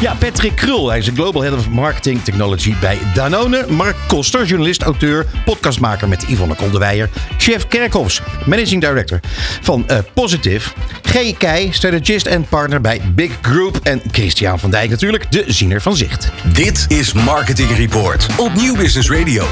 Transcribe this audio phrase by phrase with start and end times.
[0.00, 0.88] Ja, Patrick Krul.
[0.88, 3.66] Hij is de Global Head of Marketing Technology bij Danone.
[3.68, 7.08] Mark Koster, journalist, auteur, podcastmaker met Yvonne Kolderweijer.
[7.38, 9.20] Chef Kerkhoffs, Managing Director
[9.60, 10.70] van eh, Positive.
[11.02, 11.36] G.
[11.38, 13.80] Keij, strategist en partner bij Big Group.
[13.82, 16.30] En Christian van Dijk natuurlijk, de ziener van Zicht.
[16.52, 19.46] Dit is Marketing Report op Nieuw Business Radio.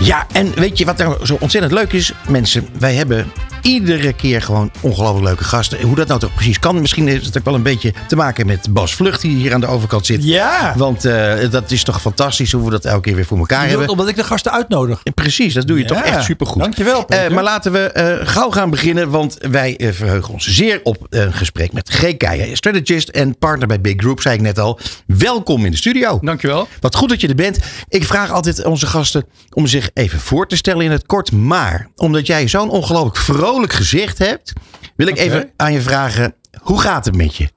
[0.00, 2.12] Ja, en weet je wat nou zo ontzettend leuk is?
[2.28, 3.32] Mensen, wij hebben
[3.66, 5.82] iedere keer gewoon ongelooflijk leuke gasten.
[5.82, 8.46] Hoe dat nou toch precies kan, misschien heeft het ook wel een beetje te maken
[8.46, 10.24] met Bas Vlucht, die hier aan de overkant zit.
[10.24, 10.72] Ja.
[10.76, 13.88] Want eh, dat is toch fantastisch hoe we dat elke keer weer voor elkaar hebben.
[13.88, 15.02] omdat ik de gasten uitnodig.
[15.14, 15.88] Precies, dat doe je Ja.
[15.88, 16.62] toch echt supergoed.
[16.62, 17.24] Dankjewel, Peter.
[17.26, 21.32] Eh, maar laten we eh, gauw gaan beginnen, want wij verheugen ons zeer op een
[21.32, 22.16] gesprek met G.
[22.16, 24.78] Keijer, strategist en partner bij Big Group, zei ik net al.
[25.06, 26.18] Welkom in de studio.
[26.22, 26.68] Dankjewel.
[26.80, 27.58] Wat goed dat je er bent.
[27.88, 31.32] Ik vraag altijd onze gasten om zich even voor te stellen in het kort.
[31.32, 34.52] Maar omdat jij zo'n ongelooflijk vrolijk gezicht hebt,
[34.96, 37.48] wil ik even aan je vragen: hoe gaat het met je?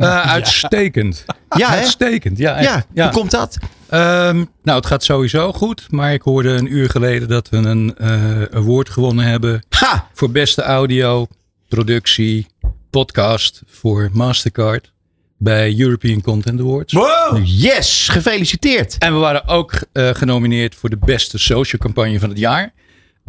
[0.00, 1.24] Eh, uitstekend.
[1.56, 1.68] Ja?
[1.68, 2.38] Uitstekend.
[2.38, 2.86] Ja, echt.
[2.92, 3.58] Ja, hoe komt dat?
[3.88, 5.86] Ehm, nou, het gaat sowieso goed.
[5.90, 9.62] Maar ik hoorde een uur geleden dat we een eh award gewonnen hebben.
[9.68, 10.08] Ha!
[10.12, 11.26] Voor beste audio,
[11.68, 12.46] productie,
[12.90, 14.92] podcast voor Mastercard.
[15.36, 16.92] Bij European Content Awards.
[16.92, 17.40] Wow.
[17.44, 18.96] Yes, gefeliciteerd.
[18.98, 22.72] En we waren ook eh, genomineerd voor de beste social campagne van het jaar.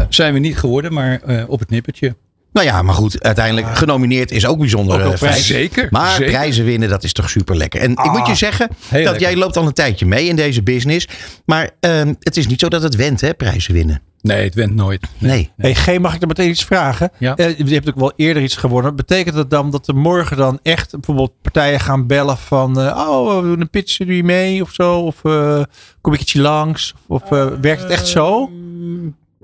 [0.10, 2.16] Zijn we niet geworden, maar op het nippertje.
[2.52, 5.06] Nou ja, maar goed, uiteindelijk genomineerd is ook bijzonder.
[5.06, 5.48] Ook eh, prijs.
[5.48, 5.88] Zeker.
[5.92, 6.32] Maar zeker.
[6.32, 7.82] prijzen winnen, dat is toch super lekker.
[7.82, 9.20] En ik moet je zeggen dat lekker.
[9.22, 11.08] jij loopt al een tijdje mee in deze business.
[11.46, 14.02] Maar ehm, het is niet zo dat het went, hè, prijzen winnen.
[14.22, 15.08] Nee, het went nooit.
[15.18, 15.52] Nee.
[15.58, 17.12] Hey, G, mag ik er meteen iets vragen?
[17.18, 17.36] Ja.
[17.36, 18.96] Eh, je hebt ook wel eerder iets gewonnen.
[18.96, 22.80] Betekent dat dan dat er morgen dan echt bijvoorbeeld partijen gaan bellen van...
[22.80, 25.00] eh, oh, we doen een pitch, doe je mee of zo?
[25.00, 25.64] Of eh,
[26.02, 26.94] kom ik ietsje langs?
[27.08, 27.30] Of
[27.62, 28.52] werkt het echt zo?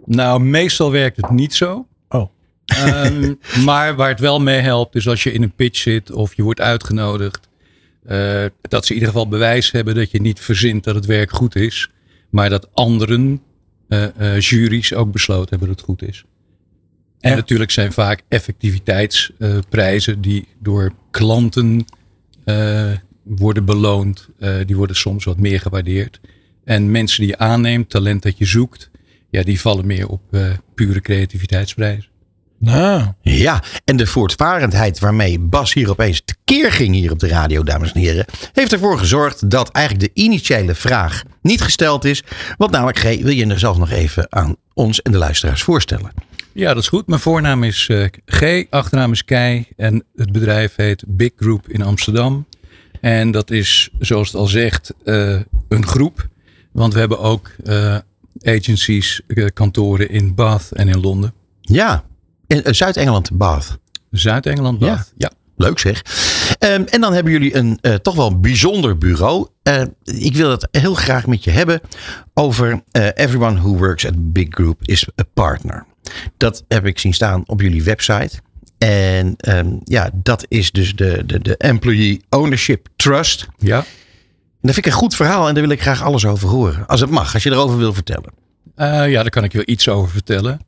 [0.05, 1.85] Nou, meestal werkt het niet zo.
[2.67, 3.33] Ehm,
[3.65, 6.43] maar waar het wel mee helpt, is als je in een pitch zit of je
[6.43, 7.47] wordt uitgenodigd,
[8.03, 11.31] eh, dat ze in ieder geval bewijs hebben dat je niet verzint dat het werk
[11.31, 11.89] goed is,
[12.29, 13.41] maar dat anderen,
[13.87, 16.23] eh, juries, ook besloten hebben dat het goed is.
[17.19, 17.35] En Ja.
[17.35, 21.85] natuurlijk zijn vaak effectiviteitsprijzen die door klanten
[23.23, 24.29] worden beloond.
[24.65, 26.19] Die worden soms wat meer gewaardeerd.
[26.63, 28.89] En mensen die je aanneemt, talent dat je zoekt,
[29.29, 30.21] ja, die vallen meer op
[30.75, 32.09] pure creativiteitsprijzen.
[32.59, 37.63] Nou, Ja, en de voortvarendheid waarmee Bas hier opeens tekeer ging hier op de radio,
[37.63, 42.23] dames en heren, heeft ervoor gezorgd dat eigenlijk de initiële vraag niet gesteld is.
[42.57, 46.11] Want namelijk, G, wil je er zelf nog even aan ons en de luisteraars voorstellen?
[46.53, 47.07] Ja, dat is goed.
[47.07, 51.81] Mijn voornaam is eh, G, achternaam is Kei en het bedrijf heet Big Group in
[51.81, 52.47] Amsterdam.
[53.01, 56.27] En dat is, zoals het al zegt, eh, een groep.
[56.71, 57.97] Want we hebben ook eh,
[58.43, 59.21] agencies,
[59.53, 61.33] kantoren in Bath en in Londen.
[61.61, 62.03] Ja,
[62.47, 63.77] Zuid-Engeland, Bath.
[64.11, 64.79] Zuid-Engeland.
[64.79, 65.13] Bath.
[65.17, 65.31] Ja.
[65.55, 66.01] Leuk zeg.
[66.59, 69.47] Ehm, en dan hebben jullie een eh, toch wel een bijzonder bureau.
[69.63, 71.81] Eh, ik wil het heel graag met je hebben
[72.33, 75.85] over eh, Everyone who works at Big Group is a partner.
[76.37, 78.39] Dat heb ik zien staan op jullie website.
[78.77, 83.47] En ehm, ja, dat is dus de, de, de Employee Ownership Trust.
[83.57, 83.85] ja.
[84.61, 86.87] En dat vind ik een goed verhaal en daar wil ik graag alles over horen.
[86.87, 88.33] Als het mag, als je erover wil vertellen.
[88.75, 90.59] Eh, ja, daar kan ik je wel iets over vertellen.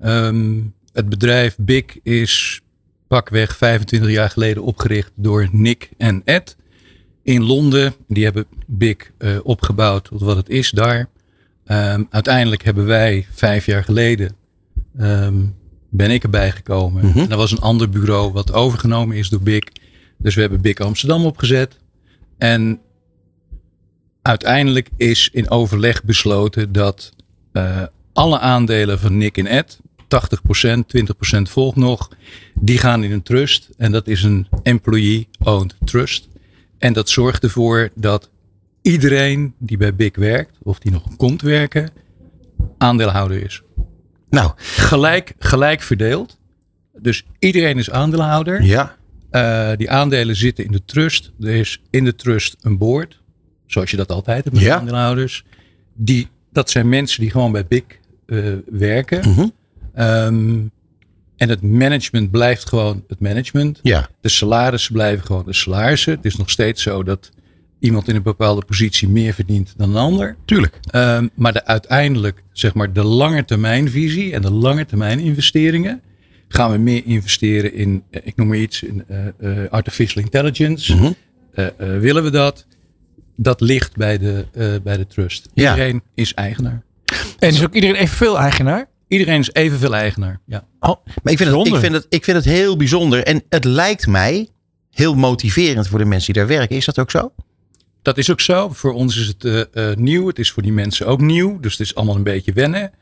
[0.00, 0.58] Ehm,
[0.92, 2.60] het bedrijf Big is
[3.08, 6.56] pakweg 25 jaar geleden opgericht door Nick en Ed
[7.22, 7.94] in Londen.
[8.08, 11.08] Die hebben Big eh, opgebouwd tot wat het is daar.
[11.64, 14.36] Ehm, uiteindelijk hebben wij vijf jaar geleden
[14.98, 15.44] ehm,
[15.88, 17.06] ben ik erbij gekomen.
[17.06, 17.18] Mhm.
[17.18, 19.62] En dat was een ander bureau wat overgenomen is door Big.
[20.18, 21.78] Dus we hebben Big Amsterdam opgezet.
[22.38, 22.80] En
[24.22, 27.12] uiteindelijk is in overleg besloten dat
[27.52, 27.82] eh,
[28.12, 30.78] alle aandelen van Nick en Ed, 80%,
[31.36, 32.08] 20% volgt nog,
[32.54, 33.68] die gaan in een trust.
[33.76, 36.28] En dat is een employee-owned trust.
[36.78, 38.30] En dat zorgt ervoor dat
[38.82, 41.90] iedereen die bij Big werkt, of die nog komt werken,
[42.78, 43.62] aandeelhouder is.
[44.30, 46.38] Nou, Gelijk, gelijk verdeeld.
[46.98, 48.62] Dus iedereen is aandeelhouder.
[48.62, 48.98] ja.
[49.30, 51.32] Eh, die aandelen zitten in de trust.
[51.40, 53.20] Er is in de trust een board.
[53.66, 54.76] Zoals je dat altijd hebt met Ja.
[54.78, 55.44] aandeelhouders.
[55.94, 58.38] Die, dat zijn mensen die gewoon bij BIC eh,
[58.70, 59.28] werken.
[59.28, 59.46] Mhm.
[59.94, 60.60] Ehm,
[61.36, 63.78] en het management blijft gewoon het management.
[63.82, 64.08] Ja.
[64.20, 66.12] De salarissen blijven gewoon de salarissen.
[66.12, 67.30] Het is nog steeds zo dat
[67.78, 70.36] iemand in een bepaalde positie meer verdient dan een ander.
[70.44, 70.78] Tuurlijk.
[70.90, 76.00] Ehm, maar de, uiteindelijk, zeg maar, de langetermijnvisie en de langetermijn investeringen.
[76.48, 79.26] Gaan we meer investeren in, eh, ik noem maar iets, in eh,
[79.62, 80.94] eh, artificial intelligence.
[80.94, 81.12] Mhm.
[82.00, 82.66] Willen we dat?
[83.42, 85.48] Dat ligt bij de, eh, bij de trust.
[85.54, 85.70] Ja.
[85.70, 86.82] Iedereen is eigenaar.
[87.38, 88.88] En is ook iedereen evenveel eigenaar?
[89.10, 90.40] Iedereen is evenveel eigenaar.
[90.46, 90.64] Ja.
[90.80, 90.88] Oh,
[91.22, 93.24] Maar ik vind, het, ik, vind het, ik vind het heel bijzonder.
[93.24, 94.48] En het lijkt mij
[94.90, 96.76] heel motiverend voor de mensen die daar werken.
[96.76, 97.32] Is dat ook zo?
[98.02, 98.68] Dat is ook zo.
[98.68, 100.26] Voor ons is het eh, eh, nieuw.
[100.26, 101.60] Het is voor die mensen ook nieuw.
[101.60, 102.92] Dus het is allemaal een beetje wennen.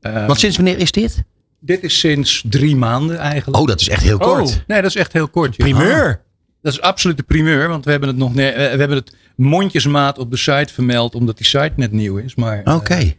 [0.00, 1.24] Eh, Want sinds wanneer is dit?
[1.60, 3.60] dit is sinds drie maanden eigenlijk.
[3.60, 4.64] Oh, dat is echt heel kort.
[4.66, 5.56] Nee, dat is echt heel kort.
[5.56, 6.22] primeur.
[6.62, 7.68] Dat is absoluut de primeur.
[7.68, 11.14] Want we hebben het nog eh, we hebben het mondjesmaat op de site vermeld.
[11.14, 12.34] Omdat die site net nieuw is.
[12.34, 13.12] Maar eh, Oké.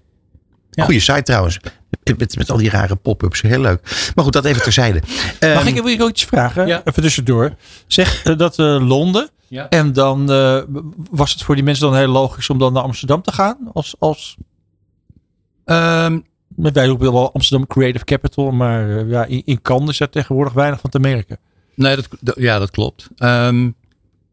[0.71, 0.83] Ja.
[0.83, 1.59] Goeie site trouwens.
[2.17, 3.41] Met, met al die rare pop-ups.
[3.41, 4.11] Heel leuk.
[4.15, 5.01] Maar goed, dat even terzijde.
[5.05, 6.67] Mag Ehm, ik even iets vragen?
[6.67, 6.81] Ja.
[6.85, 7.55] Even tussendoor.
[7.87, 9.29] Zeg eh, dat eh, Londen.
[9.47, 9.69] Ja.
[9.69, 10.61] En dan eh,
[11.09, 13.57] was het voor die mensen dan heel logisch om dan naar Amsterdam te gaan?
[13.73, 14.37] Als, als
[15.65, 18.51] ehm, met wij ook wel Amsterdam Creative Capital.
[18.51, 21.37] Maar eh, ja, in, in Cannes is er tegenwoordig weinig van te merken.
[21.75, 23.07] nee, dat, dat- ja, dat klopt.
[23.17, 23.69] Ehm,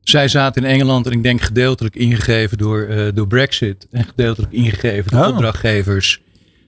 [0.00, 3.86] zij zaten in Engeland en ik denk gedeeltelijk ingegeven door, eh, door Brexit.
[3.90, 5.28] En gedeeltelijk ingegeven door Oh.
[5.28, 6.20] opdrachtgevers.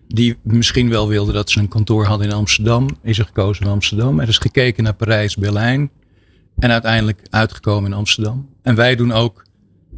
[0.08, 2.88] Die misschien wel wilden dat ze een kantoor hadden in Amsterdam.
[3.02, 4.20] Is er gekozen in Amsterdam.
[4.20, 5.90] Er is gekeken naar Parijs, Berlijn.
[6.58, 8.48] En uiteindelijk uitgekomen in Amsterdam.
[8.62, 9.44] En wij doen ook,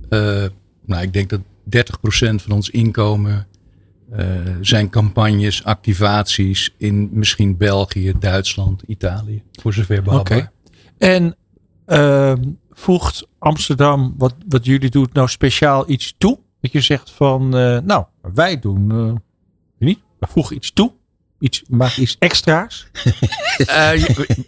[0.09, 0.45] eh,
[0.87, 3.47] nou ik denk dat 30% van ons inkomen
[4.11, 4.27] eh,
[4.61, 9.43] zijn campagnes, activaties in misschien België, Duitsland, Italië.
[9.53, 10.19] Voor zover.
[10.19, 10.51] Oké.
[10.99, 11.37] En
[11.87, 16.39] ehm, voegt Amsterdam, wat, wat jullie doen, nou speciaal iets toe?
[16.61, 18.05] Dat je zegt van, eh, nou,
[18.35, 19.21] wij doen,
[20.27, 20.93] eh, voegen iets toe.
[21.39, 22.87] Iets, maak iets extra's.
[23.67, 24.45] Eh, je-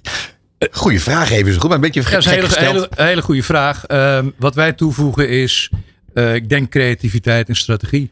[0.70, 1.68] Goeie vraag even zo goed.
[1.68, 2.74] Maar een beetje dat is gek een hele, gesteld.
[2.96, 3.84] hele, hele goede vraag.
[3.86, 5.70] Ehm, wat wij toevoegen is,
[6.14, 8.10] eh, ik denk creativiteit en strategie.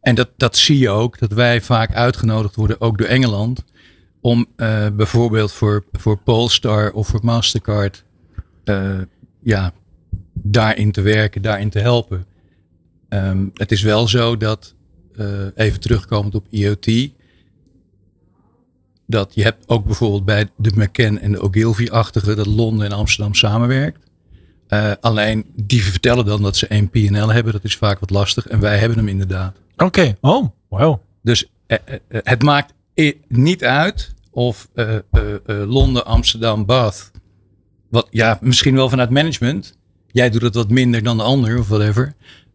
[0.00, 3.64] En dat, dat zie je ook, dat wij vaak uitgenodigd worden, ook door Engeland,
[4.20, 8.04] om eh, bijvoorbeeld voor, voor Polestar of voor Mastercard,
[8.64, 8.98] eh,
[9.42, 9.72] ja,
[10.32, 12.26] daarin te werken, daarin te helpen.
[13.08, 14.73] Ehm, het is wel zo dat, eh,
[15.54, 17.10] even terugkomend op IoT,
[19.06, 23.34] dat je hebt ook bijvoorbeeld bij de McCann en de Ogilvy-achtige dat Londen en Amsterdam
[23.34, 24.04] samenwerkt.
[24.68, 27.52] Eh, alleen die vertellen dan dat ze één P&L hebben.
[27.52, 28.46] Dat is vaak wat lastig.
[28.46, 29.56] En wij hebben hem inderdaad.
[29.76, 31.00] Oké, oh, wow.
[31.22, 32.72] Dus eh, eh, eh, het maakt
[33.28, 35.02] niet uit of eh, eh,
[35.46, 37.10] eh, Londen, Amsterdam, Bath.
[37.90, 39.76] Wat, ja, misschien wel vanuit management.
[40.06, 42.14] Jij doet het wat minder dan de ander of whatever.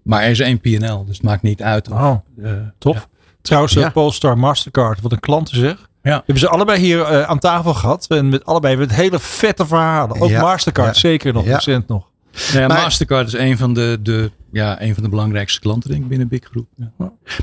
[0.10, 1.06] Maar er is één P&L.
[1.06, 1.90] Dus het maakt niet uit.
[1.92, 3.08] Of, Oh, eh, tof.
[3.42, 3.90] Trouwens, eh, Ja.
[3.90, 5.90] Polestar, Mastercard, wat een klanten zeg.
[6.04, 6.12] Ja.
[6.16, 8.06] Hebben ze allebei hier eh, aan tafel gehad.
[8.10, 10.22] En met allebei met hele vette verhalen.
[10.22, 11.00] Ook Ja, Mastercard, ja.
[11.00, 11.56] zeker nog, Ja.
[11.56, 12.08] recent nog.
[12.48, 15.90] nou ja, Maar- Mastercard is een van de, de, ja, een van de belangrijkste klanten
[15.90, 16.68] denk ik binnen Big Groep.
[16.76, 16.92] Ja.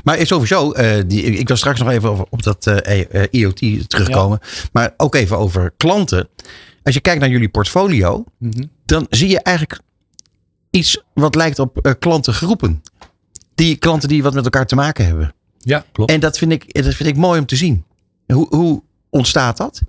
[0.03, 3.89] Maar sowieso, eh, die, ik wil straks nog even over, op dat eh, eh, IoT
[3.89, 4.39] terugkomen.
[4.71, 6.27] Maar ook even over klanten.
[6.83, 8.63] Als je kijkt naar jullie portfolio, Mhm.
[8.85, 9.79] dan zie je eigenlijk
[10.69, 12.81] iets wat lijkt op eh, klantengroepen.
[13.55, 15.33] Die klanten die wat met elkaar te maken hebben.
[15.59, 16.11] Ja, klopt.
[16.11, 17.83] En dat vind ik, dat vind ik mooi om te zien.
[18.25, 19.81] Hoe, hoe ontstaat dat?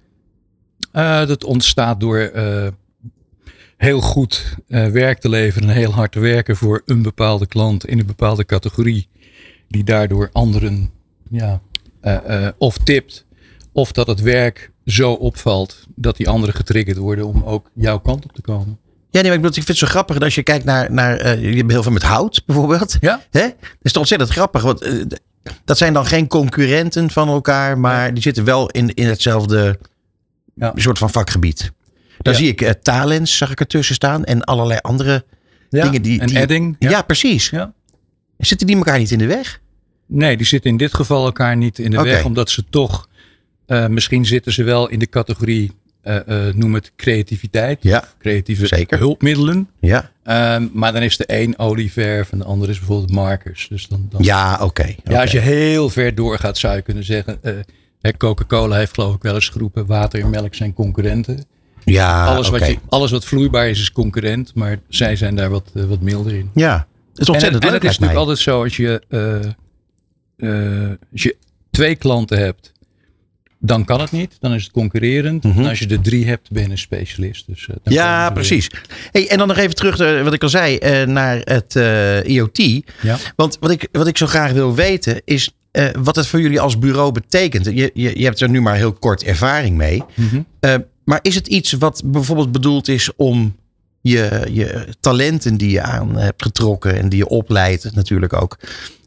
[0.92, 2.66] Eh, dat ontstaat door eh,
[3.76, 7.98] heel goed werk te leveren en heel hard te werken voor een bepaalde klant in
[7.98, 9.08] een bepaalde categorie.
[9.68, 10.90] Die daardoor anderen
[11.30, 11.60] ja,
[12.58, 13.26] of tipt.
[13.72, 18.24] Of dat het werk zo opvalt dat die anderen getriggerd worden om ook jouw kant
[18.24, 18.78] op te komen.
[19.10, 20.92] Ja, nee, maar ik, bedoel, ik vind het zo grappig dat als je kijkt naar,
[20.92, 22.96] naar eh, je hebt heel veel met hout bijvoorbeeld.
[23.00, 23.22] Ja.
[23.30, 23.40] Hè?
[23.40, 24.62] Dat is toch ontzettend grappig.
[24.62, 24.92] Want eh,
[25.64, 29.78] dat zijn dan geen concurrenten van elkaar, maar die zitten wel in, in hetzelfde
[30.54, 30.72] Ja.
[30.74, 31.72] soort van vakgebied.
[32.18, 32.38] Dan Ja.
[32.38, 34.24] zie ik uh, Talents, zag ik ertussen staan.
[34.24, 35.24] En allerlei andere
[35.68, 36.20] dingen die.
[36.20, 36.76] en die- Edding.
[36.78, 37.50] Ja, precies.
[37.50, 37.72] Ja.
[38.38, 39.60] Zitten die elkaar niet in de weg?
[40.06, 43.08] Nee, die zitten in dit geval elkaar niet in de weg, omdat ze toch,
[43.66, 48.98] eh, misschien zitten ze wel in de categorie, eh, noem het creativiteit, Ja, creatieve Zeker.
[48.98, 49.68] hulpmiddelen.
[49.80, 50.10] ja.
[50.24, 53.66] Ehm, maar dan is de een olieverf en de ander is bijvoorbeeld markers.
[53.68, 54.94] Dus dan, dan Ja, oké.
[55.04, 57.38] ja, als je heel ver doorgaat, zou je kunnen zeggen.
[57.42, 61.44] eh, Coca-Cola heeft geloof ik wel eens geroepen: water en melk zijn concurrenten.
[61.84, 64.54] ja, alles, wat je, alles wat vloeibaar is, is concurrent.
[64.54, 66.50] Maar zij zijn daar wat, wat milder in.
[66.54, 68.08] Ja, het is ontzettend en, en het is mij.
[68.08, 69.02] natuurlijk altijd zo als je,
[71.12, 71.36] als je
[71.70, 72.72] twee klanten hebt,
[73.58, 74.36] dan kan het niet.
[74.40, 75.44] Dan is het concurrerend.
[75.44, 75.58] Mhm.
[75.58, 77.46] En als je er drie hebt, ben je een specialist.
[77.46, 78.70] Dus, eh, Ja, precies.
[79.10, 82.82] Hey, en dan nog even terug, wat ik al zei, eh, naar het eh, IoT.
[83.02, 83.16] Ja.
[83.36, 85.52] Want wat ik, wat ik zo graag wil weten is
[86.02, 87.64] wat het voor jullie als bureau betekent.
[87.64, 90.02] Je, je, je hebt er nu maar heel kort ervaring mee.
[90.14, 90.42] Mhm.
[91.04, 93.56] Maar is het iets wat bijvoorbeeld bedoeld is om
[94.00, 98.58] je, je talenten die je aan hebt getrokken en die je opleidt natuurlijk ook,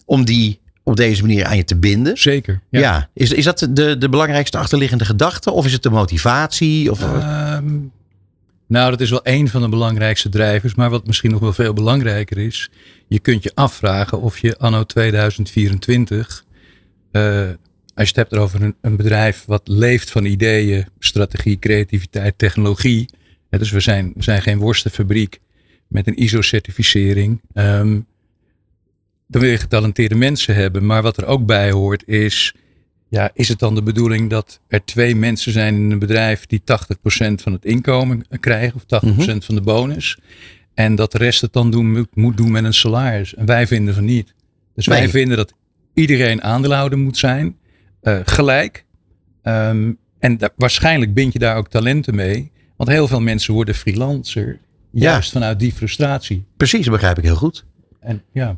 [0.05, 2.18] om die op deze manier aan je te binden.
[2.18, 2.62] Zeker.
[2.70, 5.52] Ja, Is, is dat de, de belangrijkste achterliggende gedachte?
[5.52, 6.92] Of is het de motivatie?
[6.92, 7.78] Of, Ehm,
[8.68, 10.76] nou, dat is wel een van de belangrijkste drijvers.
[10.76, 12.70] Maar wat misschien nog wel veel belangrijker is.
[13.08, 16.44] Je kunt je afvragen of je anno 2024.
[17.12, 17.50] eh,
[17.96, 23.10] als je het hebt over een, een bedrijf wat leeft van ideeën, strategie, creativiteit, technologie.
[23.50, 25.40] Dus we zijn, we zijn geen worstenfabriek
[25.88, 27.42] met een ISO-certificering.
[27.54, 28.00] Ehm,
[29.32, 30.86] dan wil je getalenteerde mensen hebben.
[30.86, 32.54] Maar wat er ook bij hoort is
[33.10, 36.62] ja, is het dan de bedoeling dat er twee mensen zijn in een bedrijf die
[36.62, 36.64] 80%
[37.34, 40.18] van het inkomen krijgen of 80% van de bonus?
[40.74, 43.36] En dat de rest het dan doen, moet, doen met een salaris.
[43.36, 44.34] En wij vinden van niet.
[44.76, 45.54] Dus wij vinden dat
[45.94, 47.58] iedereen aandeelhouder moet zijn,
[48.02, 48.86] eh, gelijk.
[49.42, 52.52] Ehm, en waarschijnlijk bind je daar ook talenten mee.
[52.78, 54.60] Want heel veel mensen worden freelancer,
[54.92, 56.46] juist vanuit die frustratie.
[56.58, 57.66] Precies, dat begrijp ik heel goed.
[58.00, 58.58] En ja,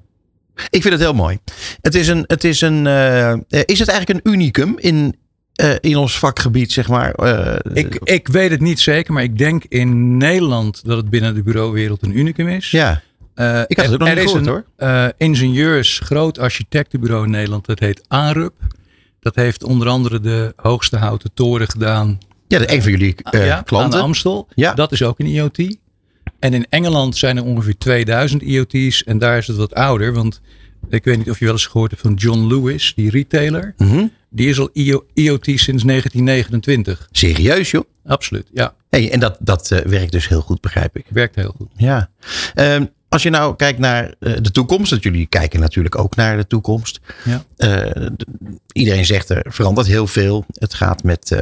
[0.69, 1.39] Ik vind het heel mooi.
[1.81, 5.15] Het is een, het is een, eh, eh, is het eigenlijk een unicum in,
[5.53, 7.13] eh, in ons vakgebied, zeg maar?
[7.73, 11.43] Ik, ik weet het niet zeker, maar ik denk in Nederland dat het binnen de
[11.43, 12.71] bureauwereld een unicum is.
[12.71, 13.01] ja,
[13.67, 17.31] Ik had het ook nog er niet is gehoord, een eh, ingenieurs groot architectenbureau in
[17.31, 17.65] Nederland.
[17.65, 18.53] Dat heet ANRUP.
[19.19, 23.57] Dat heeft onder andere de hoogste houten toren gedaan ja een van jullie ja, aan
[23.57, 24.01] de klanten.
[24.01, 24.47] Amstel.
[24.55, 24.73] Ja.
[24.73, 25.77] Dat is ook een IoT.
[26.43, 29.03] En in Engeland zijn er ongeveer 2000 IoT's.
[29.03, 30.13] En daar is het wat ouder.
[30.13, 30.41] Want
[30.89, 33.73] ik weet niet of je wel eens gehoord hebt van John Lewis, die retailer.
[33.77, 34.05] Mhm.
[34.29, 37.07] Die is al IO IoT sinds 1929.
[37.11, 37.83] Serieus, joh.
[38.05, 38.73] Absoluut, ja.
[38.89, 41.05] Hey, en dat, dat eh, werkt dus heel goed, begrijp ik.
[41.09, 41.69] Werkt heel goed.
[41.75, 42.09] Ja.
[42.53, 46.37] Ehm, als je nou kijkt naar eh, de toekomst, dat jullie kijken natuurlijk ook naar
[46.37, 46.99] de toekomst.
[47.23, 47.43] Ja.
[47.57, 48.07] Eh,
[48.71, 50.45] iedereen zegt er verandert heel veel.
[50.53, 51.41] Het gaat met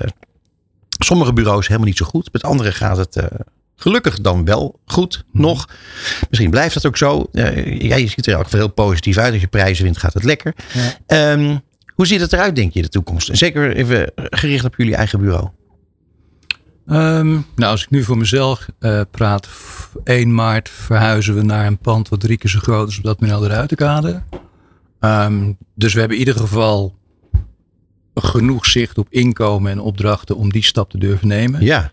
[0.99, 2.29] sommige bureaus helemaal niet zo goed.
[2.31, 3.15] Met andere gaat het
[3.81, 5.69] gelukkig dan wel goed nog.
[6.29, 7.27] Misschien blijft dat ook zo.
[7.31, 9.31] Eh, ja, je ziet er ook heel positief uit.
[9.33, 10.53] Als je prijzen wint, gaat het lekker.
[10.73, 10.93] Ja.
[11.31, 11.57] Ehm,
[11.95, 13.29] hoe ziet het eruit, denk je, de toekomst?
[13.29, 15.49] En zeker even gericht op jullie eigen bureau.
[16.87, 21.65] Ehm, nou, als ik nu voor mezelf eh, praat, f- 1 maart verhuizen we naar
[21.67, 24.23] een pand wat drie keer zo groot is op dat Admiraal de Ruitenkade.
[24.99, 26.95] Ehm, dus we hebben in ieder geval
[28.15, 31.63] genoeg zicht op inkomen en opdrachten om die stap te durven nemen.
[31.63, 31.91] Ja,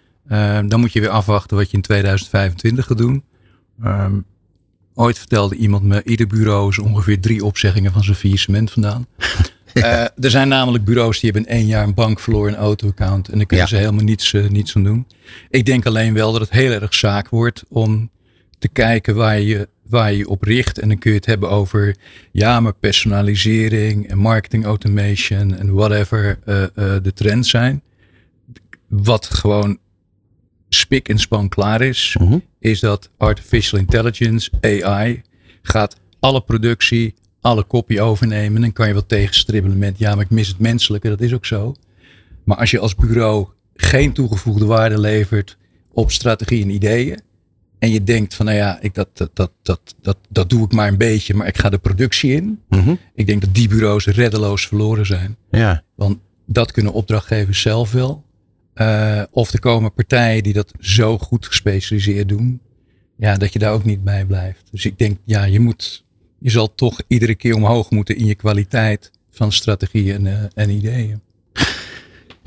[0.69, 3.25] dan moet je weer afwachten wat je in 2025 gaat doen.
[3.83, 4.13] Ehm,
[4.95, 9.07] ooit vertelde iemand me, ieder bureau is ongeveer drie opzeggingen van zijn faillissement vandaan.
[9.73, 13.29] Eh, er zijn namelijk bureaus die hebben in één jaar een bank verloren, een auto-account.
[13.29, 13.73] En daar kunnen Ja.
[13.73, 15.07] ze helemaal niets, eh, niets aan doen.
[15.51, 18.11] Ik denk alleen wel dat het heel erg zaak wordt om
[18.59, 20.79] te kijken waar je, waar je op richt.
[20.79, 21.97] En dan kun je het hebben over,
[22.33, 26.65] ja, maar personalisering en marketing automation en whatever eh,
[27.03, 27.83] de trends zijn.
[28.89, 29.79] Wat gewoon
[30.69, 32.39] spik en span klaar is, Mhm.
[32.61, 35.23] is dat artificial intelligence, AI,
[35.63, 38.55] gaat alle productie, alle kopie overnemen.
[38.57, 41.33] En dan kan je wel tegenstribbelen met, ja, maar ik mis het menselijke, dat is
[41.35, 41.75] ook zo.
[42.45, 45.57] Maar als je als bureau geen toegevoegde waarde levert
[45.93, 47.21] op strategie en ideeën.
[47.79, 50.73] En je denkt van, nou ja, ik, dat, dat, dat, dat, dat, dat doe ik
[50.73, 52.61] maar een beetje, maar ik ga de productie in.
[52.69, 52.95] Mhm.
[53.15, 55.37] Ik denk dat die bureaus reddeloos verloren zijn.
[55.51, 55.83] ja.
[55.97, 58.25] Want dat kunnen opdrachtgevers zelf wel.
[58.79, 62.61] Eh, of er komen partijen die dat zo goed gespecialiseerd doen.
[63.17, 64.69] Ja, dat je daar ook niet bij blijft.
[64.71, 66.05] Dus ik denk, ja, je moet,
[66.39, 70.71] je zal toch iedere keer omhoog moeten in je kwaliteit van strategieën en, eh, en
[70.71, 71.21] ideeën.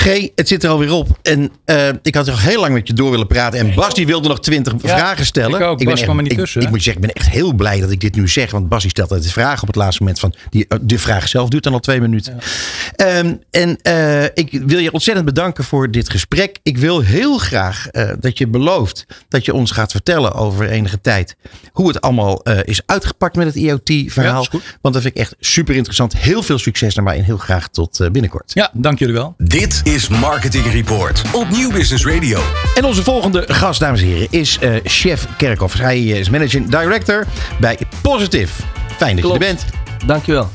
[0.01, 1.20] G, het zit er alweer op.
[1.22, 3.60] En eh, ik had nog heel lang met je door willen praten.
[3.60, 5.60] En Bas die wilde nog twintig vragen stellen.
[5.60, 5.77] ik ook.
[5.77, 7.53] ben Bas echt- kwam niet ik, tussen, Ik, moet je zeggen, ik ben echt heel
[7.53, 8.51] blij dat ik dit nu zeg.
[8.51, 10.20] Want Bas die stelt altijd de vraag op het laatste moment.
[10.20, 12.38] Van die, eh, de vraag zelf duurt dan al twee minuten.
[12.96, 16.58] Ehm, en eh, ik wil je ontzettend bedanken voor dit gesprek.
[16.63, 21.01] Ik wil heel graag eh, dat je belooft dat je ons gaat vertellen over enige
[21.01, 21.36] tijd.
[21.72, 24.48] Hoe het allemaal eh, is uitgepakt met het IoT-verhaal.
[24.51, 26.17] Ja, want dat vind ik echt super interessant.
[26.17, 28.51] Heel veel succes daarbij en heel graag tot binnenkort.
[28.53, 29.34] Ja, dank jullie wel.
[29.38, 32.40] Dit is Marketing Report op Nieuw Business Radio.
[32.76, 35.78] En onze volgende gast, dames en heren, is eh, Chef Kerkhoff.
[35.78, 37.26] Hij eh, is managing director
[37.60, 38.64] bij Positive.
[38.98, 39.44] Fijn dat Klopt.
[39.44, 39.66] je er bent.
[40.06, 40.50] Dankjewel.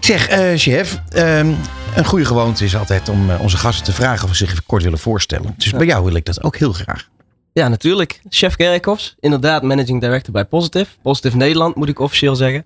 [0.00, 1.52] Zeg, eh, chef, ehm,
[1.94, 4.82] een goede gewoonte is altijd om onze gasten te vragen of ze zich even kort
[4.82, 5.54] willen voorstellen.
[5.56, 7.08] Dus bij jou wil ik dat ook heel graag.
[7.52, 8.20] Ja, natuurlijk.
[8.28, 9.14] Chef Kerkhoffs.
[9.20, 10.90] Inderdaad, managing director bij Positive.
[11.02, 12.64] Positive Nederland, moet ik officieel zeggen.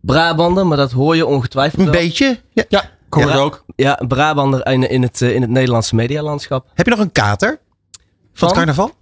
[0.00, 2.00] Brabander, maar dat hoor je ongetwijfeld Een wel.
[2.00, 2.40] beetje.
[2.52, 2.64] Ja.
[2.68, 3.36] Ja, hoor Ja.
[3.36, 3.64] ook.
[3.76, 6.66] Ja, Brabander in, in, het, eh, in het Nederlandse medialandschap.
[6.74, 7.58] Heb je nog een kater
[8.32, 8.92] van het carnaval?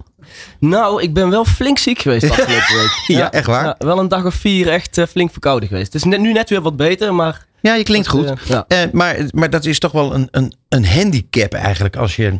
[0.60, 2.90] Nou, ik ben wel flink ziek geweest de afgelopen week.
[3.06, 3.64] Ja, echt waar?
[3.64, 5.92] Ja, wel een dag of vier echt eh, flink verkouden geweest.
[5.92, 7.46] Het is net, nu net weer wat beter, maar...
[7.60, 8.26] Ja, je klinkt goed.
[8.26, 8.66] eh, ja.
[8.92, 12.38] Maar, maar dat is toch wel een, een, een handicap eigenlijk als je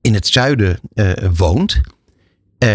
[0.00, 0.80] in het zuiden
[1.36, 1.80] woont.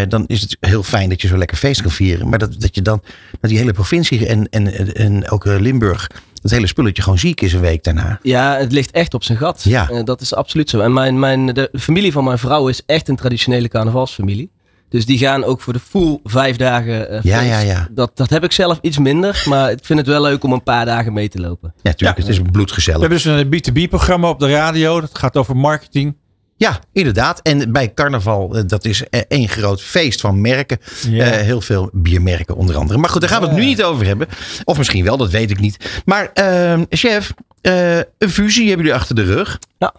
[0.08, 2.30] dan is het heel fijn dat je zo lekker feest kan vieren.
[2.30, 3.02] Maar dat, dat je dan,
[3.40, 6.08] dat die hele provincie en, en, en ook Limburg,
[6.52, 8.20] het hele spulletje gewoon ziek is een week daarna.
[8.22, 9.64] Ja, het ligt echt op zijn gat.
[9.64, 9.90] Ja.
[9.90, 10.80] Eh, dat is absoluut zo.
[10.80, 14.52] En mijn, mijn, de familie van mijn vrouw is echt een traditionele carnavalsfamilie.
[14.90, 17.50] Dus die gaan ook voor de full vijf dagen eh, Ja, feest.
[17.52, 17.88] ja, ja.
[17.92, 19.44] Dat, dat heb ik zelf iets minder.
[19.50, 21.74] Maar ik vind het wel leuk om een paar dagen mee te lopen.
[21.76, 22.18] Ja, natuurlijk.
[22.20, 22.24] Ja.
[22.26, 23.00] Het is We bloedgezellig.
[23.00, 23.26] hebben dus
[23.72, 25.02] een B2B-programma op de radio.
[25.02, 26.16] Dat gaat over marketing.
[26.58, 27.42] Ja, inderdaad.
[27.42, 30.78] En bij carnaval, eh, dat is eh, één groot feest van merken.
[31.10, 31.26] Ja.
[31.32, 33.00] Eh, heel veel biermerken onder andere.
[33.00, 34.28] Maar goed, daar gaan we het nu niet over hebben.
[34.64, 36.02] Of misschien wel, dat weet ik niet.
[36.06, 39.60] Maar ehm, chef, eh, een fusie hebben jullie achter de rug.
[39.78, 39.94] Ja.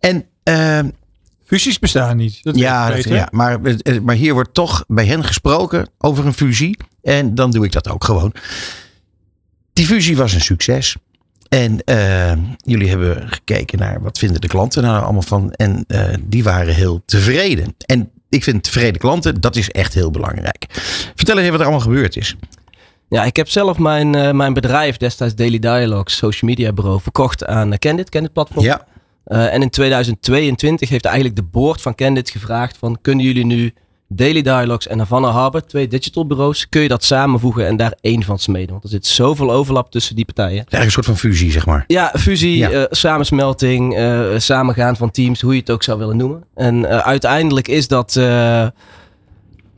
[0.00, 0.88] En ehm,
[1.44, 2.38] Fusies bestaan niet.
[2.42, 3.58] Dat ja, weet dat- ja maar,
[4.02, 6.76] maar hier wordt toch bij hen gesproken over een fusie.
[7.02, 8.32] En dan doe ik dat ook gewoon.
[9.72, 10.96] Die fusie was een succes.
[11.52, 15.52] En eh, jullie hebben gekeken naar wat vinden de klanten nou allemaal van.
[15.52, 17.74] En eh, die waren heel tevreden.
[17.86, 20.66] En ik vind tevreden klanten, dat is echt heel belangrijk.
[21.14, 22.36] Vertel eens even wat er allemaal gebeurd is.
[23.08, 27.46] Ja, ik heb zelf mijn, eh, mijn bedrijf, destijds Daily Dialogues, social media bureau, verkocht
[27.46, 28.64] aan Candid, Candid platform.
[28.64, 28.86] Ja,
[29.24, 33.74] en in 2022 heeft eigenlijk de board van Candid gevraagd van kunnen jullie nu
[34.14, 38.22] Daily Dialogues en Havana Harbor, twee digital bureaus, kun je dat samenvoegen en daar één
[38.22, 38.70] van smeden?
[38.70, 40.54] Want er zit zoveel overlap tussen die partijen.
[40.56, 41.84] eigenlijk een soort van fusie, zeg maar.
[41.86, 42.70] Ja, fusie, Ja.
[42.70, 46.44] eh, samensmelting, eh, samengaan van teams, hoe je het ook zou willen noemen.
[46.54, 48.16] En eh, uiteindelijk is dat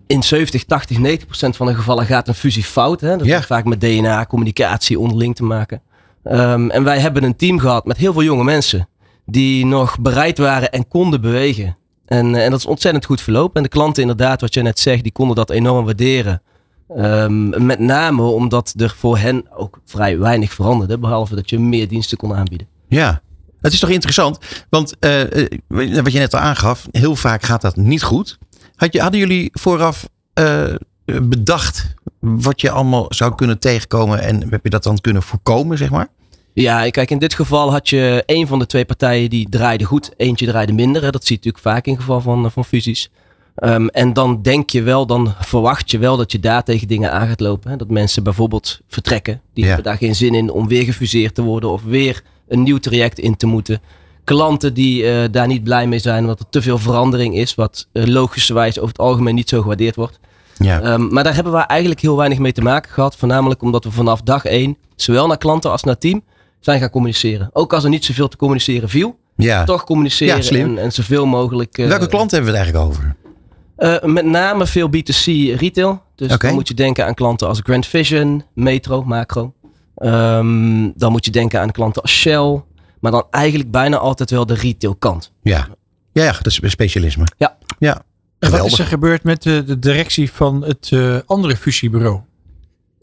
[0.06, 3.00] in 70, 80, 90 procent van de gevallen gaat een fusie fout.
[3.00, 3.16] Hè?
[3.16, 3.34] Dat Ja.
[3.34, 5.82] heeft vaak met DNA, communicatie onderling te maken.
[6.24, 8.88] Ehm, en wij hebben een team gehad met heel veel jonge mensen
[9.26, 11.76] die nog bereid waren en konden bewegen.
[12.14, 13.56] En, eh, en dat is ontzettend goed verlopen.
[13.56, 16.42] En de klanten inderdaad, wat je net zegt, die konden dat enorm waarderen.
[16.88, 20.98] Ehm, met name omdat er voor hen ook vrij weinig veranderde.
[20.98, 22.66] Behalve dat je meer diensten kon aanbieden.
[22.88, 23.22] Ja,
[23.60, 24.38] het is toch interessant?
[24.68, 25.60] Want eh, eh,
[26.02, 28.38] wat je net al aangaf, heel vaak gaat dat niet goed.
[28.76, 30.08] Had je, hadden jullie vooraf
[31.04, 35.90] bedacht wat je allemaal zou kunnen tegenkomen en heb je dat dan kunnen voorkomen, zeg
[35.90, 36.08] maar?
[36.54, 40.10] Ja, kijk, in dit geval had je een van de twee partijen die draaide goed,
[40.16, 41.02] eentje draaide minder.
[41.02, 41.10] Hè.
[41.10, 43.10] Dat zie je natuurlijk vaak in geval van, van fusies.
[43.54, 47.12] Ehm, en dan denk je wel, dan verwacht je wel dat je daar tegen dingen
[47.12, 47.70] aan gaat lopen.
[47.70, 47.76] Hè.
[47.76, 49.40] Dat mensen bijvoorbeeld vertrekken.
[49.54, 49.66] Die Ja.
[49.66, 53.18] hebben daar geen zin in om weer gefuseerd te worden of weer een nieuw traject
[53.18, 53.80] in te moeten.
[54.24, 57.86] Klanten die eh, daar niet blij mee zijn omdat er te veel verandering is, wat
[57.92, 60.18] uh, logischerwijs over het algemeen niet zo gewaardeerd wordt.
[60.58, 60.92] Ja.
[60.92, 63.16] Um, maar daar hebben we eigenlijk heel weinig mee te maken gehad.
[63.16, 66.22] Voornamelijk omdat we vanaf dag één, zowel naar klanten als naar team,
[66.64, 67.50] zijn gaan communiceren.
[67.52, 69.64] Ook als er niet zoveel te communiceren viel, ja.
[69.64, 70.68] toch communiceren Ja, slim.
[70.68, 71.78] en, en zoveel mogelijk.
[71.78, 73.16] uh, Welke klanten hebben we het eigenlijk over?
[73.78, 76.02] Uh, met name veel B2C retail.
[76.14, 79.52] Dus dan moet je denken aan klanten als Grand Vision, Metro, Macro.
[79.96, 82.62] Um, dan moet je denken aan klanten als Shell.
[83.00, 85.32] Maar dan eigenlijk bijna altijd wel de retail kant.
[85.42, 85.68] Ja,
[86.12, 87.24] ja, ja dat is een specialisme.
[87.36, 87.56] Ja.
[87.78, 88.02] Ja,
[88.38, 92.20] En wat is er gebeurd met de, de directie van het eh, andere fusiebureau?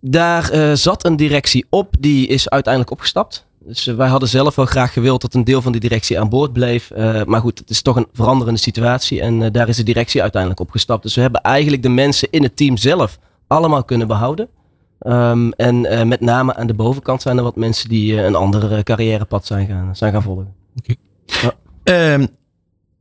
[0.02, 3.46] Daar uh, zat een directie op, die is uiteindelijk opgestapt.
[3.66, 6.54] Dus wij hadden zelf wel graag gewild dat een deel van die directie aan boord
[6.54, 6.92] bleef.
[6.98, 9.22] Uh, maar goed, het is toch een veranderende situatie.
[9.22, 11.04] En daar is de directie uiteindelijk opgestapt.
[11.04, 14.48] Dus we hebben eigenlijk de mensen in het team zelf allemaal kunnen behouden.
[15.08, 19.46] Um, en met name aan de bovenkant zijn er wat mensen die een ander carrièrepad
[19.46, 20.54] zijn gaan, zijn gaan volgen.
[20.78, 20.96] Okay.
[21.26, 22.14] Ja.
[22.14, 22.28] Um,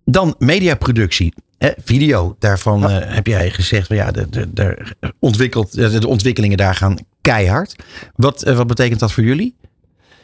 [0.05, 1.35] dan mediaproductie.
[1.59, 2.89] Hè, video, daarvan ja.
[2.89, 7.77] heb jij gezegd, ja, de, de, de, ontwikkelt, de ontwikkelingen daar gaan keihard.
[8.17, 9.55] Wat, wat betekent dat voor jullie?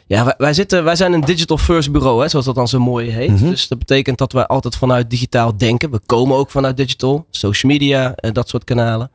[0.07, 2.79] Ja, wij, wij, zitten, wij zijn een digital first bureau, hè, zoals dat dan zo
[2.79, 3.29] mooi heet.
[3.29, 3.49] Mm -hmm.
[3.49, 5.91] Dus dat betekent dat wij altijd vanuit digitaal denken.
[5.91, 9.11] We komen ook vanuit digital, social media, en dat soort kanalen.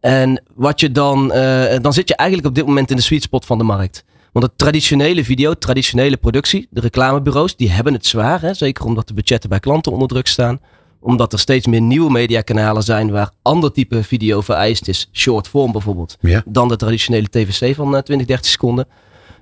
[0.00, 3.22] En wat je dan, uh, dan zit je eigenlijk op dit moment in de sweet
[3.22, 4.04] spot van de markt.
[4.32, 8.40] Want het traditionele video, traditionele productie, de reclamebureaus, die hebben het zwaar.
[8.40, 8.54] Hè?
[8.54, 10.60] Zeker omdat de budgetten bij klanten onder druk staan.
[11.00, 15.08] Omdat er steeds meer nieuwe mediakanalen zijn waar ander type video vereist is.
[15.12, 16.16] Short form bijvoorbeeld.
[16.20, 16.42] Ja.
[16.46, 18.86] Dan de traditionele TVC van uh, 20, 30 seconden.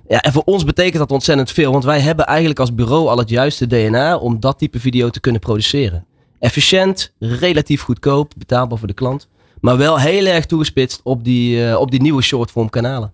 [0.09, 1.71] Ja, en voor ons betekent dat ontzettend veel.
[1.71, 5.19] Want wij hebben eigenlijk als bureau al het juiste DNA om dat type video te
[5.19, 6.05] kunnen produceren.
[6.39, 9.27] Efficiënt, relatief goedkoop, betaalbaar voor de klant.
[9.61, 13.11] Maar wel heel erg toegespitst op die, uh, op die nieuwe shortform kanalen.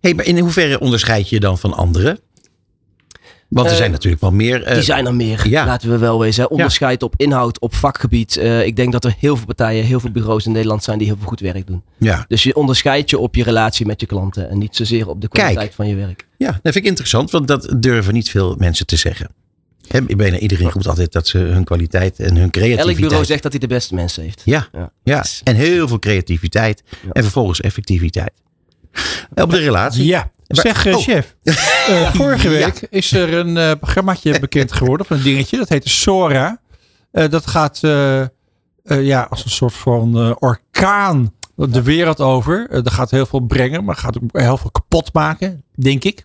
[0.00, 2.18] Hey, maar in hoeverre onderscheid je je dan van anderen?
[3.48, 4.68] Want er Uh, zijn natuurlijk wel meer.
[4.68, 5.66] Uh, die zijn er meer, ja.
[5.66, 6.50] laten we wel wezen.
[6.50, 7.06] Onderscheid ja.
[7.06, 8.36] op inhoud, op vakgebied.
[8.36, 11.06] Uh, ik denk dat er heel veel partijen, heel veel bureaus in Nederland zijn die
[11.06, 11.82] heel veel goed werk doen.
[11.96, 12.24] Ja.
[12.28, 15.28] Dus je onderscheidt je op je relatie met je klanten en niet zozeer op de
[15.28, 15.72] kwaliteit Kijk.
[15.72, 16.26] van je werk.
[16.36, 19.30] Ja, dat vind ik interessant, want dat durven niet veel mensen te zeggen.
[19.88, 22.88] He, bijna iedereen roept altijd dat ze hun kwaliteit en hun creativiteit...
[22.88, 24.42] Elk bureau zegt dat hij de beste mensen heeft.
[24.44, 24.90] Ja, ja.
[25.02, 25.24] ja.
[25.44, 27.12] en heel veel creativiteit ja.
[27.12, 28.32] en vervolgens effectiviteit.
[29.34, 30.04] Op de relatie.
[30.04, 31.02] Ja, zeg uh, oh.
[31.02, 31.36] chef.
[31.44, 32.86] Uh, vorige week ja.
[32.90, 35.56] is er een uh, programmaatje bekend geworden, of een dingetje.
[35.56, 36.60] Dat heet Sora.
[37.10, 37.80] dat gaat
[38.88, 42.66] eh, ja, als een soort van eh, orkaan de wereld over.
[42.70, 46.24] Eh, dat gaat heel veel brengen, maar gaat ook heel veel kapot maken, denk ik.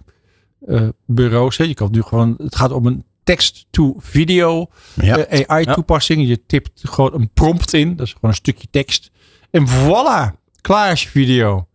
[0.66, 1.64] Eh, bureaus, hè.
[1.64, 5.18] je kan nu gewoon, het gaat om een text-to-video Ja.
[5.18, 6.28] eh, AI-toepassing.
[6.28, 9.12] Je tipt gewoon een prompt in, dat is gewoon een stukje tekst.
[9.52, 11.68] En voilà, klaar is je video.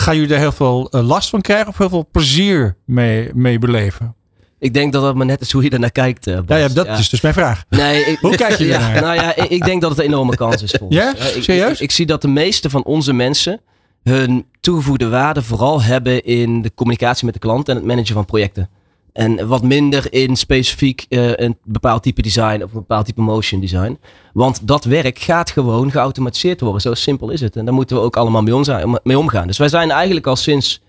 [0.00, 3.58] Ga je er heel veel eh, last van krijgen of heel veel plezier mee, mee
[3.58, 4.14] beleven?
[4.58, 6.26] Ik denk dat het maar net is hoe je ernaar kijkt.
[6.26, 6.44] eh, Bas.
[6.46, 7.64] Ja, ja, dat is dus mijn vraag.
[7.68, 9.00] Nee, ik, Hoe kijk je ja, ernaar?
[9.02, 10.94] Nou ja, ik, ik denk dat het een enorme kans is voor ons.
[10.96, 11.14] Ja?
[11.16, 11.72] Ik, Serieus?
[11.72, 13.60] Ik, ik zie dat de meeste van onze mensen
[14.02, 18.24] hun toegevoegde waarde vooral hebben in de communicatie met de klant en het managen van
[18.24, 18.68] projecten.
[19.18, 23.60] En wat minder in specifiek eh, een bepaald type design of een bepaald type motion
[23.60, 23.98] design.
[24.32, 26.80] Want dat werk gaat gewoon geautomatiseerd worden.
[26.80, 27.56] Zo simpel is het.
[27.56, 29.46] En daar moeten we ook allemaal mee, omza- mee omgaan.
[29.46, 30.82] Dus wij zijn eigenlijk al sinds,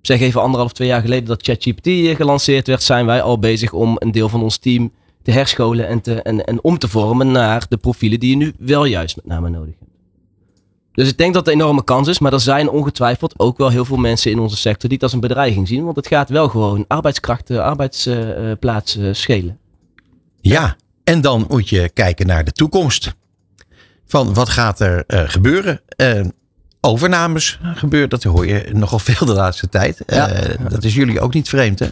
[0.00, 3.96] zeg even anderhalf, twee jaar geleden dat ChatGPT gelanceerd werd, zijn wij al bezig om
[3.98, 4.92] een deel van ons team
[5.22, 8.54] te herscholen en, te, en, en om te vormen naar de profielen die je nu
[8.58, 9.89] wel juist met name nodig hebt.
[11.00, 13.68] Dus ik denk dat het een enorme kans is, maar er zijn ongetwijfeld ook wel
[13.68, 15.84] heel veel mensen in onze sector die het als een bedreiging zien.
[15.84, 19.58] Want het gaat wel gewoon arbeidskrachten, arbeidsplaatsen schelen.
[20.40, 23.14] Ja, en dan moet je kijken naar de toekomst.
[24.06, 25.80] Van wat gaat er eh, gebeuren?
[25.96, 26.24] Eh,
[26.80, 30.02] overnames gebeuren, dat hoor je nogal veel de laatste tijd.
[30.06, 30.28] Ja.
[30.28, 31.88] Eh, dat is jullie ook niet vreemd, hè?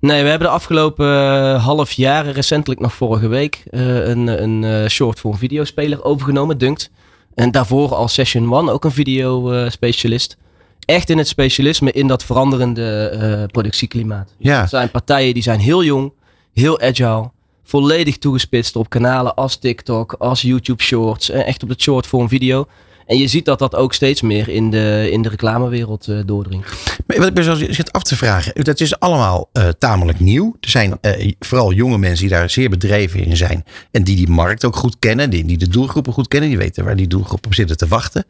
[0.00, 4.64] Nee, we hebben de afgelopen eh, half jaar, recentelijk nog vorige week, eh, een, een
[4.64, 6.90] eh, short voor een videospeler overgenomen, Dunkt.
[7.34, 10.36] En daarvoor al Session One, ook een video eh, specialist.
[10.84, 14.34] Echt in het specialisme in dat veranderende eh, productieklimaat.
[14.38, 16.12] Ja, Het zijn partijen die zijn heel jong,
[16.52, 17.30] heel agile,
[17.64, 22.22] volledig toegespitst op kanalen als TikTok, als YouTube Shorts, eh, echt op het short voor
[22.22, 22.66] een video.
[23.06, 26.72] En je ziet dat dat ook steeds meer in de, in de reclamewereld eh, doordringt.
[27.06, 30.56] Maar wat ik me zo zit af te vragen, dat is allemaal eh, tamelijk nieuw.
[30.60, 33.64] Er zijn eh, vooral jonge mensen die daar zeer bedreven in zijn.
[33.90, 36.48] En die die markt ook goed kennen, die, die de doelgroepen goed kennen.
[36.48, 38.24] Die weten waar die doelgroepen op zitten te wachten.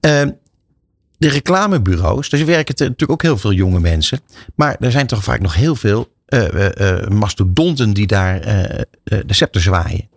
[0.00, 0.30] Ehm,
[1.18, 4.20] de reclamebureaus, daar werken te- natuurlijk ook heel veel jonge mensen.
[4.54, 6.08] Maar er zijn toch vaak nog heel veel
[7.08, 8.40] mastodonten die daar
[9.04, 10.08] de scepter zwaaien.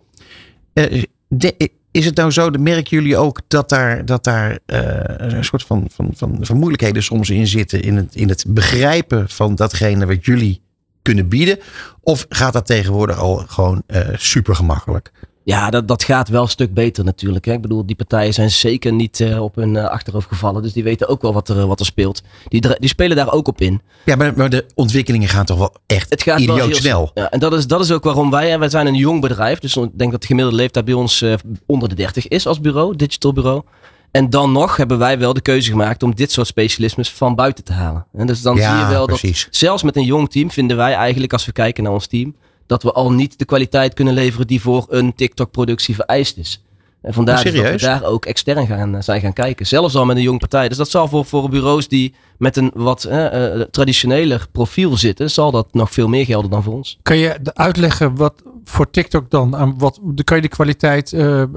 [1.28, 5.44] De- is het nou zo, dat merken jullie ook dat daar, dat daar eh, een
[5.44, 9.54] soort van, van, van, van moeilijkheden soms in zitten in het, in het begrijpen van
[9.54, 10.60] datgene wat jullie
[11.02, 11.58] kunnen bieden?
[12.00, 15.10] Of gaat dat tegenwoordig al gewoon eh, super gemakkelijk?
[15.46, 17.44] Ja, dat, dat gaat wel een stuk beter natuurlijk.
[17.44, 17.52] Hè.
[17.52, 20.62] Ik bedoel, die partijen zijn zeker niet eh, op hun eh, achterhoofd gevallen.
[20.62, 22.22] Dus die weten ook wel wat er, wat er speelt.
[22.48, 23.80] Die, die spelen daar ook op in.
[24.04, 27.10] Ja, maar, maar de ontwikkelingen gaan toch wel echt Het gaat wel idioot heel snel.
[27.14, 29.58] Ja, en dat is, dat is ook waarom wij, en wij zijn een jong bedrijf.
[29.58, 31.34] Dus ik denk dat de gemiddelde leeftijd bij ons eh,
[31.66, 33.62] onder de 30 is als bureau, digital bureau.
[34.10, 37.64] En dan nog hebben wij wel de keuze gemaakt om dit soort specialismes van buiten
[37.64, 38.06] te halen.
[38.16, 39.44] En dus dan Ja, zie je wel precies.
[39.44, 42.36] dat zelfs met een jong team vinden wij eigenlijk, als we kijken naar ons team,
[42.66, 46.60] dat we al niet de kwaliteit kunnen leveren die voor een TikTok-productie vereist is.
[47.02, 49.66] En vandaar Oh, dus dat we daar ook extern gaan, eh, zijn gaan kijken.
[49.66, 50.68] Zelfs al met een jong partij.
[50.68, 55.30] Dus dat zal voor, voor bureaus die met een wat eh, eh, traditioneler profiel zitten,
[55.30, 56.98] zal dat nog veel meer gelden dan voor ons.
[57.02, 61.12] Kan je de- uitleggen wat voor TikTok dan, aan wat, de- kan je de kwaliteit
[61.12, 61.48] eh eh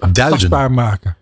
[0.00, 0.28] Duiden.
[0.30, 1.16] tastbaar maken?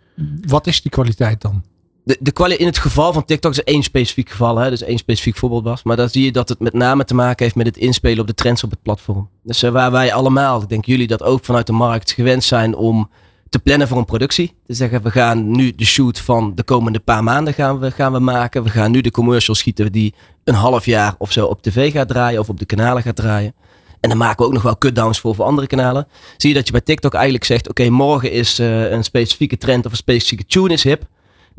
[0.46, 1.62] Wat is die kwaliteit dan?
[2.09, 5.37] De, de in het geval van TikTok is één specifiek geval, hè, dus één specifiek
[5.37, 5.83] voorbeeld was.
[5.83, 8.27] Maar dan zie je dat het met name te maken heeft met het inspelen op
[8.27, 9.29] de trends op het platform.
[9.42, 12.75] Dus eh, waar wij allemaal, ik denk jullie dat ook vanuit de markt gewend zijn
[12.75, 13.11] om
[13.49, 14.55] te plannen voor een productie.
[14.66, 18.12] Te zeggen, we gaan nu de shoot van de komende paar maanden gaan we, gaan
[18.12, 18.62] we maken.
[18.62, 22.09] We gaan nu de commercial schieten die een half jaar of zo op tv gaat
[22.09, 23.55] draaien of op de kanalen gaat draaien.
[24.01, 26.07] En dan maken we ook nog wel cutdowns voor voor andere kanalen.
[26.37, 29.87] Zie je dat je bij TikTok eigenlijk zegt, oké, morgen is eh, een specifieke trend
[29.87, 31.07] of een specifieke tune is hip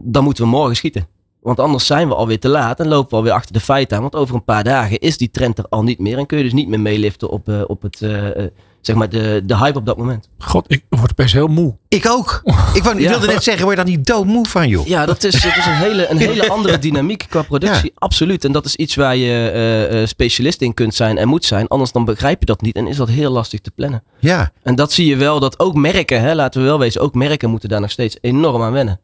[0.04, 1.08] dan moeten we morgen schieten.
[1.42, 4.02] Want anders zijn we alweer te laat en lopen we alweer achter de feiten aan.
[4.04, 6.18] Want over een paar dagen is die trend er al niet meer.
[6.18, 9.10] En kun je dus niet meer meeliften op, eh, op het, eh, eh, zeg maar
[9.10, 10.30] de, de hype op dat moment.
[10.38, 11.76] God, ik word best heel moe.
[11.88, 12.42] Ik ook.
[12.74, 13.10] Ik, wou- ik Ja.
[13.10, 14.88] wilde net zeggen, word je daar niet doodmoe van, joh?
[14.88, 17.92] Ja, dat is, dat is een, hele, een hele andere dynamiek qua productie.
[17.96, 18.46] Absoluut.
[18.46, 21.68] En dat is iets waar je eh, eh, specialist in kunt zijn en moet zijn.
[21.68, 24.04] Anders dan begrijp je dat niet en is dat heel lastig te plannen.
[24.20, 24.52] Ja.
[24.64, 27.50] En dat zie je wel dat ook merken, hè, laten we wel wezen, ook merken
[27.50, 29.00] moeten daar nog steeds enorm aan wennen.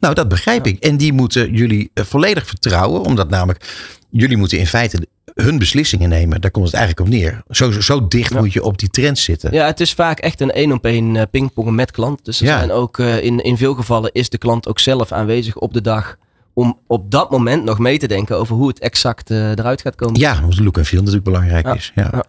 [0.00, 0.84] Nou, dat begrijp ik.
[0.84, 3.00] En die moeten jullie eh, volledig vertrouwen.
[3.02, 3.64] Omdat namelijk,
[4.10, 6.40] jullie moeten in feite hun beslissingen nemen.
[6.40, 7.42] Daar komt het eigenlijk op neer.
[7.50, 8.38] Zo, zo dicht Ja.
[8.40, 9.52] moet je op die trend zitten.
[9.52, 12.24] Ja, het is vaak echt een één op één eh, pingpongen met klant.
[12.24, 12.58] Dus er Ja.
[12.58, 15.80] zijn ook eh, in, in veel gevallen is de klant ook zelf aanwezig op de
[15.80, 16.16] dag.
[16.54, 20.20] Om op dat moment nog mee te denken over hoe het exact eruit gaat komen.
[20.20, 21.74] Ja, omdat look en feel natuurlijk belangrijk Ja.
[21.74, 21.92] is.
[21.94, 22.24] Ja.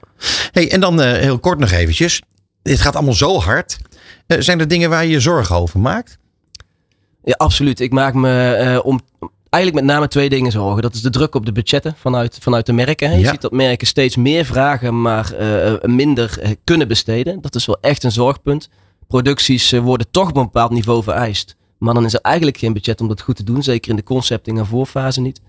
[0.52, 2.22] Hey, en dan heel kort nog eventjes.
[2.62, 3.78] Dit gaat allemaal zo hard.
[4.28, 6.18] Zijn er dingen waar je je zorgen over maakt?
[7.24, 7.80] Ja, absoluut.
[7.80, 9.00] Ik maak me eh, om
[9.50, 10.82] eigenlijk met name twee dingen zorgen.
[10.82, 13.10] Dat is de druk op de budgetten vanuit, vanuit de merken.
[13.10, 13.16] hè.
[13.16, 13.30] Je Ja.
[13.32, 17.42] ziet dat merken steeds meer vragen, maar eh, minder eh, kunnen besteden.
[17.42, 18.70] Dat is wel echt een zorgpunt.
[19.08, 21.56] producties worden toch op een bepaald niveau vereist.
[21.78, 23.64] Maar dan is er eigenlijk geen budget om dat goed te doen.
[23.64, 25.42] Zeker in de concepting en voorfase niet.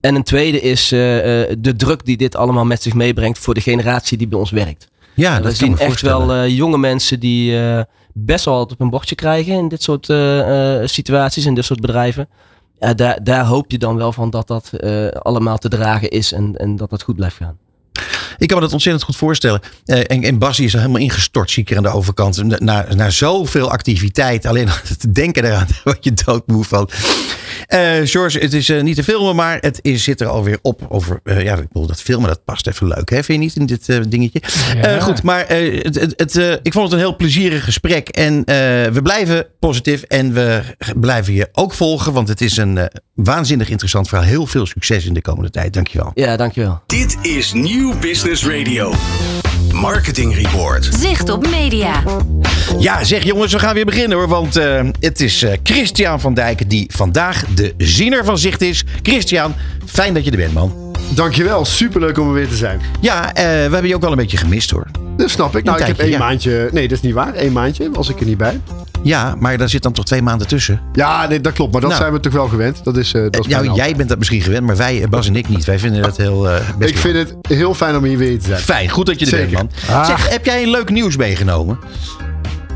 [0.00, 4.18] En een tweede is de druk die dit allemaal met zich meebrengt voor de generatie
[4.18, 4.88] die bij ons werkt.
[5.14, 7.56] Ja, we dat kan zien echt wel jonge mensen die
[8.24, 11.64] best wel wat op een bordje krijgen in dit soort eh, eh, situaties, in dit
[11.64, 12.28] soort bedrijven.
[12.96, 16.56] Daar, daar hoop je dan wel van dat dat eh, allemaal te dragen is en,
[16.56, 17.58] en dat dat goed blijft gaan.
[18.38, 19.60] Ik kan me dat ontzettend goed voorstellen.
[19.84, 22.44] Eh, en, en Bassie is er helemaal ingestort, zie ik er aan de overkant.
[22.44, 26.90] Na, na, na zoveel activiteit, alleen al te denken eraan, wat je doodmoe van.
[27.66, 30.86] Eh George, het is eh, niet te filmen, maar het is, zit er alweer op.
[30.88, 33.24] Over, eh, ja, ik bedoel, dat filmen, dat past even leuk, hè?
[33.24, 34.40] vind je niet, in dit dingetje?
[34.82, 38.08] Eh, goed, maar eh, het, het, het, ik vond het een heel plezierig gesprek.
[38.08, 38.54] En eh,
[38.92, 40.62] we blijven positief en we
[40.96, 44.26] blijven je ook volgen, want het is een waanzinnig interessant verhaal.
[44.26, 45.72] Heel veel succes in de komende tijd.
[45.72, 46.10] Dankjewel.
[46.14, 46.82] Ja, dankjewel.
[46.86, 48.94] Dit is Nieuw Business Radio.
[49.72, 50.88] Marketing Report.
[50.98, 52.02] Zicht op media.
[52.78, 54.28] Ja, zeg jongens, we gaan weer beginnen hoor.
[54.28, 58.84] Want eh, het is eh, Christian van Dijken die vandaag de ziener van zicht is.
[59.02, 59.54] Christian,
[59.86, 60.87] fijn dat je er bent, man.
[61.14, 62.80] Dankjewel, superleuk om er weer te zijn.
[63.00, 64.86] Ja, eh, we hebben je ook wel een beetje gemist hoor.
[65.16, 65.64] Dat snap ik.
[65.64, 66.18] Nou, ik heb één ja.
[66.18, 66.68] maandje.
[66.72, 67.32] Nee, dat is niet waar.
[67.36, 68.60] Eén maandje was ik er niet bij.
[69.02, 70.80] Ja, maar daar zit dan toch twee maanden tussen.
[70.92, 71.72] Ja, nee, dat klopt.
[71.72, 72.02] Maar dat Nou.
[72.02, 72.84] zijn we toch wel gewend.
[72.84, 75.08] Dat is, eh, dat is nou, mijn jij bent dat misschien gewend, maar wij, eh,
[75.08, 75.64] Bas en ik niet.
[75.64, 78.46] Wij vinden dat heel eh best Ik vind het heel fijn om hier weer te
[78.46, 78.60] zijn.
[78.60, 78.88] fijn.
[78.88, 79.56] Goed dat je er Zeker.
[79.56, 80.04] bent, man.
[80.06, 81.78] Zeg, heb jij een leuk nieuws meegenomen?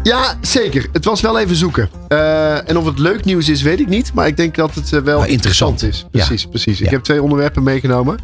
[0.02, 0.86] Ja, zeker.
[0.92, 1.90] Het was wel even zoeken.
[2.08, 4.12] Eh, en of het leuk nieuws is, weet ik niet.
[4.14, 5.82] Maar ik denk dat het eh, wel Maar interessant.
[5.82, 5.98] is.
[6.10, 6.24] Ja.
[6.26, 6.78] Precies, precies.
[6.78, 6.84] Ja.
[6.84, 8.18] Ik heb twee onderwerpen meegenomen.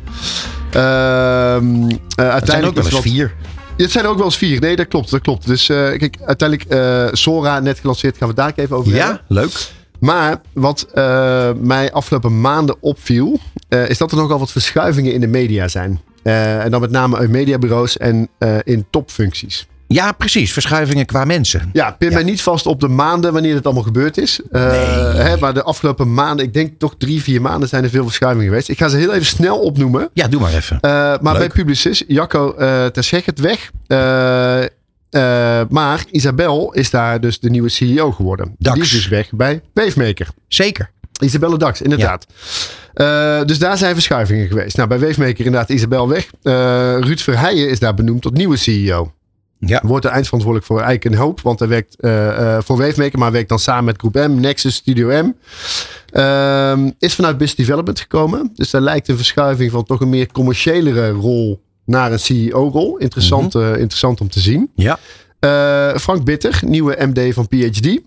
[0.70, 3.32] Ehm eh, Het zijn uiteindelijk ook wel eens wat- vier.
[3.76, 4.60] Ja, Het zijn er ook wel eens vier.
[4.60, 5.10] Nee, dat klopt.
[5.10, 5.46] Dat klopt.
[5.46, 8.16] Dus kijk, uiteindelijk Sora net gelanceerd.
[8.16, 9.10] Gaan we daar even over hebben.
[9.28, 9.70] Ja, leuk.
[10.00, 10.86] Maar wat
[11.60, 13.40] mij afgelopen maanden opviel,
[13.88, 16.00] is dat er nogal wat verschuivingen in de media zijn.
[16.22, 18.28] En dan met name uit mediabureaus en
[18.62, 19.66] in topfuncties.
[19.88, 20.52] Ja, precies.
[20.52, 21.70] Verschuivingen qua mensen.
[21.72, 24.40] Ja, pin mij niet vast op de maanden wanneer het allemaal gebeurd is.
[24.50, 24.62] Eh,
[25.14, 28.48] hè, maar de afgelopen maanden, ik denk toch drie, vier maanden zijn er veel verschuivingen
[28.48, 28.68] geweest.
[28.68, 30.10] Ik ga ze heel even snel opnoemen.
[30.12, 30.80] Ja, doe maar even.
[30.80, 31.38] Eh, maar Leuk.
[31.38, 33.70] bij Publicis, Jacco uh, Terschegget weg.
[35.68, 38.54] Maar Isabel is daar dus de nieuwe CEO geworden.
[38.58, 38.74] Dax.
[38.74, 40.28] Die is dus weg bij Wavemaker.
[40.48, 40.90] Zeker.
[41.20, 42.26] Isabelle Dax, inderdaad.
[42.94, 44.76] Eh, dus daar zijn verschuivingen geweest.
[44.76, 46.30] Nou, bij Wavemaker inderdaad Isabel weg.
[47.04, 49.12] Ruud Verheijen is daar benoemd tot nieuwe CEO.
[49.60, 49.82] Ja.
[49.84, 51.40] Wordt er eindverantwoordelijk voor een hoop.
[51.40, 54.74] Want hij werkt eh, eh, voor Wavemaker, maar werkt dan samen met Groep M, Nexus,
[54.74, 55.34] Studio M.
[56.12, 58.50] Ehm, is vanuit Business Development gekomen.
[58.54, 62.96] Dus daar lijkt een verschuiving van toch een meer commerciëlere rol naar een CEO-rol.
[62.96, 63.64] Interessant, Mhm.
[63.64, 64.70] eh, interessant om te zien.
[64.74, 64.98] Ja.
[65.98, 68.00] Frank Bitter, nieuwe MD van PhD.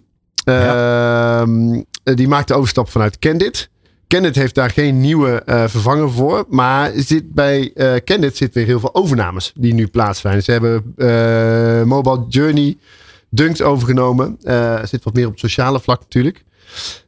[0.44, 3.70] Ehm, Die maakt de overstap vanuit Candid.
[4.12, 6.46] Candid heeft daar geen nieuwe eh, vervanger voor.
[6.50, 10.44] Maar zit bij eh Candid zit weer heel veel overnames die nu plaatsvinden.
[10.44, 12.78] Ze hebben eh, Mobile Journey
[13.30, 14.38] Dunkt overgenomen.
[14.84, 16.44] Zit wat meer op het sociale vlak natuurlijk.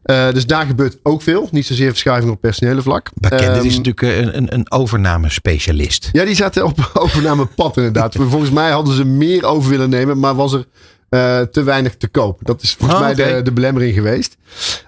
[0.04, 1.48] Dus daar gebeurt ook veel.
[1.52, 3.10] Niet zozeer verschuiving op personele vlak.
[3.22, 6.10] Maar Ehm, is natuurlijk een, een, een overnamespecialist.
[6.12, 8.16] ja, die zaten op overnamepad inderdaad.
[8.16, 10.66] Volgens mij hadden ze meer over willen nemen, maar was er
[11.14, 12.40] eh, te weinig te koop.
[12.44, 14.38] Dat is volgens Ah, mij de, de belemmering geweest.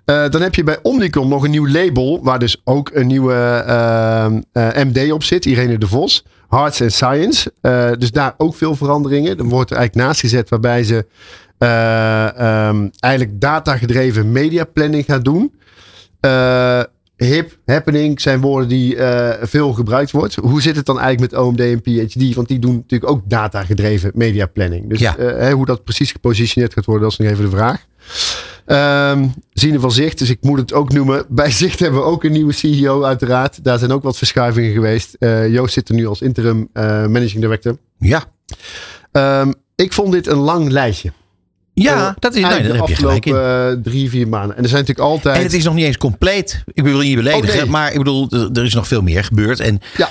[0.05, 3.33] Eh, dan heb je bij Omnicom nog een nieuw label, waar dus ook een nieuwe
[3.33, 6.25] eh, eh, MD op zit, Irene de Vos.
[6.47, 7.53] Arts and Science.
[7.61, 9.37] Eh, dus daar ook veel veranderingen.
[9.37, 11.05] Er wordt er eigenlijk naast gezet waarbij ze
[11.57, 15.53] eh, ehm, eigenlijk datagedreven mediaplanning gaat doen.
[17.17, 20.35] Hip, happening zijn woorden die eh, veel gebruikt wordt.
[20.35, 22.35] Hoe zit het dan eigenlijk met OMD en PhD?
[22.35, 24.89] Want die doen natuurlijk ook datagedreven mediaplanning.
[24.89, 25.17] Dus Ja.
[25.17, 27.85] eh, hoe dat precies gepositioneerd gaat worden, dat is nog even de vraag.
[28.65, 31.25] Ehm Ziene van Zicht, dus ik moet het ook noemen.
[31.29, 33.63] Bij Zicht hebben we ook een nieuwe CEO uiteraard.
[33.63, 35.13] Daar zijn ook wat verschuivingen geweest.
[35.19, 37.77] Eh, Joost zit er nu als interim managing director.
[37.99, 38.23] Ja.
[39.11, 41.11] Ehm, ik vond dit een lang lijstje.
[41.77, 43.33] Ja, Eh, dat is, nee, eigenlijk daar heb je de gelijk in.
[43.33, 44.57] afgelopen, eh, drie, vier maanden.
[44.57, 45.37] En er zijn natuurlijk altijd...
[45.37, 46.63] En het is nog niet eens compleet.
[46.73, 47.69] Ik wil je niet beledigen, Oh, nee.
[47.71, 49.59] maar ik bedoel, er er is nog veel meer gebeurd.
[49.59, 50.09] En Ja.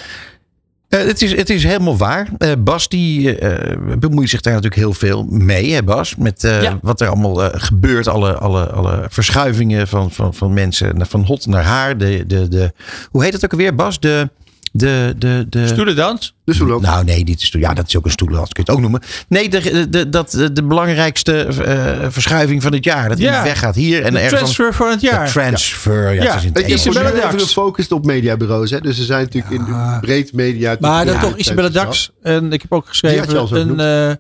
[0.89, 2.29] eh, het, is, het is helemaal waar.
[2.39, 6.17] Eh, Bas die eh, bemoeit zich daar natuurlijk heel veel mee, hè Bas?
[6.17, 6.79] Met eh, Ja.
[6.83, 8.09] wat er allemaal gebeurt.
[8.09, 11.07] Alle, alle, alle verschuivingen van, van, van mensen.
[11.07, 11.99] Van hot naar haar.
[11.99, 12.73] De, de, de,
[13.11, 14.01] hoe heet het ook alweer, Bas?
[14.01, 14.31] De,
[14.77, 16.35] de, de, de, Stoelendans?
[16.45, 17.61] Dus nou, nee, niet de stoel.
[17.61, 18.53] Ja, dat is ook een stoelendans.
[18.53, 19.03] Kun je het ook noemen.
[19.29, 23.09] Nee, de, de, de, dat, de belangrijkste eh, verschuiving van het jaar.
[23.09, 23.33] Dat Ja.
[23.33, 24.35] hij weggaat hier en De ergens.
[24.41, 25.25] transfer van het jaar.
[25.27, 26.13] De transfer.
[26.15, 26.41] Ja, Ja.
[26.41, 27.43] het is even Dax.
[27.43, 28.71] gefocust op mediabureaus.
[28.71, 28.81] Hè?
[28.81, 29.67] Dus er zijn natuurlijk in
[30.01, 30.77] breed media...
[30.81, 32.11] Maar dan Ja, toch zijn Dax.
[32.23, 33.77] En ik heb ook Die had je al geschreven.
[33.77, 34.15] zo Een, eh,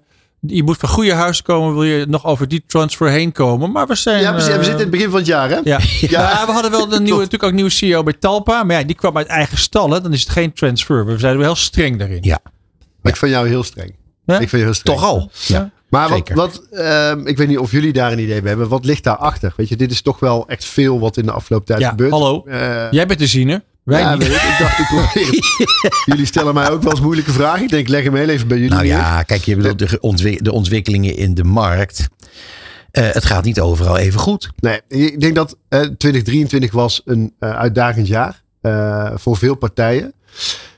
[0.46, 1.72] je moet van goede huizen komen.
[1.74, 3.72] Wil je nog over die transfer heen komen.
[3.72, 4.20] Maar we zijn.
[4.22, 4.48] Ja, precies.
[4.48, 5.58] we zitten in het begin van het jaar, hè?
[5.64, 5.80] Ja.
[6.00, 6.46] Ja.
[6.46, 8.62] we hadden wel een nieuwe, natuurlijk ook een nieuwe CEO bij Talpa.
[8.64, 10.02] Maar ja, die kwam uit eigen stallen.
[10.02, 11.06] Dan is het geen transfer.
[11.06, 12.18] We zijn wel heel streng daarin.
[12.20, 12.38] Ja.
[13.02, 13.94] Maar ik vind jou heel streng.
[14.26, 14.34] Ja?
[14.34, 14.98] Ik vind je heel streng.
[14.98, 15.30] Toch al.
[15.46, 15.70] Ja.
[15.88, 18.68] Maar wat ehm, ik weet niet of jullie daar een idee bij hebben.
[18.68, 19.52] Wat ligt daarachter?
[19.56, 22.10] Weet je, dit is toch wel echt veel wat in de afgelopen tijd Ja, gebeurt.
[22.10, 22.44] hallo.
[22.46, 23.62] Eh, Jij bent de ziener.
[23.84, 24.34] Wij ja, weet ik.
[24.34, 25.38] ik dacht, ik probeer.
[26.06, 27.62] Jullie stellen mij ook wel eens moeilijke vragen.
[27.62, 28.92] Ik denk, leg hem heel even bij jullie Nou neer.
[28.92, 32.08] ja, kijk, je bedoelt de, ontwik- de ontwikkelingen in de markt.
[32.90, 34.50] Eh, het gaat niet overal even goed.
[34.56, 40.12] Nee, ik denk dat eh, 2023 was een eh, uitdagend jaar eh, voor veel partijen.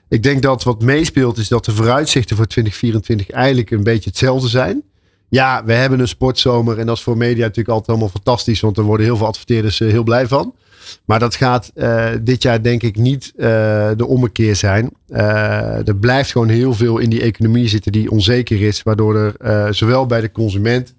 [0.08, 4.48] Ik denk dat wat meespeelt is dat de vooruitzichten voor 2024 eigenlijk een beetje hetzelfde
[4.48, 4.82] zijn.
[5.28, 8.76] Ja, we hebben een sportzomer en dat is voor media natuurlijk altijd helemaal fantastisch, want
[8.78, 10.54] er worden heel veel adverteerders eh, heel blij van.
[11.04, 13.46] Maar dat gaat eh, dit jaar denk ik niet eh,
[13.96, 14.90] de ommekeer zijn.
[15.08, 19.74] Eh, er blijft gewoon heel veel in die economie zitten die onzeker is, waardoor er
[19.74, 20.94] zowel bij de consument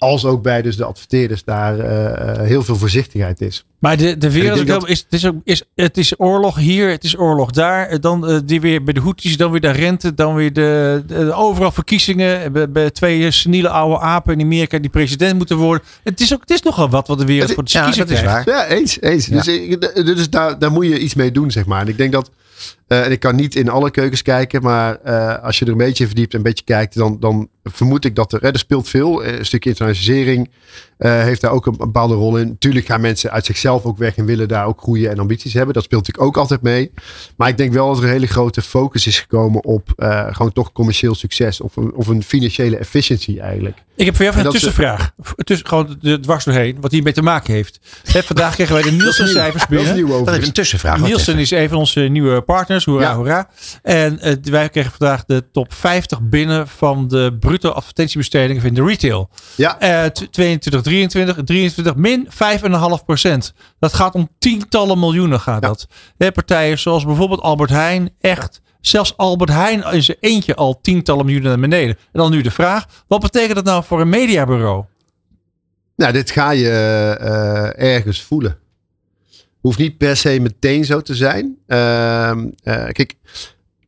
[0.00, 3.64] als ook bij dus de adverteerders daar eh, eh, heel veel voorzichtigheid is.
[3.78, 7.04] Maar de, de wereld denk is, het, is ook, is, het is oorlog hier, het
[7.04, 7.86] is oorlog daar.
[7.88, 11.32] Eh, Dan die weer bij de Houthis, dan weer de rente, dan weer de, de-
[11.32, 12.52] overal verkiezingen.
[12.52, 15.86] Bij, bij twee seniele oude apen in Amerika die president moeten worden.
[16.04, 18.06] Het is, ook, het is nogal wat wat de wereld Het- voor de Ja, kiezer
[18.06, 18.48] dat is waar.
[18.48, 19.00] Ja, eens.
[19.00, 19.26] eens.
[19.26, 19.42] Ja.
[19.42, 21.80] Dus, dus daar, daar moet je iets mee doen, zeg maar.
[21.80, 22.30] En ik denk dat,
[22.90, 25.76] eh, en ik kan niet in alle keukens kijken, maar eh, als je er een
[25.78, 28.58] beetje in verdiept en een beetje kijkt, dan, dan vermoed ik dat er, hè, er
[28.58, 29.24] speelt veel.
[29.24, 30.50] Eh, Een stukje internationalisering
[30.98, 32.58] eh, heeft daar ook een bepaalde rol in.
[32.58, 35.74] Tuurlijk gaan mensen uit zichzelf ook weg en willen daar ook groeien en ambities hebben.
[35.74, 36.90] Dat speelt natuurlijk ook altijd mee.
[37.36, 40.52] Maar ik denk wel dat er een hele grote focus is gekomen op eh, gewoon
[40.52, 43.78] toch commercieel succes of een, of een financiële efficiency eigenlijk.
[43.96, 45.12] Ik heb voor jou even een dat tussenvraag.
[45.36, 47.80] Tussen, gewoon de dwars doorheen, wat hiermee te maken heeft.
[48.12, 49.94] Hè, vandaag kregen wij de Nielsen cijfers Dat is binnen.
[49.94, 50.38] nieuw Dat over.
[50.38, 51.00] is een tussenvraag.
[51.00, 51.40] Nielsen even.
[51.42, 52.79] is een van onze nieuwe partners.
[52.84, 53.14] Hoera, Ja.
[53.16, 53.48] hoera.
[53.82, 58.84] En eh, wij kregen vandaag de top 50 binnen van de bruto advertentiebestedingen in de
[58.84, 59.30] retail.
[59.56, 63.52] Ja, Eh, tw- 22, 23, 23 min 5,5 procent.
[63.78, 65.68] Dat gaat om tientallen miljoenen gaat Ja.
[65.68, 65.86] dat.
[66.18, 68.60] Hè, partijen zoals bijvoorbeeld Albert Heijn, echt.
[68.80, 71.96] Zelfs Albert Heijn is er eentje al tientallen miljoenen naar beneden.
[71.96, 74.84] En dan nu de vraag, wat betekent dat nou voor een mediabureau?
[75.96, 78.58] Nou, dit ga je eh, ergens voelen.
[79.60, 81.56] Hoeft niet per se meteen zo te zijn.
[81.66, 83.14] Ehm, eh, kijk,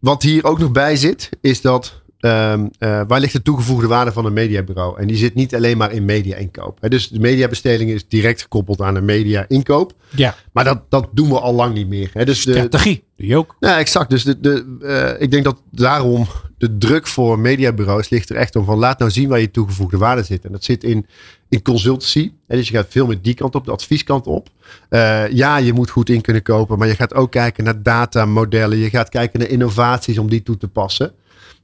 [0.01, 4.13] wat hier ook nog bij zit, is dat ehm, eh, waar ligt de toegevoegde waarde
[4.13, 5.01] van een mediabureau?
[5.01, 6.79] En die zit niet alleen maar in media-inkoop.
[6.81, 9.93] Hè, Dus de mediabesteding is direct gekoppeld aan een media-inkoop.
[10.17, 12.11] Ja, Maar dat, dat doen we al lang niet meer.
[12.13, 12.25] Hè.
[12.25, 13.05] Dus de, strategie.
[13.17, 13.57] Doe je ook.
[13.61, 14.11] ja, exact.
[14.11, 16.27] Dus de, de, eh, ik denk dat daarom
[16.59, 19.99] de druk voor mediabureaus ligt er echt om van laat nou zien waar je toegevoegde
[19.99, 20.45] waarde zit.
[20.45, 21.07] En dat zit in,
[21.53, 22.33] in consultancy.
[22.47, 24.49] Hè, dus je gaat veel met die kant op, de advieskant op.
[24.89, 28.79] Eh, ja, je moet goed in kunnen kopen, maar je gaat ook kijken naar datamodellen.
[28.79, 31.13] Je gaat kijken naar innovaties om die toe te passen.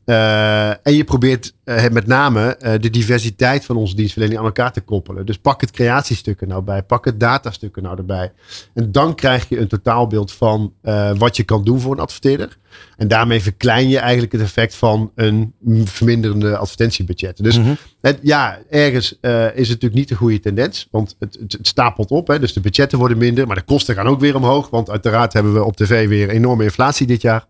[0.09, 4.73] Eh, en je probeert eh, met name eh, de diversiteit van onze dienstverlening aan elkaar
[4.73, 5.27] te koppelen.
[5.27, 8.33] Dus pak het creatiestuk er nou bij, pak het datastuk er nou erbij.
[8.75, 10.73] En dan krijg je een totaalbeeld van
[11.19, 12.57] wat je kan doen voor een adverteerder.
[12.97, 17.43] En daarmee verklein je eigenlijk het effect van een verminderende advertentiebudget.
[17.43, 17.75] Dus Mhm.
[18.01, 19.19] het, ja, ergens is
[19.55, 20.89] het natuurlijk niet de goede tendens.
[20.91, 22.27] Want het, het, het stapelt op.
[22.29, 23.47] Hè, dus de budgetten worden minder.
[23.47, 24.71] Maar de kosten gaan ook weer omhoog.
[24.71, 27.47] Want uiteraard hebben we op tv weer enorme inflatie dit jaar.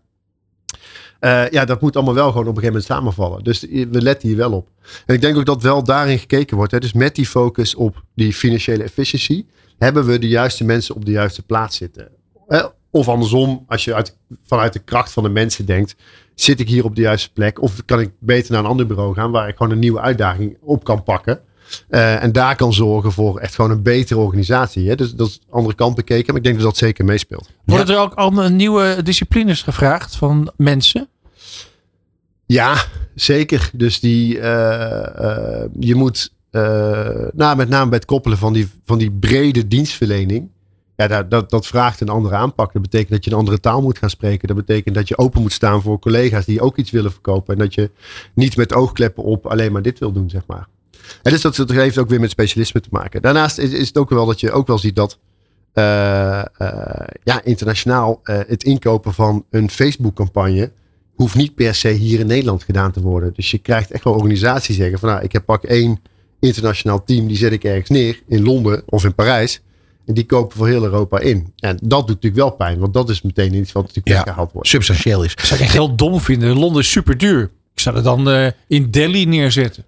[1.19, 3.43] Eh, ja, dat moet allemaal wel gewoon op een gegeven moment samenvallen.
[3.43, 4.69] Dus we letten hier wel op.
[5.05, 6.71] En ik denk ook dat wel daarin gekeken wordt.
[6.71, 6.79] Hè.
[6.79, 11.11] Dus met die focus op die financiële efficiëntie hebben we de juiste mensen op de
[11.11, 12.07] juiste plaats zitten.
[12.47, 15.95] Eh, Of andersom, als je uit, vanuit de kracht van de mensen denkt,
[16.35, 17.61] zit ik hier op de juiste plek?
[17.61, 20.57] Of kan ik beter naar een ander bureau gaan waar ik gewoon een nieuwe uitdaging
[20.61, 21.39] op kan pakken?
[21.89, 24.89] Eh, en daar kan zorgen voor echt gewoon een betere organisatie.
[24.89, 24.95] Hè?
[24.95, 26.25] Dus dat is de andere kant bekeken.
[26.27, 27.49] Maar ik denk dat dat zeker meespeelt.
[27.65, 31.09] Worden er ook al nieuwe disciplines gevraagd van mensen?
[32.51, 32.83] Ja,
[33.15, 33.69] zeker.
[33.73, 36.61] Dus die, eh, eh, je moet, eh,
[37.33, 40.49] nou, met name bij het koppelen van die, van die brede dienstverlening.
[40.95, 42.73] Ja, dat, dat, dat vraagt een andere aanpak.
[42.73, 44.47] Dat betekent dat je een andere taal moet gaan spreken.
[44.47, 47.53] Dat betekent dat je open moet staan voor collega's die ook iets willen verkopen.
[47.53, 47.91] En dat je
[48.33, 50.67] niet met oogkleppen op alleen maar dit wil doen, zeg maar.
[51.23, 53.21] En dus dat, dat heeft ook weer met specialisme te maken.
[53.21, 55.19] Daarnaast is, is het ook wel dat je ook wel ziet dat
[55.73, 60.71] eh, eh, ja, internationaal eh, het inkopen van een Facebook-campagne
[61.15, 63.33] hoeft niet per se hier in Nederland gedaan te worden.
[63.35, 66.01] Dus je krijgt echt wel organisaties die zeggen van nou, ik heb pak één
[66.39, 69.61] internationaal team, die zet ik ergens neer in Londen of in Parijs.
[70.05, 71.53] En die kopen voor heel Europa in.
[71.57, 74.23] En dat doet natuurlijk wel pijn, want dat is meteen iets wat natuurlijk Ja.
[74.23, 74.67] weggehaald wordt.
[74.67, 75.35] Substantieel is.
[75.35, 76.57] Dat zou ik echt heel dom vinden.
[76.57, 77.51] Londen is super duur.
[77.73, 79.85] Ik zou het dan eh, in Delhi neerzetten.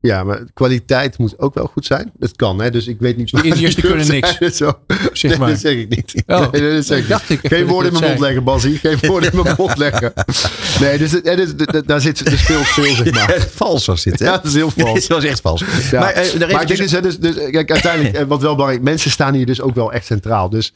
[0.00, 2.12] Ja, maar kwaliteit moet ook wel goed zijn.
[2.18, 2.70] Dat kan, hè?
[2.70, 3.30] Dus ik weet niet.
[3.30, 4.56] De Indiërs kunnen niks.
[4.56, 4.78] Zo.
[5.12, 5.48] Zeg Nee, maar.
[5.50, 6.22] dat zeg ik niet.
[6.26, 7.38] Oh, nee, dat zeg ik dacht niet.
[7.38, 8.44] ik even Geen dat woorden in mijn mond leggen.
[8.44, 8.78] Basie.
[8.78, 10.12] Geen woorden in mijn mond leggen.
[10.80, 13.46] Nee, dus, dus, daar zit er speelt veel, zeg maar.
[13.50, 14.24] Vals was dit, hè?
[14.24, 14.92] Ja, dat is heel vals.
[15.00, 15.64] Dit was echt vals.
[15.90, 16.00] Ja.
[16.00, 18.52] Maar, eh, maar ik denk eventjes- dus, hè, dus, dus, kijk, uiteindelijk, eh, wat wel
[18.54, 20.48] belangrijk, mensen staan hier dus ook wel echt centraal.
[20.50, 20.72] Dus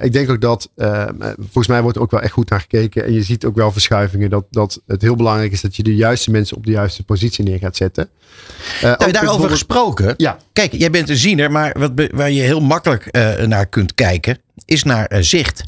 [0.00, 1.08] ik denk ook dat, eh,
[1.40, 3.04] volgens mij wordt er ook wel echt goed naar gekeken.
[3.04, 4.30] En je ziet ook wel verschuivingen.
[4.30, 7.44] Dat, dat het heel belangrijk is dat je de juiste mensen op de juiste positie
[7.44, 8.08] neer gaat zetten.
[8.82, 10.14] Eh, Nou, daarover gesproken.
[10.16, 10.36] Ja.
[10.52, 14.38] Kijk, jij bent een ziener, maar wat, waar je heel makkelijk eh, naar kunt kijken,
[14.64, 15.62] is naar eh, zicht.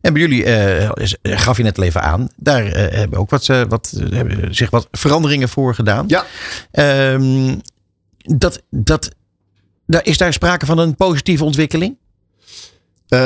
[0.00, 0.90] En bij jullie, eh,
[1.22, 4.54] gaf je net al even aan, daar eh, hebben ook wat, eh, wat, eh, hebben
[4.54, 6.04] zich wat veranderingen voor gedaan.
[6.08, 6.24] Ja.
[6.70, 7.54] Ehm,
[8.18, 9.10] dat, dat,
[9.86, 11.96] daar, is daar sprake van een positieve ontwikkeling?
[13.08, 13.18] Eh,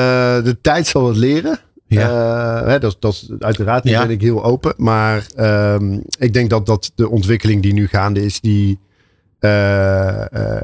[0.44, 1.58] de tijd zal het leren.
[1.86, 2.08] Ja.
[2.60, 4.00] Eh, hè, dat, dat uiteraard Ja.
[4.02, 4.74] ben ik heel open.
[4.76, 8.78] Maar ehm, ik denk dat, dat de ontwikkeling die nu gaande is, die
[9.38, 9.50] eh,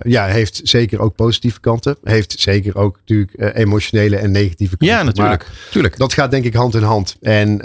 [0.02, 1.96] ja, heeft zeker ook positieve kanten.
[2.02, 4.96] Heeft zeker ook natuurlijk emotionele en negatieve kanten.
[4.96, 5.42] Ja, natuurlijk.
[5.42, 5.96] Maar Tuurlijk.
[5.96, 7.16] dat gaat denk ik hand in hand.
[7.20, 7.60] En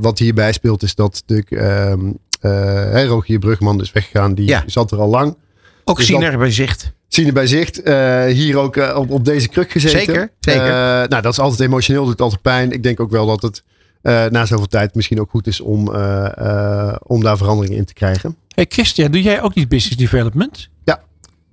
[0.00, 4.34] wat hierbij speelt is dat natuurlijk ehm eh, Rogier Brugman is weggegaan.
[4.34, 4.62] Die Ja.
[4.66, 5.36] zat er al lang.
[5.84, 6.92] Ook dus ziener bij zicht.
[7.16, 7.82] Zien bij zicht.
[7.82, 9.98] eh, hier ook eh, op, op deze kruk gezeten.
[10.00, 10.66] Zeker, zeker.
[10.66, 12.72] Eh, nou, dat is altijd emotioneel, doet altijd pijn.
[12.72, 13.62] Ik denk ook wel dat het
[14.02, 17.84] eh, na zoveel tijd misschien ook goed is om, eh, eh, om daar verandering in
[17.84, 18.36] te krijgen.
[18.54, 20.68] Hey Christian, doe jij ook niet business development?
[20.84, 21.00] Ja.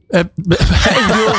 [0.07, 0.19] Eh,
[0.99, 1.33] ik bedoel,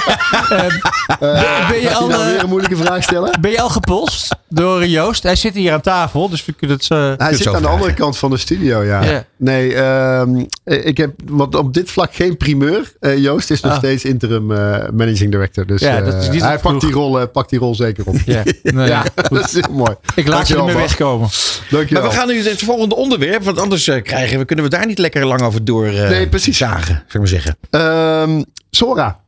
[1.30, 3.38] eh, ben, je al, hij nou eh, weer een moeilijke vraag stellen?
[3.40, 5.22] ben je al gepolst door Joost?
[5.22, 6.90] Hij zit hier aan tafel, dus we kunnen het...
[6.90, 9.24] eh, Hij zit zo aan de andere kant van de studio, ja.
[9.36, 12.92] Nee, ehm, ik heb wat op dit vlak geen primeur.
[13.00, 13.78] Eh, Joost is nog Ah.
[13.78, 14.58] steeds interim eh,
[14.92, 15.66] managing director.
[15.66, 18.04] Dus Ja, eh, dat is niet hij pakt die, rol, eh, pakt die rol zeker
[18.06, 18.16] op.
[18.26, 19.28] ja, nee, ja, goed.
[19.38, 19.94] dat is heel mooi.
[20.14, 21.28] Ik laat je ermee wegkomen.
[21.70, 22.02] Dankjewel.
[22.02, 24.86] Maar we gaan nu het volgende onderwerp, want anders eh, krijgen we, kunnen we daar
[24.86, 26.56] niet lekker lang over door eh, Nee, precies.
[26.58, 27.56] zagen, zou ik maar zeggen.
[27.70, 28.42] Ehm,
[28.74, 29.20] Sora,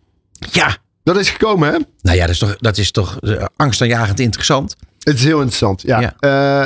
[0.52, 1.78] Ja, dat is gekomen hè?
[2.00, 4.76] nou ja, dat is toch, dat is toch eh, angstaanjagend interessant.
[4.98, 5.82] Het is heel interessant.
[5.82, 6.00] Ja.
[6.00, 6.14] Ja.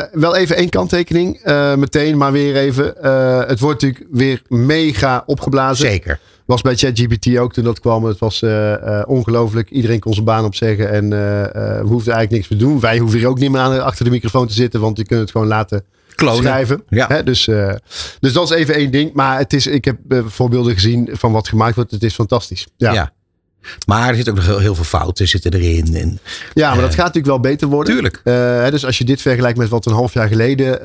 [0.03, 1.41] Eh, wel even één kanttekening.
[1.43, 2.85] eh, meteen, maar weer even.
[3.49, 5.87] Het wordt natuurlijk weer mega opgeblazen.
[5.87, 6.21] Zeker.
[6.45, 8.05] Was bij ChatGPT ook toen dat kwam.
[8.05, 8.45] Het was
[9.07, 9.71] ongelooflijk.
[9.71, 10.91] Iedereen kon zijn baan opzeggen.
[10.91, 12.81] En we hoefden eigenlijk niks te doen.
[12.81, 14.81] Wij hoeven hier ook niet meer aan, achter de microfoon te zitten.
[14.81, 15.85] Want je kunt het gewoon laten
[16.21, 16.43] Klonen.
[16.43, 16.83] schrijven.
[16.89, 17.07] Ja.
[17.09, 17.75] Hè, dus, eh,
[18.21, 19.13] dus dat is even één ding.
[19.13, 21.91] Maar het is, ik heb eh, voorbeelden gezien van wat gemaakt wordt.
[21.91, 22.67] Het is fantastisch.
[22.77, 23.13] Ja, Ja.
[23.87, 25.95] Maar er zitten ook nog heel, heel veel fouten zitten erin.
[25.95, 26.19] En,
[26.55, 27.93] Ja, maar dat Eh, gaat natuurlijk wel beter worden.
[27.95, 28.21] Tuurlijk.
[28.71, 30.83] Dus als je dit vergelijkt met wat een half jaar geleden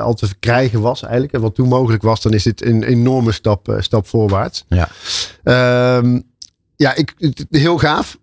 [0.00, 1.32] al te krijgen was eigenlijk.
[1.32, 2.22] En wat toen mogelijk was.
[2.22, 4.64] Dan is dit een enorme stap, stap voorwaarts.
[4.68, 4.88] Ja.
[5.44, 6.20] Ehm,
[6.76, 7.14] ja, ik,
[7.50, 8.18] heel gaaf.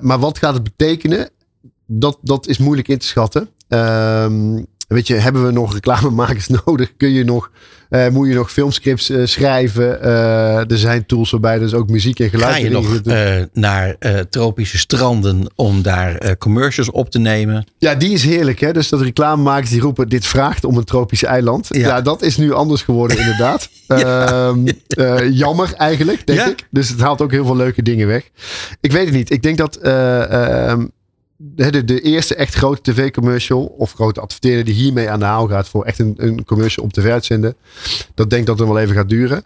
[0.00, 1.30] Maar wat gaat het betekenen?
[1.86, 3.48] Dat, dat is moeilijk in te schatten.
[3.68, 6.92] Ehm, weet je, hebben we nog reclamemakers nodig?
[6.96, 7.50] Kun je nog,
[7.88, 10.02] eh, moet je nog filmscripts eh, schrijven?
[10.02, 13.00] Eh, er zijn tools waarbij dus ook muziek en geluid ga je nog
[13.52, 13.96] naar
[14.30, 17.66] tropische stranden om daar commercials op te nemen?
[17.78, 18.60] Ja, die is heerlijk.
[18.60, 18.72] Hè?
[18.72, 21.66] Dus dat reclamemakers die roepen, dit vraagt om een tropisch eiland.
[21.70, 22.00] Ja, Ja.
[22.00, 23.68] dat is nu anders geworden inderdaad.
[23.88, 26.46] Ehm, eh, jammer eigenlijk, denk Ja.
[26.48, 26.66] ik.
[26.70, 28.28] Dus het haalt ook heel veel leuke dingen weg.
[28.80, 29.30] Ik weet het niet.
[29.30, 30.86] Ik denk dat eh, ehm,
[31.36, 33.64] de, de, eerste echt grote tv-commercial...
[33.64, 35.68] of grote adverteerder die hiermee aan de haal gaat...
[35.68, 37.56] voor echt een, een commercial op tv uitzenden...
[38.14, 39.44] dat denk dat het wel even gaat duren.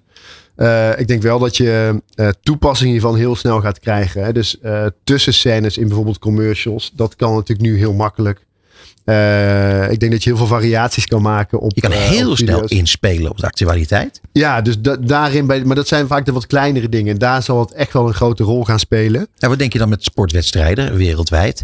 [0.59, 4.25] Eh, ik denk wel dat je eh, toepassing hiervan heel snel gaat krijgen.
[4.25, 4.33] Hè?
[4.33, 8.47] Dus eh tussenscènes in bijvoorbeeld commercials, dat kan natuurlijk nu heel makkelijk.
[9.09, 11.73] Eh, ik denk dat je heel veel variaties kan maken op.
[11.75, 14.21] Je kan eh, heel snel inspelen op de actualiteit.
[14.33, 17.13] Ja, dus da- daarin bij, maar dat zijn vaak de wat kleinere dingen.
[17.13, 19.21] En daar zal het echt wel een grote rol gaan spelen.
[19.37, 21.63] Nou, wat denk je dan met sportwedstrijden wereldwijd?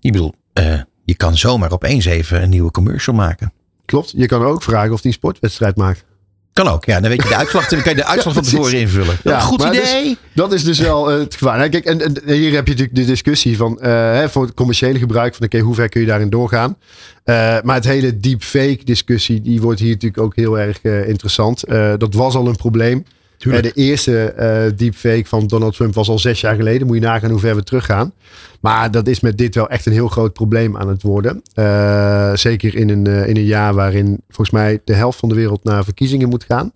[0.00, 3.52] Ik bedoel, eh, je kan zomaar opeens even een nieuwe commercial maken.
[3.84, 4.12] Klopt.
[4.16, 6.04] Je kan ook vragen of die een sportwedstrijd maakt.
[6.52, 7.00] Kan ook, ja.
[7.00, 9.16] Dan weet je de uitslag, dan kan je de uitslag van tevoren invullen.
[9.24, 10.16] Ja, goed maar idee.
[10.34, 11.58] Dat is dus wel eh, het gevaar.
[11.58, 14.54] Nou, kijk, en, en hier heb je natuurlijk de discussie van eh, hè, voor het
[14.54, 16.76] commerciële gebruik van oké, hoe ver kun je daarin doorgaan?
[17.24, 21.64] Eh, maar het hele deepfake discussie, die wordt hier natuurlijk ook heel erg interessant.
[21.98, 23.04] Dat was al een probleem.
[23.50, 26.86] Eh, de eerste eh, deepfake van Donald Trump was al zes jaar geleden.
[26.86, 28.12] Moet je nagaan hoe ver we teruggaan.
[28.60, 31.42] Maar dat is met dit wel echt een heel groot probleem aan het worden.
[31.54, 35.64] Eh, zeker in een, in een jaar waarin volgens mij de helft van de wereld
[35.64, 36.72] naar verkiezingen moet gaan.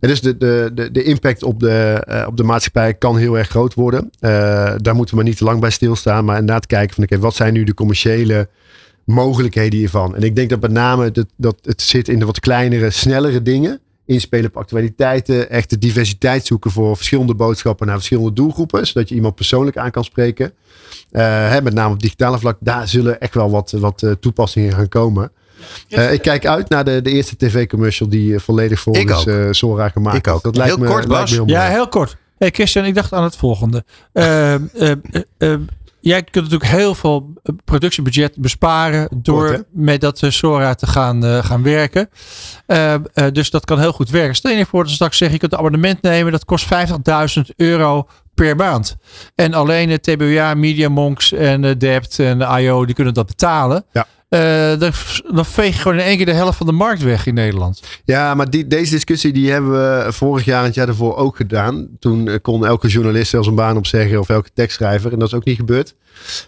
[0.00, 3.74] En dus de, de, de, impact op de, op de maatschappij kan heel erg groot
[3.74, 4.10] worden.
[4.20, 6.24] Daar moeten we maar niet te lang bij stilstaan.
[6.24, 8.48] Maar inderdaad kijken van wat zijn nu de commerciële
[9.04, 10.16] mogelijkheden hiervan?
[10.16, 13.42] En ik denk dat met name dat, dat het zit in de wat kleinere, snellere
[13.42, 13.80] dingen.
[14.06, 15.50] Inspelen op actualiteiten.
[15.50, 18.86] Echt de diversiteit zoeken voor verschillende boodschappen naar verschillende doelgroepen.
[18.86, 20.52] Zodat je iemand persoonlijk aan kan spreken.
[21.10, 22.56] Eh, hè, met name op digitale vlak.
[22.60, 25.32] Daar zullen echt wel wat, wat eh, toepassingen gaan komen.
[25.88, 30.16] Eh, ik kijk uit naar de, de eerste tv-commercial die volledig voor eh, Sora gemaakt
[30.16, 30.42] Ik ook.
[30.42, 31.30] Dat lijkt Heel me, kort, lijkt Bas.
[31.30, 32.16] me heel Ja, heel kort.
[32.38, 33.84] Hey Christian, ik dacht aan het volgende.
[34.12, 34.96] Ehm, ehm,
[35.38, 35.60] ehm,
[36.04, 40.86] jij kunt natuurlijk heel veel eh, productiebudget besparen door Kort, met dat eh, Sora te
[40.86, 42.10] gaan, eh, gaan werken.
[42.66, 43.00] Eh, eh,
[43.32, 44.34] dus dat kan heel goed werken.
[44.34, 46.32] Stel je voor dat ze straks zeggen, je kunt een abonnement nemen.
[46.32, 48.96] Dat kost 50.000 euro per maand.
[49.34, 53.84] En alleen de TBWA, Media Monks en de Debt en IO, die kunnen dat betalen.
[53.92, 54.06] Ja.
[54.34, 54.92] Eh, dan,
[55.34, 57.82] dan veeg je gewoon in één keer de helft van de markt weg in Nederland.
[58.04, 61.36] Ja, maar die, deze discussie die hebben we vorig jaar en het jaar daarvoor ook
[61.36, 61.88] gedaan.
[61.98, 65.12] Toen eh, kon elke journalist zelfs een baan opzeggen of elke tekstschrijver.
[65.12, 65.94] En dat is ook niet gebeurd.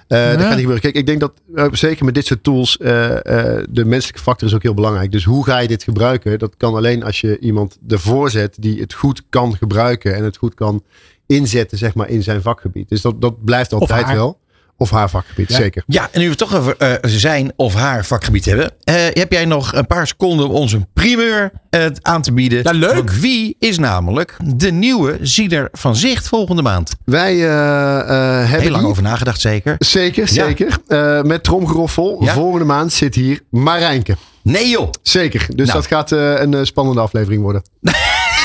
[0.08, 0.80] Eh, Dat gaat niet gebeuren.
[0.80, 1.32] Kijk, ik denk dat
[1.72, 5.12] zeker met dit soort tools de menselijke factor is ook heel belangrijk.
[5.12, 6.38] Dus hoe ga je dit gebruiken?
[6.38, 10.36] Dat kan alleen als je iemand ervoor zet die het goed kan gebruiken en het
[10.36, 10.82] goed kan
[11.26, 12.88] inzetten zeg maar, in zijn vakgebied.
[12.88, 14.38] Dus dat, dat blijft altijd wel.
[14.78, 15.82] Of haar vakgebied, zeker.
[15.86, 18.70] Ja, en nu we het toch over eh, zijn of haar vakgebied hebben.
[18.84, 22.60] eh, heb jij nog een paar seconden om ons een primeur eh, aan te bieden?
[22.62, 22.94] Ja, leuk.
[22.94, 26.94] Want wie is namelijk de nieuwe Ziener van Zicht volgende maand?
[27.04, 29.74] Wij eh, eh, hebben Heel lang die- over nagedacht zeker.
[29.78, 30.44] Zeker, Ja.
[30.46, 30.78] zeker.
[30.86, 32.16] Eh, met tromgeroffel.
[32.24, 32.32] Ja.
[32.32, 34.16] Volgende maand zit hier Marijnke.
[34.42, 34.90] Nee joh.
[35.02, 35.46] Zeker.
[35.54, 35.78] Dus Nou.
[35.80, 37.62] dat gaat een spannende aflevering worden.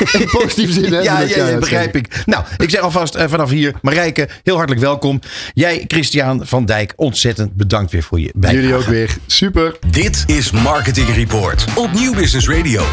[0.20, 1.00] In positieve zin, hè?
[1.00, 2.22] Ja, ja, begrijp ik.
[2.26, 5.20] Nou, ik zeg alvast eh, vanaf hier, Marijke, heel hartelijk welkom.
[5.54, 8.62] Jij, Christian van Dijk, ontzettend bedankt weer voor je bijdrage.
[8.68, 9.16] Jullie ook weer.
[9.28, 9.76] Super.
[9.92, 12.84] Dit is Marketing Report op Nieuw Business Radio.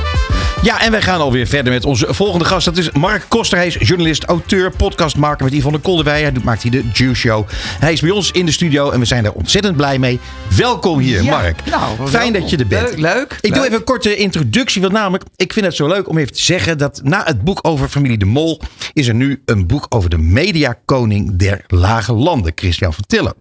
[0.62, 2.64] Ja, en wij gaan alweer verder met onze volgende gast.
[2.64, 3.59] Dat is Mark Koster.
[3.59, 6.20] Hij is journalist, auteur, podcastmaker met Yvonne Kolderwij.
[6.22, 7.46] Hij doet- maakt hier de Juice Show.
[7.78, 10.20] Hij is bij ons in de studio en we zijn daar ontzettend blij mee.
[10.56, 11.61] Welkom hier, Ja, Mark.
[11.70, 12.32] nou, Fijn welkom.
[12.40, 12.88] dat je er bent.
[12.88, 14.80] Leuk, leuk, Ik doe even een korte introductie.
[14.80, 17.59] Want namelijk, ik vind het zo leuk om even te zeggen dat na het boek
[17.62, 18.61] over familie De Mol...
[18.92, 23.34] is er nu een boek over de mediakoning der lage landen, Christian van Tillen.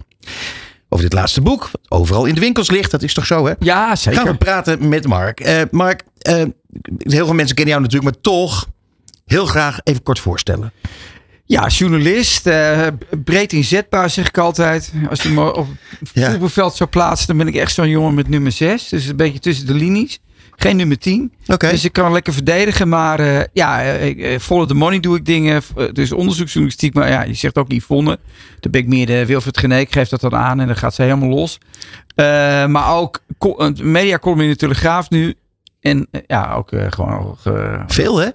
[0.89, 2.91] Over dit laatste boek, wat overal in de winkels ligt.
[2.91, 3.53] Dat is toch zo, hè?
[3.59, 4.19] Ja, zeker.
[4.19, 5.39] Gaan we praten met Mark.
[5.39, 6.35] Eh, Mark, eh,
[6.97, 8.67] heel veel mensen kennen jou natuurlijk, maar toch
[9.25, 10.71] heel graag even kort voorstellen.
[11.45, 12.47] Ja, journalist.
[12.47, 12.87] eh,
[13.23, 14.93] breed inzetbaar zeg ik altijd.
[15.09, 15.67] Als je me op
[16.13, 18.87] het voetbalveld zou plaatsen, dan ben ik echt zo'n jongen met nummer 6.
[18.89, 20.19] Dus een beetje tussen de linies.
[20.59, 21.33] Geen nummer 10.
[21.47, 21.69] Oké.
[21.69, 22.89] Dus ik kan lekker verdedigen.
[22.89, 25.61] Maar eh, ja, eh, ik, eh, follow the money doe ik dingen.
[25.93, 26.93] Dus onderzoeksjournalistiek.
[26.93, 28.19] Maar ja, je zegt ook Yvonne.
[28.59, 29.91] Dan ben ik meer de Wilfred Geneek.
[29.91, 30.59] Geeft dat dan aan.
[30.59, 31.57] En dan gaat ze helemaal los.
[32.15, 32.25] Eh,
[32.65, 33.23] maar ook
[33.81, 35.33] mediacolumn in de Telegraaf nu.
[35.79, 37.37] En ja, ook gewoon
[37.87, 38.29] Veel, hè?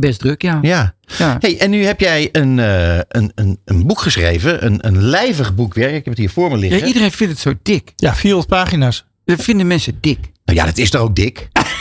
[0.00, 0.58] best druk, ja.
[0.62, 0.94] Ja.
[1.18, 1.36] ja.
[1.40, 4.64] Hey, en nu heb jij een, eh, een, een, een boek geschreven.
[4.64, 5.88] Een, een lijvig boekwerk.
[5.94, 6.78] Ik heb het hier voor me liggen.
[6.80, 7.92] Ja, iedereen vindt het zo dik.
[7.96, 9.04] Ja, 400 pagina's.
[9.24, 10.18] Dat vinden mensen dik.
[10.44, 11.48] Nou ja, dat is toch ook dik?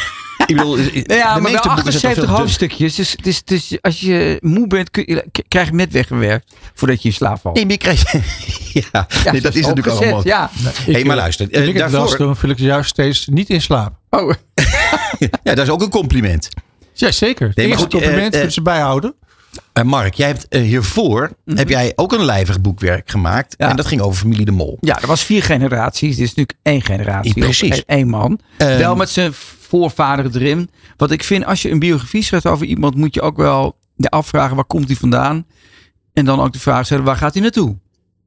[0.46, 2.36] Ik bedoel, Ja, de maar meeste boeken zijn toch 78 veel dun.
[2.36, 2.96] hoofdstukjes.
[2.96, 7.02] Dus, dus, dus als je moe bent, kun je, krijg je hem net weggewerkt voordat
[7.02, 7.56] je in slaap valt.
[7.56, 8.12] Nee, maar je krijgt...
[8.92, 10.22] ja, nee, dat is natuurlijk allemaal...
[10.28, 10.50] Ja.
[10.92, 13.50] Hey, maar luister, Toen eh, ik het daarvoor- las, toen viel ik juist steeds niet
[13.50, 13.94] in slaap.
[14.10, 14.34] Oh,
[15.44, 16.50] Ja, dat is ook een compliment.
[16.94, 17.48] Ja, zeker.
[17.48, 19.16] Het Nee, maar eerste goed, eh, compliment eh, kunnen ze bijhouden.
[19.74, 23.56] Eh, Mark, jij hebt eh, hiervoor heb jij ook een lijvig boekwerk gemaakt.
[23.58, 23.70] Ja.
[23.70, 24.78] En dat ging over familie De Mol.
[24.82, 26.16] ja, er was vier generaties.
[26.16, 27.32] Dit is natuurlijk één generatie.
[27.36, 27.86] Ja, precies.
[27.86, 28.40] Één man.
[28.58, 30.70] Ehm, wel met zijn voorvader erin.
[30.98, 34.10] Wat ik vind, als je een biografie schrijft over iemand, moet je ook wel de
[34.10, 35.46] afvragen waar komt hij vandaan.
[36.14, 37.78] En dan ook de vraag stellen, waar gaat hij naartoe?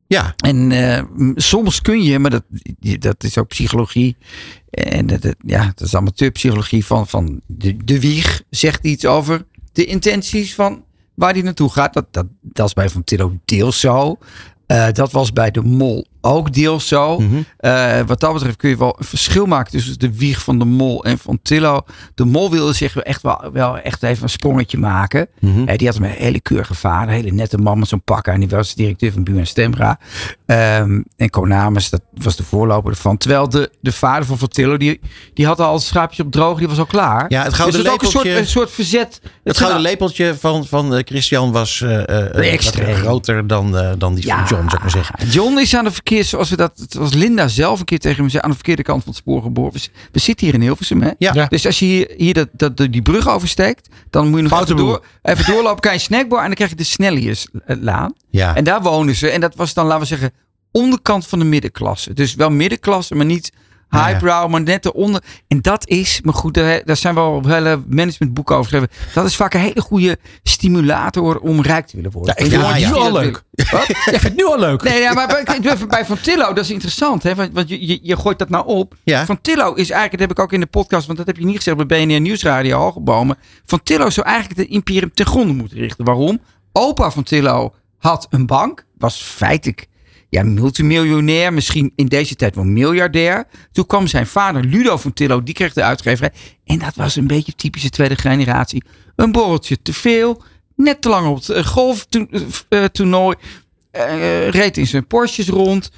[0.07, 1.03] Ja, En eh,
[1.35, 2.43] soms kun je, maar dat,
[2.99, 4.17] dat is ook psychologie.
[4.71, 9.45] En dat, dat- ja, dat is amateurpsychologie van, van de, de wieg zegt iets over
[9.73, 10.85] de intenties van
[11.17, 11.93] waar die naartoe gaat.
[11.93, 14.19] Dat, dat, dat is bij Van Tillo deels zo.
[14.67, 17.19] Eh, dat was bij de Mol ook deels zo.
[17.19, 17.37] Mhm.
[17.57, 20.65] Eh, wat dat betreft kun je wel een verschil maken tussen de wieg van de
[20.65, 21.81] Mol en van Tillo.
[22.15, 25.29] De Mol wilde zich echt wel, wel echt even een sprongetje maken.
[25.67, 28.27] Eh, die had een hele keurige vader, een hele nette man met zo'n pak.
[28.27, 29.99] En die was directeur van Buur en Stemra.
[30.47, 33.17] Ehm, en Konamis, dat was de voorloper ervan.
[33.17, 35.01] Terwijl de, de vader van Fortillo, die,
[35.35, 37.25] die had al het schaapje op droog, die was al klaar.
[37.29, 39.21] Ja, het gouden dus het ook een soort, een soort verzet.
[39.45, 42.95] het gouden lepeltje van, van eh, Christian was wat extreem.
[42.95, 45.29] groter dan, dan die van John, zou ik maar zeggen.
[45.29, 45.91] John is aan de
[46.25, 48.83] zoals we dat, het was Linda zelf een keer tegen hem zei, aan de verkeerde
[48.83, 49.73] kant van het spoor geboren.
[49.73, 51.11] We, we zitten hier in Hilversum, hè?
[51.19, 51.35] Ja.
[51.35, 51.47] Ja.
[51.47, 54.73] Dus als je hier, hier dat, dat, die brug oversteekt, dan moet je nog Foute
[54.73, 58.15] even, door, even doorlopen, kan je een snackbar en dan krijg je de Snelliuslaan.
[58.31, 58.55] Ja.
[58.55, 59.31] En daar wonen ze.
[59.31, 60.33] En dat was dan, laten we zeggen,
[60.73, 62.13] onderkant van de middenklasse.
[62.13, 63.53] Dus wel middenklasse, maar niet.
[63.91, 65.23] Highbrow, maar net eronder.
[65.49, 69.13] En dat is, maar goed, daar, zijn wel hele managementboeken over geschreven.
[69.15, 72.35] Dat is vaak een hele goede stimulator om rijk te willen worden.
[72.39, 73.43] Ja, ik vind het nu al leuk.
[73.71, 73.89] Wat?
[73.89, 74.83] Ik vind het nu al leuk.
[74.83, 77.23] Nee, ja, maar bij, bij Van Tillo, dat is interessant.
[77.23, 77.35] Hè?
[77.35, 78.95] Want, je, je, je gooit dat nou op.
[79.05, 79.27] Ja.
[79.27, 81.45] Van Tillo is eigenlijk, dat heb ik ook in de podcast, want dat heb je
[81.45, 83.37] niet gezegd bij BNR Nieuwsradio Hoogebomen.
[83.65, 86.05] Van Tillo zou eigenlijk de imperium ten gronde moeten richten.
[86.05, 86.41] Waarom?
[86.73, 89.89] Opa van Tillo had een bank, was feitelijk
[90.29, 93.45] ja, multimiljonair, misschien in deze tijd wel miljardair.
[93.73, 96.33] Toen kwam zijn vader Ludo van Tillo, die kreeg de uitgeverij.
[96.65, 98.83] En dat was een beetje typische tweede generatie.
[99.17, 100.43] Een borreltje te veel,
[100.77, 103.37] net te lang op het eh, golftoernooi.
[103.91, 105.91] eh, reed in zijn Porsches rond.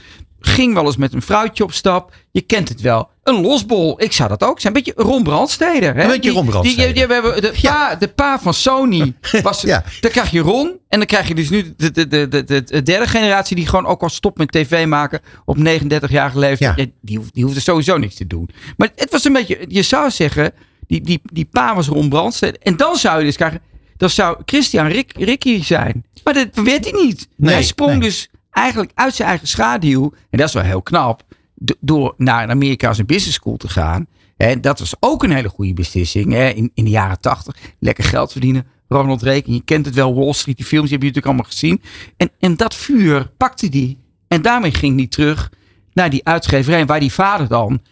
[0.48, 2.14] Ging wel eens met een vrouwtje op stap.
[2.30, 3.08] Je kent het wel.
[3.22, 4.02] Een losbol.
[4.02, 4.76] Ik zou dat ook zijn.
[4.76, 5.94] Een beetje Ron Brandsteder.
[5.94, 6.02] Hè?
[6.02, 6.84] Een beetje Die- Ron Brandsteder.
[6.84, 9.14] Die, die, die hebben de, pa, de pa van Sony.
[9.42, 9.84] Was, Ja.
[10.00, 10.72] Dan krijg je Ron.
[10.88, 13.56] En dan krijg je dus nu de, de, de, de, de, de derde generatie.
[13.56, 15.20] Die gewoon ook al stopt met tv maken.
[15.44, 16.76] Op 39-jarige leeftijd.
[16.76, 16.82] Ja.
[16.84, 18.48] Ja, die, hoeft, die hoefde sowieso niks te doen.
[18.76, 19.64] Maar het was een beetje.
[19.68, 20.52] Je zou zeggen.
[20.86, 22.60] Die, die, die pa was Ron Brandsteder.
[22.62, 23.60] En dan zou je dus krijgen.
[23.96, 26.04] Dan zou Christian Rick, Ricky zijn.
[26.24, 27.28] Maar dat werd hij niet.
[27.36, 28.00] Nee, hij sprong nee.
[28.00, 28.28] dus
[28.58, 30.12] eigenlijk uit zijn eigen schaduw.
[30.30, 31.22] En dat is wel heel knap.
[31.54, 34.06] do- Door naar een Amerikaanse business school te gaan.
[34.36, 36.32] En dat was ook een hele goede beslissing.
[36.32, 36.48] Hè?
[36.48, 37.56] In, in de jaren tachtig.
[37.78, 38.66] Lekker geld verdienen.
[38.88, 39.54] Ronald Reagan.
[39.54, 40.14] Je kent het wel.
[40.14, 40.56] Wall Street.
[40.56, 41.82] Die films die heb je natuurlijk allemaal gezien.
[42.16, 43.98] En, en dat vuur pakte hij.
[44.28, 45.50] En daarmee ging hij terug
[45.92, 46.86] naar die uitgeverij.
[46.86, 47.82] Waar die vader dan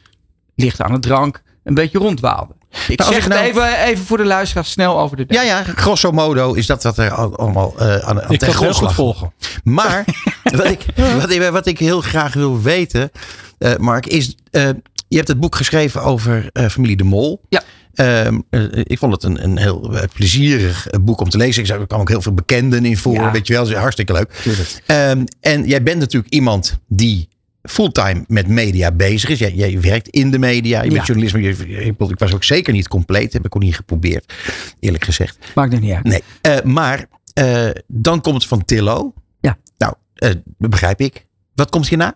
[0.54, 2.54] licht aan de drank een beetje rondwaalde.
[2.88, 5.42] Ik als zeg ik het nou- even, even voor de luisteraars snel over de Ja,
[5.42, 8.94] ja, grosso modo is dat wat er al- allemaal eh, aan, aan Ik ten grondslag
[8.94, 9.32] volgen.
[9.64, 10.04] Maar
[10.56, 10.84] wat ik,
[11.20, 13.10] wat, ik, wat ik heel graag wil weten,
[13.58, 14.34] eh, Mark, is.
[14.50, 14.68] eh,
[15.08, 17.40] je hebt het boek geschreven over eh, familie De Mol.
[17.48, 17.62] Ja.
[17.94, 21.62] Ehm, eh, ik vond het een, een heel plezierig boek om te lezen.
[21.62, 23.14] Ik zag, er kwam ook heel veel bekenden in voor.
[23.14, 23.30] Ja.
[23.30, 24.42] Weet je wel, hartstikke leuk.
[24.86, 27.28] Ehm, en jij bent natuurlijk iemand die
[27.66, 29.38] fulltime met media bezig is.
[29.38, 30.82] Jij, jij werkt in de media.
[30.82, 31.14] Je bent Ja.
[31.14, 33.32] Maar je, ik, ik was ook zeker niet compleet.
[33.32, 34.32] Heb ik ook niet geprobeerd.
[34.80, 35.38] Eerlijk gezegd.
[35.54, 36.04] Maakt er niet uit.
[36.04, 36.22] Nee.
[36.40, 39.12] Eh, maar eh, dan komt het van Tillo.
[39.40, 39.58] Ja.
[39.78, 41.26] Nou, dat begrijp ik.
[41.54, 42.14] Wat komt hierna?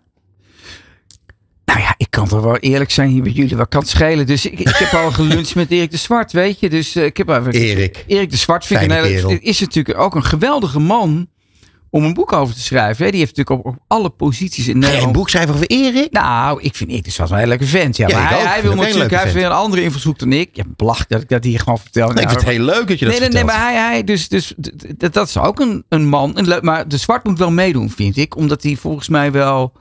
[1.64, 3.56] Nou ja, ik kan toch wel eerlijk zijn hier met jullie.
[3.56, 4.26] Wat kan het schelen?
[4.26, 6.70] Dus ik, ik heb al geluncht met Erik de Zwart, weet je.
[6.70, 7.52] Dus ik heb even...
[7.52, 8.04] Erik.
[8.06, 11.28] Erik de Zwart vind ik is natuurlijk ook een geweldige man
[11.90, 13.04] om een boek over te schrijven.
[13.04, 13.10] Hè.
[13.10, 15.12] Die heeft natuurlijk op, op alle posities in een Nederland...
[15.12, 16.12] boek schrijven over Erik?
[16.12, 17.96] Nou, ik vind Erik Zwart wel een hele leuke vent.
[17.96, 19.10] Ja, Ja, maar hij, hij wil een natuurlijk...
[19.10, 20.48] Hij heeft weer een andere invalshoek dan ik.
[20.52, 22.08] Ja, belachelijk dat ik dat hier gewoon vertel.
[22.08, 23.74] Nee, ik Nou, vind het heel leuk dat je dat nee, nee, nee, maar hij,
[23.74, 26.38] hij dus, dus d- d- dat is ook een, een man.
[26.38, 28.36] Een maar de zwart moet wel meedoen, vind ik.
[28.36, 29.72] Omdat hij volgens mij wel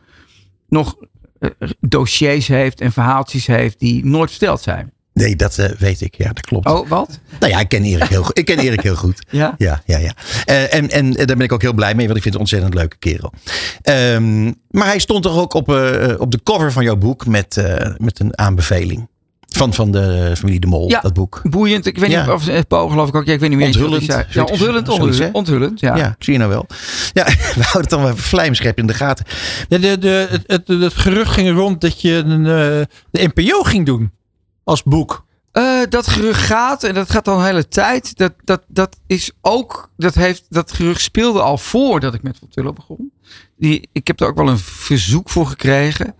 [0.68, 0.95] nog
[1.39, 1.49] eh,
[1.80, 4.91] dossiers heeft en verhaaltjes heeft die nooit verteld zijn.
[5.20, 6.16] Nee, dat eh, weet ik.
[6.18, 6.68] Ja, dat klopt.
[6.68, 7.20] Oh, wat?
[7.40, 8.38] Nou ja, ik ken Erik heel goed.
[8.38, 9.22] Ik ken Erik heel goed.
[9.30, 9.56] Ja?
[9.58, 10.12] Ja, ja, ja.
[10.46, 12.40] Eh, en, en daar ben ik ook heel blij mee, want ik vind het een
[12.40, 13.34] ontzettend leuke kerel.
[13.82, 17.58] Ehm, maar hij stond toch ook op, eh, op de cover van jouw boek met,
[17.58, 19.08] eh, met een aanbeveling.
[19.52, 21.00] Van, van de familie De Mol, Ja.
[21.02, 21.42] dat boek.
[21.44, 21.86] Boeiend.
[21.86, 22.22] Ik weet Ja.
[22.22, 23.26] niet of het Poe geloof ik ook.
[23.26, 23.68] Ja, ik weet niet meer.
[23.68, 24.04] Onthullend.
[24.04, 24.26] zei.
[24.30, 25.34] Ja, onthullend, onthullend.
[25.34, 25.96] Onthullend, ja.
[25.96, 26.08] Ja.
[26.08, 26.66] ik zie je nou wel.
[27.14, 29.26] Ja, we houden het dan wel even vlijmschep in de gaten.
[29.68, 33.64] De, de, de, het, het, het gerucht ging rond dat je een, eh, de NPO
[33.64, 34.12] ging doen.
[34.70, 35.26] Als boek.
[35.52, 38.18] Eh, dat gerucht gaat, en dat gaat al een hele tijd.
[38.18, 42.48] Dat, dat, dat is ook, dat, heeft, dat gerucht speelde al voordat ik met Van
[42.48, 43.12] Tullen begon.
[43.58, 46.16] Die, ik heb er ook wel een verzoek voor gekregen.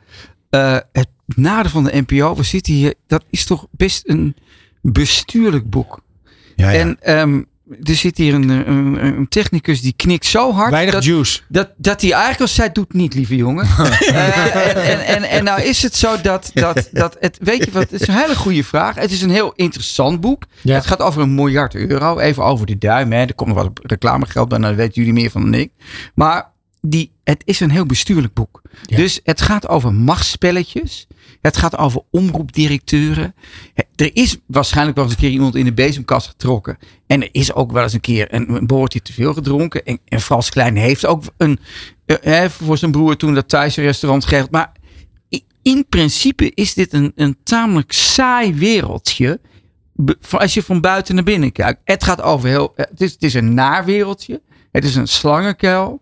[0.50, 4.36] Eh, het nadeel van de NPO, we zitten hier, dat is toch best een
[4.82, 6.02] bestuurlijk boek.
[6.56, 6.80] Ja, ja.
[6.80, 7.44] En ehm,
[7.84, 10.72] er zit hier een, een, een technicus die knikt zo hard.
[10.72, 11.42] Weinig dat, juice.
[11.48, 13.68] dat, dat hij eigenlijk al zei, doet niet, lieve jongen.
[14.10, 17.72] Eh, en, en, en, en nou is het zo dat, dat, dat het, weet je
[17.72, 18.96] wat, het is een hele goede vraag.
[18.96, 20.44] Het is een heel interessant boek.
[20.62, 20.76] Ja.
[20.76, 23.12] Het gaat over een miljard euro, even over de duim.
[23.12, 23.20] Hè.
[23.20, 25.72] Er komt nog wat reclamegeld bij, nou, dat weten jullie meer van dan ik.
[26.14, 26.52] Maar
[26.82, 28.62] die, het is een heel bestuurlijk boek.
[28.84, 28.98] Ja.
[28.98, 31.08] Dus het gaat over machtsspelletjes.
[31.42, 33.36] Het gaat over omroepdirecteuren.
[33.96, 36.78] Er is waarschijnlijk wel eens een keer iemand in de bezemkast getrokken.
[37.08, 39.84] En er is ook wel eens een keer een, een boortje te veel gedronken.
[40.06, 41.60] En, Frans Klein heeft ook een,
[42.06, 44.52] eh, hè, voor zijn broer toen dat Thaise restaurant geregeld.
[44.52, 44.72] Maar
[45.62, 49.40] in principe is dit een, een tamelijk saai wereldje.
[50.32, 51.82] Als je van buiten naar binnen kijkt.
[51.84, 52.74] Het gaat over heel.
[52.76, 54.42] Het is, het is een naar wereldje.
[54.72, 56.02] Het is een slangenkuil.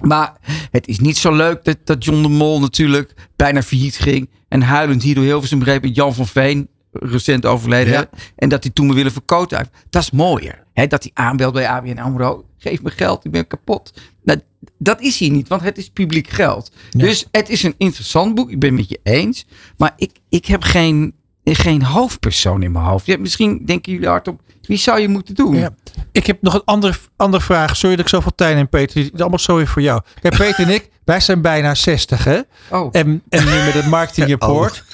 [0.00, 0.36] Maar
[0.70, 4.30] het is niet zo leuk dat, dat John de Mol natuurlijk bijna failliet ging.
[4.50, 7.92] En huilend hier door Hilversum breed met Jan van Veen, recent overleden.
[7.92, 8.08] Ja.
[8.36, 9.70] En dat hij toen me willen verkoten heeft.
[9.90, 10.64] Dat is mooier.
[10.72, 12.44] Hè, dat hij aanbelt bij ABN AMRO.
[12.58, 13.92] Geef me geld, ik ben kapot.
[14.22, 14.40] Nou,
[14.78, 16.72] dat is hier niet, want het is publiek geld.
[16.90, 18.50] Dus het is een interessant boek.
[18.50, 19.46] Ik ben het met je eens.
[19.76, 23.06] Maar ik, ik heb geen, geen hoofdpersoon in mijn hoofd.
[23.06, 25.54] Ja, misschien denken jullie hardop, wie zou je moeten doen?
[25.54, 25.70] Ja.
[26.12, 27.76] Ik heb nog een andere, andere vraag.
[27.76, 28.94] Sorry dat ik zoveel tijd in Peter.
[28.94, 30.00] Die is allemaal sorry voor jou.
[30.20, 32.40] Kijk, Peter en ik, wij zijn bijna 60 hè.
[32.70, 32.88] Oh.
[32.92, 34.84] En, en nu met het marketing report.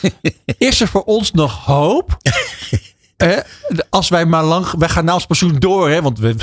[0.58, 2.16] Is er voor ons nog hoop?
[3.16, 3.38] Eh,
[3.90, 4.70] als wij maar lang.
[4.70, 6.02] Wij gaan na ons pensioen door, hè?
[6.02, 6.34] Want we,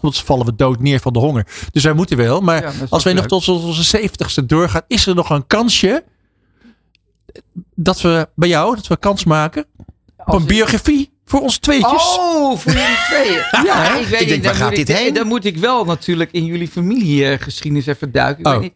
[0.00, 1.46] anders vallen we dood neer van de honger.
[1.72, 2.40] Dus wij moeten wel.
[2.40, 6.04] Maar Ja, als wij nog tot onze 70ste doorgaan, is er nog een kansje
[7.74, 9.66] dat we bij jou, dat we kans maken
[10.16, 12.16] op Als een biografie voor ons tweetjes?
[12.18, 13.42] Oh, voor jullie tweeën.
[13.66, 14.44] Ja, ik weet Ik denk, niet.
[14.44, 15.14] waar Dan gaat moet ik, dit heen?
[15.14, 18.40] Dan moet ik wel natuurlijk in jullie familiegeschiedenis even duiken.
[18.40, 18.52] Ik Oh.
[18.52, 18.72] weet niet,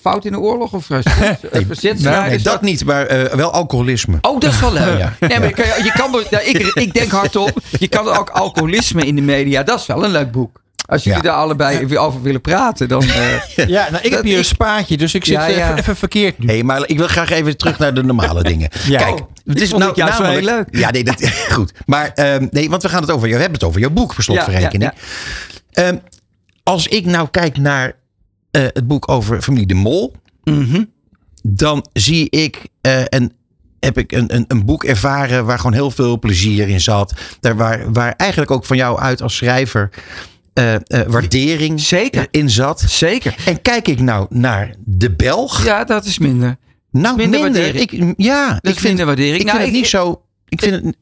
[0.00, 1.80] fout in de oorlog of verzetsstrijders?
[2.28, 4.18] Nee, dat niet, maar eh, wel alcoholisme.
[4.20, 4.98] Oh, dat is wel leuk.
[4.98, 5.16] Ja.
[5.20, 9.06] Nee, maar je kan, je kan, nou, ik, ik denk hardop, je kan ook alcoholisme
[9.06, 9.62] in de media.
[9.62, 10.59] Dat is wel een leuk boek.
[10.90, 11.24] Als jullie Ja.
[11.24, 13.02] daar allebei over willen praten, dan...
[13.02, 15.64] eh, Ja, nou, ik heb hier een spaatje, dus ik zit Ja, ja.
[15.64, 16.46] Even, even verkeerd nu.
[16.46, 18.70] Hé, maar ik wil graag even terug naar de normale dingen.
[18.86, 18.98] Ja.
[18.98, 20.68] Kijk, Oh, het vond het juist wel heel leuk.
[20.70, 21.72] Ja, nee, dat, goed.
[21.86, 23.28] Maar ehm, nee, want we gaan het over.
[23.28, 24.82] We hebben het over jouw boek, per slotverrekening.
[24.82, 24.94] Ja,
[25.70, 25.96] Ehm,
[26.62, 27.92] als ik nou kijk naar
[28.50, 30.14] eh, het boek over familie De Mol,
[30.44, 30.84] mhm.
[31.42, 33.32] dan zie ik eh, en
[33.80, 37.14] heb ik een, een, een boek ervaren waar gewoon heel veel plezier in zat.
[37.40, 39.90] Daar waar, waar eigenlijk ook van jou uit als schrijver
[40.52, 42.26] eh, eh, waardering Zeker.
[42.30, 42.80] in zat.
[42.80, 43.34] Zeker.
[43.44, 45.64] En kijk ik nou naar de Belg.
[45.64, 46.56] Ja, dat is minder.
[46.90, 47.74] nou, minder minder.
[47.76, 49.38] Ik, ja, Dat ik vind, minder waardering.
[49.38, 50.22] ik Nou, vind het ik- niet zo.
[50.48, 50.96] Ik vind het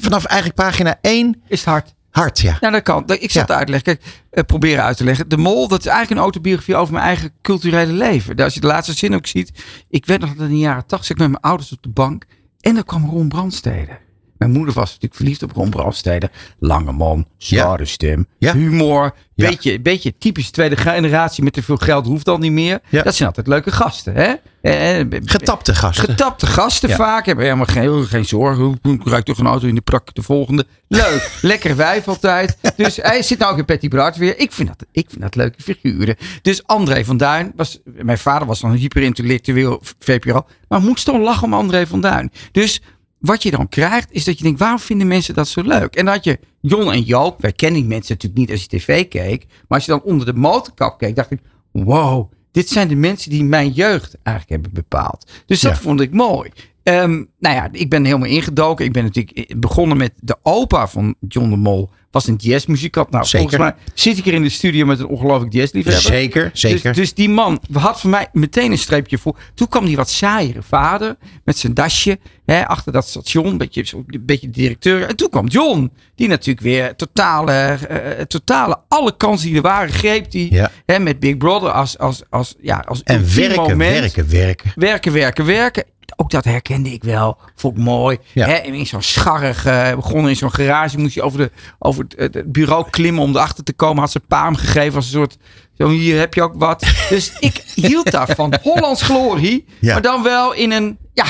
[0.00, 1.94] vanaf eigenlijk pagina 1 Is het hard.
[2.10, 2.56] hard, ja.
[2.60, 3.02] Nou, dat kan.
[3.06, 3.48] Ik zal Ja.
[3.48, 3.84] het uitleggen.
[3.84, 5.28] Kijk, eh, proberen uit te leggen.
[5.28, 8.36] De Mol, dat is eigenlijk een autobiografie over mijn eigen culturele leven.
[8.36, 9.50] Als je de laatste zin ook ziet.
[9.88, 12.24] Ik weet nog in de jaren tachtig zat ik met mijn ouders op de bank.
[12.60, 13.98] En dan kwam Ron Brandstede.
[14.38, 16.30] Mijn moeder was natuurlijk verliefd op Ron Brandstede.
[16.58, 18.52] Lange man, zware stem, Ja.
[18.52, 19.14] humor.
[19.34, 19.48] Ja.
[19.48, 22.80] Beetje, beetje typisch tweede generatie met te veel geld hoeft dan niet meer.
[22.90, 24.14] Dat zijn altijd leuke gasten.
[24.14, 24.32] Hè?
[24.62, 26.04] Eh, eh, Getapte gasten.
[26.08, 27.26] Getapte gasten vaak.
[27.26, 28.78] Hebben helemaal geen, geen zorgen.
[28.82, 30.66] Ik rijd toch een auto in de prak de volgende.
[30.88, 31.30] Leuk.
[31.42, 32.58] Lekker wijf altijd.
[32.76, 34.38] Dus hij zit nou ook in Patty Bart weer.
[34.38, 36.16] Ik vind, dat, ik vind dat leuke figuren.
[36.42, 37.52] Dus André van Duin.
[37.56, 40.46] Was, mijn vader was dan een hyperintellectueel VPRO.
[40.68, 42.32] Maar moest toch lachen om André van Duin.
[42.52, 42.80] Dus
[43.18, 44.58] wat je dan krijgt is dat je denkt.
[44.58, 45.94] Waarom vinden mensen dat zo leuk?
[45.96, 47.40] En dan had je Jon en Joop.
[47.42, 49.46] Wij kennen die mensen natuurlijk niet als je tv keek.
[49.48, 51.16] Maar als je dan onder de motorkap keek.
[51.16, 51.40] Dacht ik.
[51.72, 52.32] Wow.
[52.52, 55.30] Dit zijn de mensen die mijn jeugd eigenlijk hebben bepaald.
[55.46, 55.78] Dus dat Ja.
[55.80, 56.50] vond ik mooi.
[56.86, 58.84] Ehm, nou ja, ik ben helemaal ingedoken.
[58.84, 61.90] Ik ben natuurlijk begonnen met de opa van John de Mol.
[62.10, 63.10] Was een jazzmuzikant.
[63.10, 63.48] Nou, Zeker.
[63.48, 66.02] volgens mij zit ik hier in de studio met een ongelooflijk jazzliefhebber.
[66.02, 66.82] Zeker, zeker.
[66.82, 69.38] Dus, dus die man had voor mij meteen een streepje voor.
[69.54, 73.46] Toen kwam die wat saaiere vader met zijn dasje hè, achter dat station.
[73.46, 75.02] Een beetje, een beetje directeur.
[75.08, 75.92] En toen kwam John.
[76.14, 80.30] Die natuurlijk weer totale, eh, totale alle kansen die er waren greep.
[80.30, 80.70] Die Ja.
[80.86, 84.72] hè, met Big Brother als, als, als, ja, als En werken, werken, werken.
[84.74, 85.84] Werken, werken, werken.
[86.16, 87.38] Ook dat herkende ik wel.
[87.54, 88.18] Vond ik mooi.
[88.32, 88.46] Ja.
[88.46, 90.98] Hè, in zo'n scharrig, eh, begonnen in zo'n garage.
[90.98, 93.98] Moest je over, de, over het, het bureau klimmen om erachter te komen.
[93.98, 95.36] Had ze een paam gegeven als een soort...
[95.78, 96.80] Zo, hier heb je ook wat.
[97.08, 98.54] Dus ik hield daarvan.
[98.62, 99.64] Hollands glorie.
[99.80, 99.92] Ja.
[99.92, 100.98] Maar dan wel in een...
[101.12, 101.26] Ja,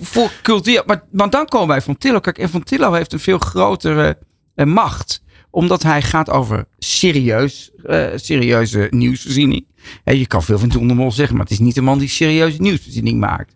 [0.00, 0.82] voor cultuur.
[0.86, 2.20] Maar, maar dan komen wij van Tillo.
[2.20, 4.18] Kijk, en van Tillo heeft een veel grotere
[4.54, 5.22] eh, macht.
[5.50, 9.66] Omdat hij gaat over serieus, eh, serieuze nieuwsvoorziening.
[10.04, 11.98] En je kan veel van John de Mol zeggen, maar het is niet een man
[11.98, 13.54] die serieuze nieuwsvoorziening maakt.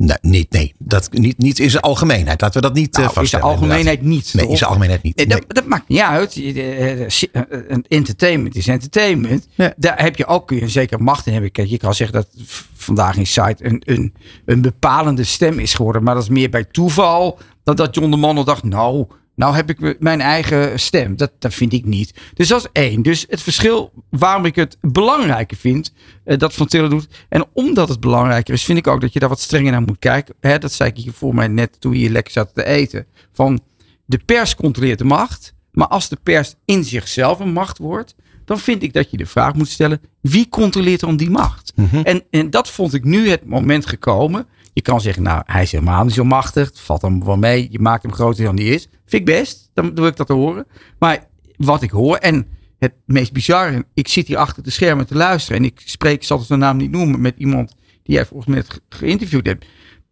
[0.00, 2.40] Nee, niet, nee dat, niet, niet in zijn algemeenheid.
[2.40, 3.46] Laten we dat niet Nou, eh is de vaststellen.
[3.46, 4.34] algemeenheid niet.
[4.34, 5.16] Nee, in zijn algemeenheid niet.
[5.16, 6.36] Nee, dat, dat maakt niet uit.
[6.36, 9.46] Eh, eh, Entertainment is entertainment.
[9.76, 11.50] Daar heb je ook kun je een zekere macht in hebben.
[11.52, 12.28] Kijk, je kan zeggen dat
[12.74, 16.02] vandaag in site een, een, een bepalende stem is geworden.
[16.02, 17.38] Maar dat is meer bij toeval.
[17.64, 19.06] Dan dat John de Man al dacht, nou,
[19.40, 21.16] nou heb ik mijn eigen stem.
[21.16, 22.14] Dat, dat vind ik niet.
[22.34, 23.02] Dus dat is één.
[23.02, 25.92] Dus het verschil waarom ik het belangrijker vind.
[26.24, 27.08] eh, dat Van Tillen doet.
[27.28, 29.98] En omdat het belangrijker is, vind ik ook dat je daar wat strenger naar moet
[29.98, 30.34] kijken.
[30.40, 33.06] Hè, dat zei ik hier voor mij net toen we hier lekker zaten te eten.
[33.32, 33.60] Van
[34.04, 35.54] de pers controleert de macht.
[35.72, 38.14] Maar als de pers in zichzelf een macht wordt,
[38.44, 41.72] dan vind ik dat je de vraag moet stellen: wie controleert dan die macht?
[42.04, 44.46] en, en dat vond ik nu het moment gekomen.
[44.72, 46.68] Je kan zeggen, nou, hij is helemaal niet zo machtig.
[46.68, 47.68] Het valt hem wel mee.
[47.70, 48.82] Je maakt hem groter dan hij is.
[48.82, 49.70] Vind ik best.
[49.74, 50.66] Dan doe ik dat te horen.
[50.98, 52.46] Maar wat ik hoor, en
[52.78, 55.58] het meest bizarre, ik zit hier achter de schermen te luisteren.
[55.58, 58.54] En ik spreek, ik zal het zijn naam niet noemen, met iemand die jij volgens
[58.54, 59.66] mij geïnterviewd hebt.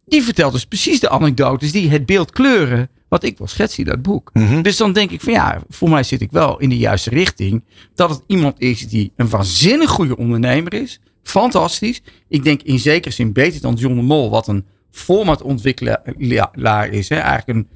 [0.05, 2.89] Die vertelt dus precies de anekdotes die het beeld kleuren.
[3.07, 4.31] Wat ik wil schetsen in dat boek.
[4.61, 7.63] Dus dan denk ik van ja, voor mij zit ik wel in de juiste richting.
[7.95, 10.99] Dat het iemand is die een waanzinnig goede ondernemer is.
[11.29, 12.01] Fantastisch.
[12.27, 14.29] Ik denk in zekere zin beter dan John de Mol.
[14.29, 17.09] Wat een formatontwikkelaar is.
[17.09, 17.15] Hè?
[17.15, 17.67] Eigenlijk een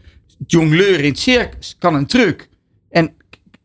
[0.47, 1.76] jongleur in het circus.
[1.80, 2.49] Kan een truc.
[2.89, 3.14] En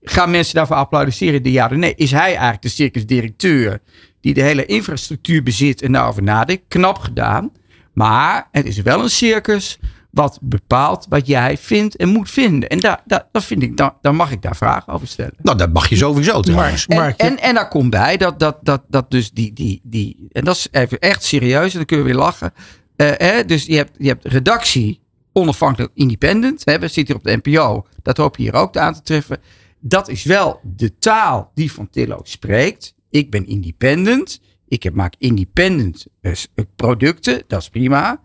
[0.03, 1.43] gaan mensen daarvoor applaudisseren?
[1.43, 1.95] De ja nee.
[1.95, 3.81] Is hij eigenlijk de circusdirecteur
[4.21, 6.63] die de hele infrastructuur bezit en daarover nadenkt?
[6.69, 7.53] Knap gedaan.
[7.93, 9.79] Maar het is wel een circus
[10.19, 12.69] wat bepaalt wat jij vindt en moet vinden.
[12.69, 15.35] En daar, daar, vind ik, daar, daar mag ik daar vragen over stellen.
[15.43, 16.87] Nou, dat mag je sowieso trouwens.
[16.87, 20.29] En, Maar- en, en daar komt bij dat, dat, dat, dat dus die, die, die,
[20.33, 22.53] en dat is even echt serieus, en dan kun je weer lachen.
[22.97, 25.01] Eh, hè, dus je hebt, je hebt redactie,
[25.33, 26.65] onafhankelijk, independent.
[26.65, 29.39] Hè, we zitten hier op de NPO, dat hoop je hier ook aan te treffen.
[29.81, 32.95] Dat is wel de taal die Van Tillo spreekt.
[33.11, 34.41] Ik ben independent.
[34.69, 38.21] Ik heb, maak independent eh, eh, producten, dat is prima.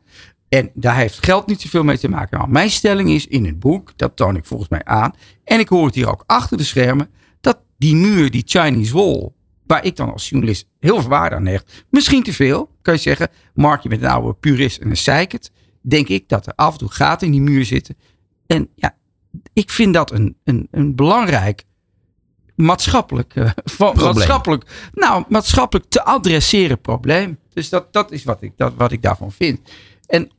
[0.54, 2.38] En daar heeft geld niet zoveel mee te maken.
[2.38, 5.14] Nou, mijn stelling is in het boek, dat toon ik volgens mij aan.
[5.44, 7.10] En ik hoor het hier ook achter de schermen.
[7.42, 9.30] Dat die muur, die Chinese wall,
[9.66, 11.86] waar ik dan als journalist heel veel waarde aan hecht.
[11.90, 13.30] Misschien te veel, kan je zeggen.
[13.54, 15.52] Mark je met een oude purist en een zeikert.
[15.82, 17.98] Denk ik dat er af en toe gaten in die muur zitten.
[18.48, 18.96] En ja,
[19.54, 21.64] ik vind dat een, een, een belangrijk
[22.56, 27.40] maatschappelijk, eh, maatschappelijk, nou, maatschappelijk te adresseren probleem.
[27.54, 29.60] Dus dat, dat is wat ik, dat, wat ik daarvan vind.
[30.14, 30.30] En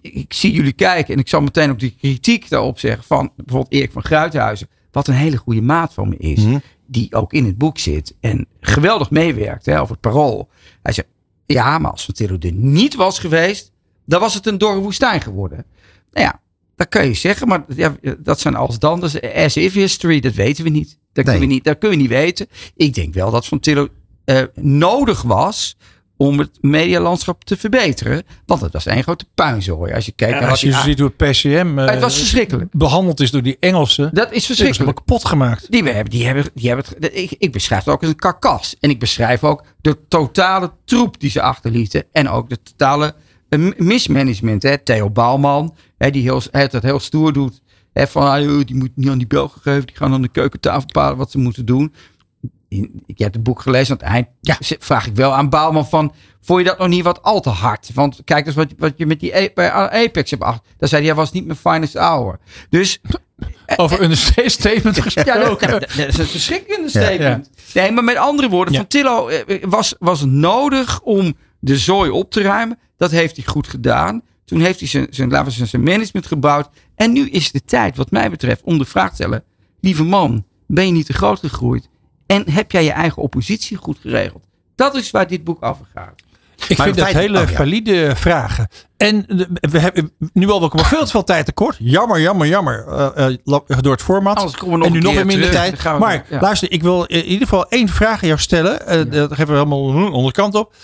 [0.00, 3.72] ik zie jullie kijken en ik zal meteen ook die kritiek daarop zeggen van bijvoorbeeld
[3.72, 4.68] Erik van Gruithuizen.
[4.90, 6.44] Wat een hele goede maat van me is.
[6.44, 6.58] Mhm.
[6.86, 10.48] Die ook in het boek zit en geweldig meewerkt hè, over het parool.
[10.82, 11.08] Hij zegt,
[11.46, 13.72] ja, maar als Van Tillo er niet was geweest,
[14.06, 15.64] dan was het een dorre woestijn geworden.
[16.12, 16.40] Nou ja,
[16.76, 19.04] dat kan je zeggen, maar ja, dat zijn als dan.
[19.04, 20.88] Is as if history, dat weten we niet.
[20.88, 21.24] Dat, Nee.
[21.24, 21.64] kunnen we niet.
[21.64, 22.46] dat kun je niet weten.
[22.76, 23.88] Ik denk wel dat Van Tillo
[24.24, 25.76] eh, nodig was
[26.18, 28.22] om het medialandschap te verbeteren.
[28.46, 29.92] Want het was één grote puinzooi.
[29.92, 32.72] Als je kijkt naar als je ziet hoe het PCM eh, Het was verschrikkelijk.
[32.72, 34.10] behandeld is door die Engelsen.
[34.12, 34.78] Dat is verschrikkelijk.
[34.78, 35.70] helemaal kapot gemaakt.
[35.70, 38.76] Die hebben, die hebben, die hebben het, ik, ik beschrijf het ook als een karkas.
[38.80, 42.04] En ik beschrijf ook de totale troep die ze achterlieten.
[42.12, 43.14] En ook de totale
[43.48, 44.62] eh, mismanagement.
[44.62, 44.78] Hè.
[44.78, 47.62] Theo Bouwman, hè, die heel, het heel stoer doet.
[47.92, 49.86] Hè, van, ah, die moet niet aan die Belgen geven.
[49.86, 51.92] Die gaan aan de keukentafel bepalen wat ze moeten doen.
[52.68, 54.02] In- Ik heb het boek gelezen.
[54.02, 56.12] Aan het eind vraag ik wel aan Bouwman van...
[56.40, 57.90] Vond je dat nog niet wat al te hard?
[57.94, 60.62] Want kijk eens wat, wat je met die bij Apex hebt achter.
[60.76, 62.38] Daar zei hij, hij was niet mijn finest hour.
[62.70, 62.98] Dus
[63.76, 64.16] Over een
[64.50, 65.40] statement gesproken.
[65.40, 67.50] ja, dat, dat- dat is een verschrikkelijke statement.
[67.74, 68.78] Nee, maar met andere woorden, Ja.
[68.78, 72.78] Van Tillo eh, was, was nodig om de zooi op te ruimen.
[72.96, 74.22] Dat heeft hij goed gedaan.
[74.44, 76.68] Toen heeft hij zijn, zijn, laten we zeggen, zijn management gebouwd.
[76.94, 79.44] En nu is de tijd, wat mij betreft, om de vraag te stellen.
[79.80, 81.87] Lieve man, ben je niet te groot gegroeid?
[82.28, 84.44] En heb jij je eigen oppositie goed geregeld?
[84.74, 86.20] Dat is waar dit boek over gaat.
[86.68, 87.56] Ik Maar vind in dat hele oh, ja.
[87.56, 88.68] valide vragen.
[88.98, 89.24] En
[89.60, 91.76] we hebben nu al wel veel te veel tijd tekort.
[91.78, 92.86] Jammer, jammer, jammer.
[92.88, 93.34] eh, eh,
[93.80, 94.36] door het format.
[94.36, 95.60] Anders komen we nog en nu nog weer minder terug.
[95.60, 95.82] tijd.
[95.82, 96.40] We- Maar ja.
[96.40, 98.86] luister, ik wil in ieder geval één vraag aan jou stellen.
[98.86, 100.74] Eh Dat geven we helemaal onderkant op.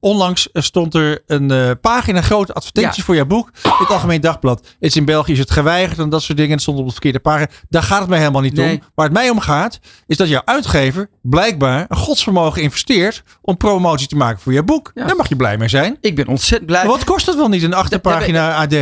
[0.00, 3.04] Onlangs stond er een eh, pagina grote advertentie Ja.
[3.04, 3.50] voor jouw boek.
[3.62, 4.58] In het Algemeen Dagblad.
[4.58, 6.52] Het is in België is het geweigerd en dat soort dingen.
[6.52, 7.48] Het stond op de verkeerde pagina.
[7.68, 8.72] Daar gaat het mij helemaal niet Nee.
[8.72, 8.80] om.
[8.94, 14.08] Waar het mij om gaat, is dat jouw uitgever blijkbaar een godsvermogen investeert om promotie
[14.08, 14.90] te maken voor je boek.
[14.94, 15.06] Ja.
[15.06, 15.96] Daar mag je blij mee zijn.
[16.00, 16.82] Ik ben ontzettend blij.
[16.84, 18.72] Maar wat kost het wel niet, een achterpagina AD?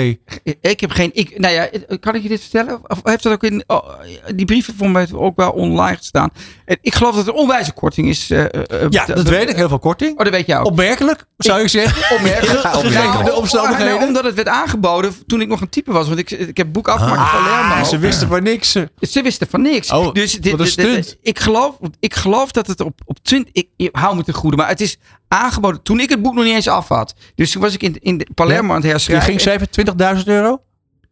[0.60, 1.10] Ik heb geen.
[1.12, 1.68] Ik, nou ja,
[2.00, 2.80] kan ik je dit vertellen?
[2.90, 3.64] Of heeft dat ook in.
[3.66, 3.88] oh,
[4.34, 6.30] die brieven voor mij ook wel online gestaan.
[6.64, 8.30] En ik geloof dat er onwijze korting is.
[8.30, 8.50] eh, eh,
[8.90, 9.56] Ja, dat weet ik.
[9.56, 10.12] Heel veel korting.
[10.18, 10.66] Oh, dat weet jij ook.
[10.66, 11.94] Opmerkelijk, zou je zeggen.
[12.16, 12.62] Opmerkelijk.
[12.62, 13.12] Ja, opmerkelijk.
[13.12, 13.94] Nou, de omstandigheden.
[13.94, 16.06] nou, omdat het werd aangeboden toen ik nog een type was.
[16.06, 17.74] Want ik, ik heb boek afgemaakt van Palermo.
[17.74, 18.72] Ah, ze wisten van niks.
[19.00, 19.90] Ze wisten van niks.
[19.90, 23.52] Oh, dus dit, wat een dit- ik, geloof, ik geloof dat het op, op 20.
[23.54, 24.96] Ik, ik hou me te goede, maar het is
[25.28, 27.14] aangeboden toen ik het boek nog niet eens af had.
[27.34, 29.26] Dus toen was ik in, in Palermo aan het Je herschrijven.
[29.26, 29.68] ging schrijven
[30.18, 30.60] 20.000 euro?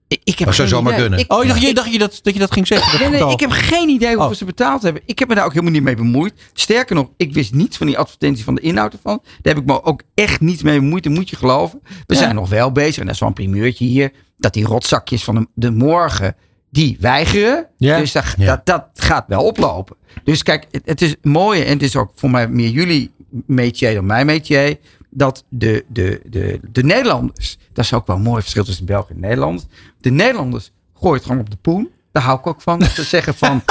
[0.09, 1.01] Ik, ik heb Dat zou zomaar idee.
[1.03, 1.19] kunnen.
[1.25, 2.99] Ik, Oh, dacht, je, dacht je dat, dat je dat ging zeggen.
[2.99, 4.37] dat Nee, ik heb geen idee hoeveel Oh.
[4.37, 5.03] ze betaald hebben.
[5.07, 6.33] Ik heb me daar ook helemaal niet mee bemoeid.
[6.53, 9.21] Sterker nog, ik wist niets van die advertentie van de inhoud ervan.
[9.43, 11.05] Daar heb ik me ook echt niet mee bemoeid.
[11.05, 11.81] Dat moet je geloven.
[12.07, 12.21] We Ja.
[12.21, 12.99] zijn nog wel bezig.
[12.99, 14.13] En dat is wel een primeurtje hier.
[14.39, 16.37] Dat die rotzakjes van de, de morgen,
[16.71, 17.67] die weigeren.
[17.79, 17.99] Ja.
[17.99, 18.47] Dus dat, Ja.
[18.47, 19.97] dat, dat gaat wel oplopen.
[20.25, 21.63] Dus kijk, het, het is mooi.
[21.63, 23.11] En het is ook voor mij meer jullie
[23.47, 24.79] métier dan mijn métier.
[25.11, 29.15] Dat de, de, de, de Nederlanders, dat is ook wel een mooi verschil tussen Belgen
[29.15, 29.65] en Nederlanders.
[30.01, 31.91] De Nederlanders gooien het gewoon op de poen.
[32.13, 32.79] Daar hou ik ook van.
[32.79, 33.63] Te zeggen van,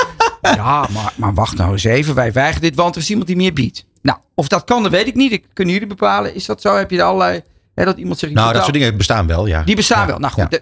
[0.42, 2.16] ja, maar, maar wacht nou eens even.
[2.16, 3.86] Wij weigeren dit, want er is iemand die meer biedt.
[4.02, 5.32] Nou, of dat kan, dat weet ik niet.
[5.32, 6.36] Dat kunnen jullie bepalen.
[6.36, 6.76] Is dat zo?
[6.76, 7.42] Heb je er allerlei,
[7.76, 8.32] hè, dat iemand zegt...
[8.32, 9.64] ik Nou, dat soort dingen bestaan wel, ja.
[9.64, 10.08] die bestaan Ja.
[10.08, 10.20] wel.
[10.20, 10.60] Nou goed, Ja.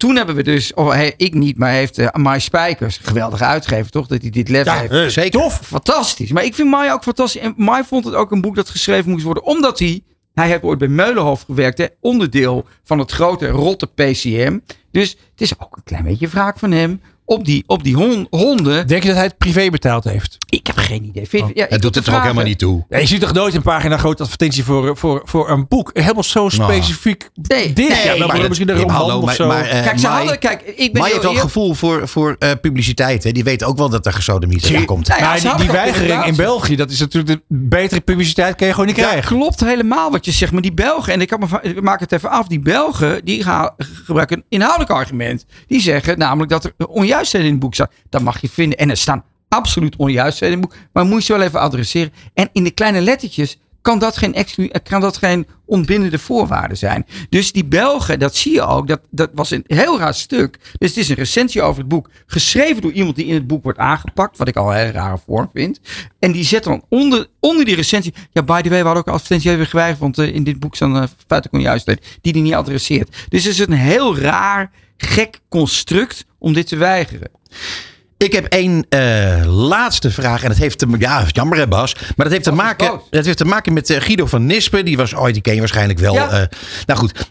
[0.00, 3.90] Toen hebben we dus, of hey, ik niet, maar heeft uh, Mai Spijkers, geweldige uitgever
[3.90, 4.92] toch, dat hij dit lef Ja, heeft.
[4.92, 5.40] eh, Zeker.
[5.40, 5.60] Tof.
[5.64, 6.32] Fantastisch.
[6.32, 7.40] Maar ik vind Mai ook fantastisch.
[7.42, 10.02] En Mai vond het ook een boek dat geschreven moest worden, omdat hij,
[10.34, 14.58] hij heeft ooit bij Meulenhof gewerkt, hè, onderdeel van het grote rotte PCM.
[14.90, 17.00] Dus het is ook een klein beetje wraak van hem
[17.30, 18.86] op die, op die hon- honden.
[18.86, 20.36] Denk je dat hij het privé betaald heeft?
[20.48, 21.26] Ik heb geen idee.
[21.28, 22.84] Vind, ja, ik Het doet het er ook helemaal niet toe.
[22.88, 25.90] Ja, je ziet toch nooit een pagina grote advertentie voor, voor, voor een boek?
[25.92, 27.88] Helemaal zo specifiek Nee, dit.
[27.88, 29.46] nee, ja, dan maar misschien een ja, roman hallo, of maar- zo.
[29.46, 32.08] maar, eh, Kijk, ze Mai- hadden, kijk, ik ben Maar je hebt wel gevoel voor,
[32.08, 33.24] voor eh, publiciteit.
[33.24, 33.32] Hè?
[33.32, 35.08] Die weten ook wel dat er gesodemiet aan komt.
[35.08, 38.66] Nou ja, Maar ze die, weigering in België, dat is natuurlijk de betere publiciteit kan
[38.66, 39.36] je gewoon niet Ja, krijgen.
[39.36, 40.52] klopt helemaal wat je zegt.
[40.52, 43.42] Maar die Belgen, en ik, kan me, ik maak het even af, die Belgen die
[43.42, 45.44] gaan, gebruiken een inhoudelijk argument.
[45.66, 46.72] Die zeggen namelijk dat er
[47.20, 47.90] onjuistheden in het boek staan.
[48.08, 48.78] Dat mag je vinden.
[48.78, 50.80] En er staan absoluut onjuistheden in het boek.
[50.92, 52.12] Maar moet je ze wel even adresseren.
[52.34, 56.74] En in de kleine lettertjes kan dat geen, exclu- eh, kan dat geen ontbindende voorwaarde
[56.74, 57.06] zijn.
[57.28, 60.58] Dus die Belgen, dat zie je ook, dat, dat was een heel raar stuk.
[60.78, 63.62] Dus het is een recensie over het boek, geschreven door iemand die in het boek
[63.62, 65.80] wordt aangepakt, wat ik al een hele rare vorm vind.
[66.18, 69.12] En die zet dan onder, onder die recensie, ja, by the way, we ook een
[69.12, 72.54] advertentie we geweigerd, want eh, in dit boek staan uh, feitelijk onjuistheden, die die niet
[72.54, 73.16] adresseert.
[73.28, 77.30] Dus het is een heel raar, gek construct om dit te weigeren.
[78.16, 80.42] Ik heb één eh, laatste vraag.
[80.42, 81.94] En dat heeft te Ja, jammer hè Bas.
[81.94, 84.84] Maar dat heeft te, is maken, dat heeft te maken met eh, Guido van Nispen.
[84.84, 86.14] Die was ooit, die ken je waarschijnlijk wel.
[86.14, 86.30] Ja.
[86.30, 86.46] eh,
[86.86, 87.30] nou goed.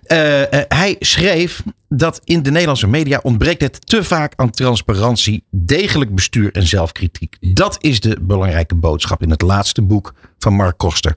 [0.68, 6.52] Hij schreef dat in de Nederlandse media ontbreekt het te vaak aan transparantie, degelijk bestuur
[6.52, 7.38] en zelfkritiek.
[7.40, 11.14] Dat is de belangrijke boodschap in het laatste boek van Mark Koster.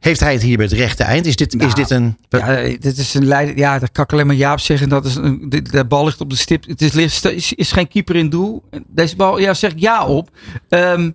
[0.00, 1.26] Heeft hij het hier bij het rechte eind?
[1.26, 2.16] Is dit, is Nou, dit een...
[2.28, 3.56] Ja, dit is een leider.
[3.56, 4.88] Ja, dat kan ik alleen maar Jaap zeggen.
[4.88, 6.66] Dat is een, de, de bal ligt op de stip.
[6.66, 8.64] Het is, is, is geen keeper in doel.
[8.86, 10.30] Deze bal, ja, zeg ik ja op.
[10.68, 11.10] Ehm,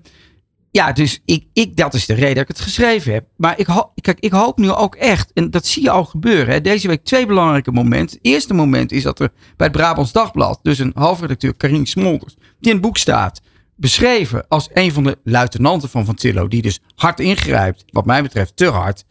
[0.74, 3.26] ja, dus ik, ik, dat is de reden dat ik het geschreven heb.
[3.36, 3.68] Maar ik,
[4.02, 6.54] kijk, ik hoop nu ook echt, en dat zie je al gebeuren.
[6.54, 8.18] Hè, deze week twee belangrijke momenten.
[8.18, 12.36] Het eerste moment is dat er bij het Brabants Dagblad, dus een hoofdredacteur, Karin Smolders,
[12.36, 13.42] die in het boek staat,
[13.84, 18.22] beschreven als een van de luitenanten van Van Tillo, die dus hard ingrijpt, wat mij
[18.22, 19.06] betreft te hard,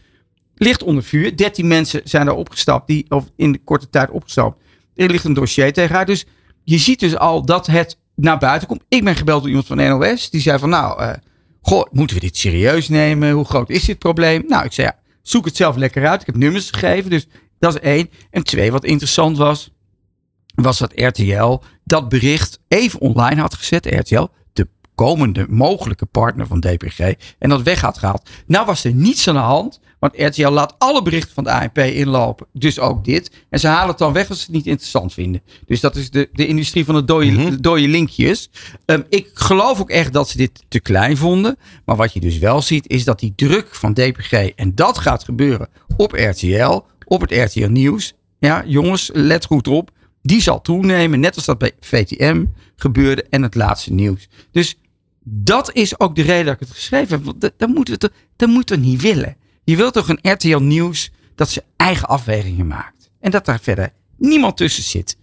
[0.54, 1.36] ligt onder vuur.
[1.36, 4.62] 13 mensen zijn daar opgestapt, die, of in de korte tijd opgestapt.
[4.94, 6.06] Er ligt een dossier tegen haar.
[6.06, 6.26] Dus
[6.64, 8.84] je ziet dus al dat het naar buiten komt.
[8.88, 10.30] Ik ben gebeld door iemand van NOS.
[10.30, 11.12] Die zei van nou, eh,
[11.60, 13.30] goh, moeten we dit serieus nemen?
[13.30, 14.44] Hoe groot is dit probleem?
[14.46, 16.20] Nou, ik zei ja, zoek het zelf lekker uit.
[16.20, 17.26] Ik heb nummers gegeven, dus
[17.58, 18.10] dat is één.
[18.30, 19.70] En twee, wat interessant was,
[20.54, 23.86] was dat RTL dat bericht even online had gezet.
[23.86, 24.28] RTL,
[24.94, 26.98] komende mogelijke partner van DPG.
[27.38, 28.30] En dat weg had gehaald.
[28.46, 29.80] Nou was er niets aan de hand.
[30.02, 32.46] Want RTL laat alle berichten van de ANP inlopen.
[32.52, 33.30] Dus ook dit.
[33.50, 35.42] En ze halen het dan weg als ze het niet interessant vinden.
[35.66, 38.50] Dus dat is de, de industrie van de dode, dode linkjes.
[38.84, 41.56] Ehm, ik geloof ook echt dat ze dit te klein vonden.
[41.84, 44.32] Maar wat je dus wel ziet is dat die druk van DPG.
[44.32, 46.80] En dat gaat gebeuren op RTL.
[47.04, 48.14] Op het RTL Nieuws.
[48.38, 49.90] Ja, jongens, let goed op.
[50.22, 51.20] Die zal toenemen.
[51.20, 52.44] Net als dat bij VTM
[52.76, 53.24] gebeurde.
[53.30, 54.28] En het laatste nieuws.
[54.50, 54.78] Dus
[55.24, 57.24] dat is ook de reden dat ik het geschreven heb.
[57.24, 59.36] Want dat, moeten we toch, moeten we niet willen.
[59.64, 63.10] Je wilt toch een RTL Nieuws dat ze eigen afwegingen maakt.
[63.20, 65.16] En dat daar verder niemand tussen zit.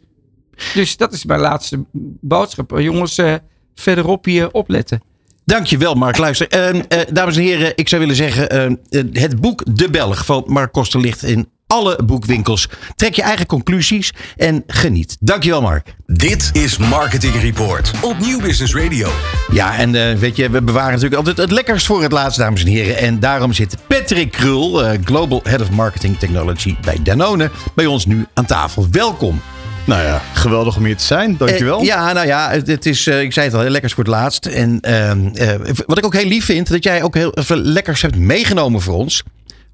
[0.73, 1.85] Dus dat is mijn laatste
[2.21, 2.79] boodschap.
[2.79, 3.35] Jongens, eh,
[3.75, 5.01] verderop hier opletten.
[5.49, 6.17] Dankjewel, Mark.
[6.17, 9.89] Luister, eh, eh, dames en heren, ik zou willen zeggen: eh, eh, het boek De
[9.89, 12.69] Belg van Mark Koster ligt in alle boekwinkels.
[12.95, 15.17] Trek je eigen conclusies en geniet.
[15.19, 15.95] Dankjewel, Mark.
[16.05, 19.09] Dit is Marketing Report op Nieuw Business Radio.
[19.51, 22.63] Ja, en eh, weet je, we bewaren natuurlijk altijd het lekkerst voor het laatst, dames
[22.63, 22.97] en heren.
[22.97, 28.05] En daarom zit Patrick Krul, eh, Global Head of Marketing Technology bij Danone, bij ons
[28.05, 28.87] nu aan tafel.
[28.91, 29.41] Welkom.
[29.89, 31.37] Nou ja, geweldig om hier te zijn.
[31.37, 31.79] Dankjewel.
[31.79, 34.13] Eh, ja, nou ja, het, is, eh, ik zei het al, heel lekkers voor het
[34.13, 34.45] laatst.
[34.45, 38.01] En ehm, eh, wat ik ook heel lief vind, dat jij ook heel veel lekkers
[38.01, 39.23] hebt meegenomen voor ons.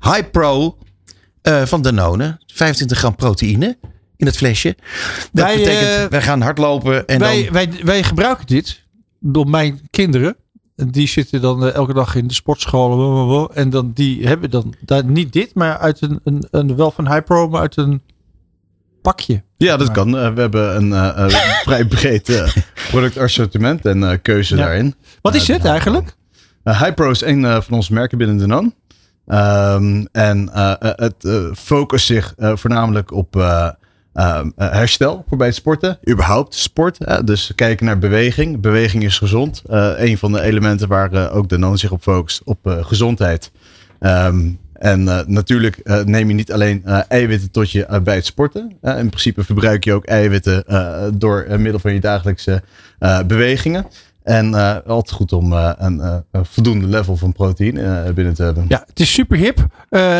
[0.01, 0.77] High Pro
[1.45, 3.77] eh, van Danone, 25 gram proteïne
[4.17, 4.75] in het flesje.
[5.31, 7.53] Dat Wij, betekent, eh, wij gaan hardlopen en wij, dan...
[7.53, 8.83] wij, wij gebruiken dit
[9.19, 10.35] door mijn kinderen.
[10.75, 12.95] Die zitten dan eh, elke dag in de sportschool.
[12.95, 16.91] blablabla, En dan, die hebben dan daar niet dit, maar uit een, een, een wel
[16.91, 18.01] van Hypro, maar uit een
[19.01, 19.43] pakje.
[19.57, 20.11] Ja, dat kan.
[20.11, 21.29] We hebben een eh, eh,
[21.67, 22.55] vrij breed eh,
[22.89, 24.63] productassortiment en eh, keuze Ja.
[24.63, 24.95] daarin.
[25.21, 26.15] Wat is dit eigenlijk?
[26.63, 28.73] Uh, Hypro is een eh, van onze merken binnen Danone.
[29.27, 33.69] Ehm en eh, eh, het eh, focust zich voornamelijk op eh,
[34.13, 35.99] ehm, eh, herstel voor bij het sporten.
[36.09, 37.25] Überhaupt sport.
[37.25, 38.61] dus kijken naar beweging.
[38.61, 39.61] Beweging is gezond.
[39.97, 42.41] Een van de elementen waar ook Danone zich op focust.
[42.43, 43.51] Op gezondheid.
[43.99, 48.77] Ehm, en natuurlijk neem je niet alleen eiwitten tot je bij het sporten.
[48.81, 50.63] In principe verbruik je ook eiwitten
[51.19, 52.61] door middel van je dagelijkse
[53.27, 53.85] bewegingen.
[54.25, 58.43] En eh, altijd goed om eh, een, eh, een voldoende level van proteïne binnen te
[58.43, 58.65] hebben.
[58.67, 59.65] Ja, het is super hip.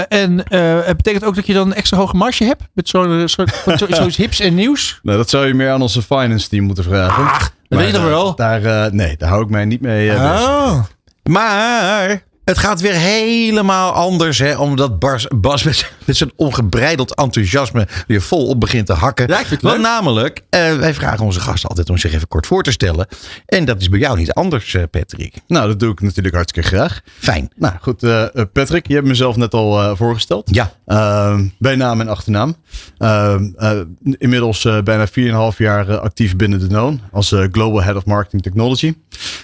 [0.10, 0.44] En
[0.86, 2.64] het betekent ook dat je dan een extra hoge marge hebt.
[2.74, 5.00] Met zo'n soort zo, hips en nieuws.
[5.04, 7.24] Nou, dat zou je meer aan onze finance team moeten vragen.
[7.24, 8.36] dat Maar, weet je toch wel?
[8.36, 10.22] Daar, nee, daar hou ik mij niet mee bezig.
[10.22, 10.84] Oh.
[11.24, 17.88] Maar het gaat weer helemaal anders, hè, omdat Bas, Bas met, met zijn ongebreideld enthousiasme
[18.08, 19.28] weer volop begint te hakken.
[19.28, 22.28] Ja, ik vind het Want namelijk, eh, wij vragen onze gasten altijd om zich even
[22.28, 23.08] kort voor te stellen.
[23.46, 25.36] En dat is bij jou niet anders, eh, Patrick.
[25.48, 27.02] Nou, dat doe ik natuurlijk hartstikke graag.
[27.20, 27.50] Fijn.
[27.56, 30.50] Nou goed, eh, Patrick, je hebt mezelf net al voorgesteld.
[30.52, 30.74] Ja.
[30.86, 32.56] Ehm, bij naam en achternaam.
[32.98, 33.80] Ehm, eh,
[34.18, 38.94] inmiddels bijna 4,5 jaar actief binnen Danone als eh, Global Head of Marketing Technology.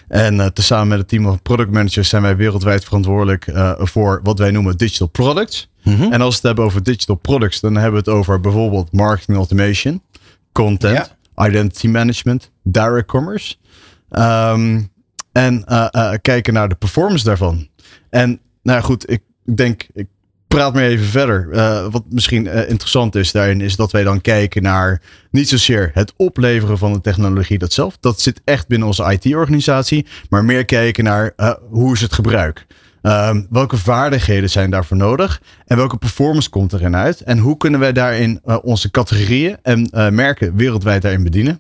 [0.08, 4.40] En tezamen met het team van product managers zijn wij wereldwijd verantwoordelijk eh, voor wat
[4.40, 5.70] wij noemen digital products.
[5.84, 9.38] En als we het hebben over digital products, dan hebben we het over bijvoorbeeld marketing
[9.38, 10.02] automation,
[10.52, 13.56] content, identity management, direct commerce.
[14.10, 14.82] Ehm,
[15.32, 17.68] en eh, eh, kijken naar de performance daarvan.
[18.10, 19.22] En nou ja, goed, ik,
[19.56, 20.08] denk, ik
[20.48, 21.50] praat maar even verder.
[21.92, 26.78] Wat misschien interessant is daarin, is dat wij dan kijken naar niet zozeer het opleveren
[26.78, 27.98] van de technologie dat zelf.
[28.00, 30.06] Dat zit echt binnen onze IT-organisatie.
[30.30, 31.34] Maar meer kijken naar
[31.70, 32.66] hoe is het gebruik.
[33.02, 35.42] Ehm, welke vaardigheden zijn daarvoor nodig?
[35.66, 37.22] En welke performance komt erin uit?
[37.22, 41.60] En hoe kunnen wij daarin eh, onze categorieën en eh, merken wereldwijd daarin bedienen?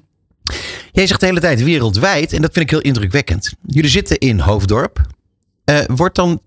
[0.91, 3.53] Jij zegt de hele tijd wereldwijd en dat vind ik heel indrukwekkend.
[3.65, 5.01] Jullie zitten in Hoofddorp.
[5.63, 6.41] Eh, wordt dan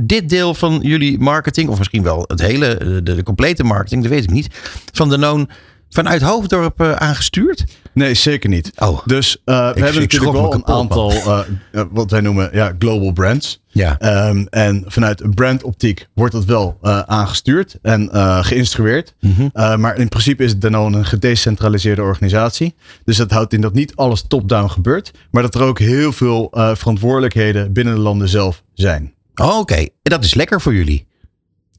[0.00, 4.22] dit deel van jullie marketing, of misschien wel het hele, de, complete marketing, dat weet
[4.22, 4.48] ik niet,
[4.92, 5.48] van de Noon
[5.88, 7.64] vanuit Hoofddorp aangestuurd?
[7.98, 8.72] Nee, zeker niet.
[8.76, 8.98] Oh.
[9.04, 11.40] Dus uh, we hebben natuurlijk wel een aantal, uh,
[11.72, 13.62] uh, wat wij noemen, ja, global brands.
[13.66, 14.28] Ja.
[14.28, 18.08] Um, en vanuit een brandoptiek wordt dat wel aangestuurd en
[18.44, 19.14] geïnstrueerd.
[19.20, 19.48] Mhm.
[19.52, 19.80] -hmm.
[19.80, 22.74] maar in principe is Danone een gedecentraliseerde organisatie.
[23.04, 25.10] Dus dat houdt in dat niet alles top-down gebeurt.
[25.30, 29.14] Maar dat er ook heel veel verantwoordelijkheden binnen de landen zelf zijn.
[29.34, 29.90] Oh, Oké, okay.
[30.02, 31.07] dat is lekker voor jullie.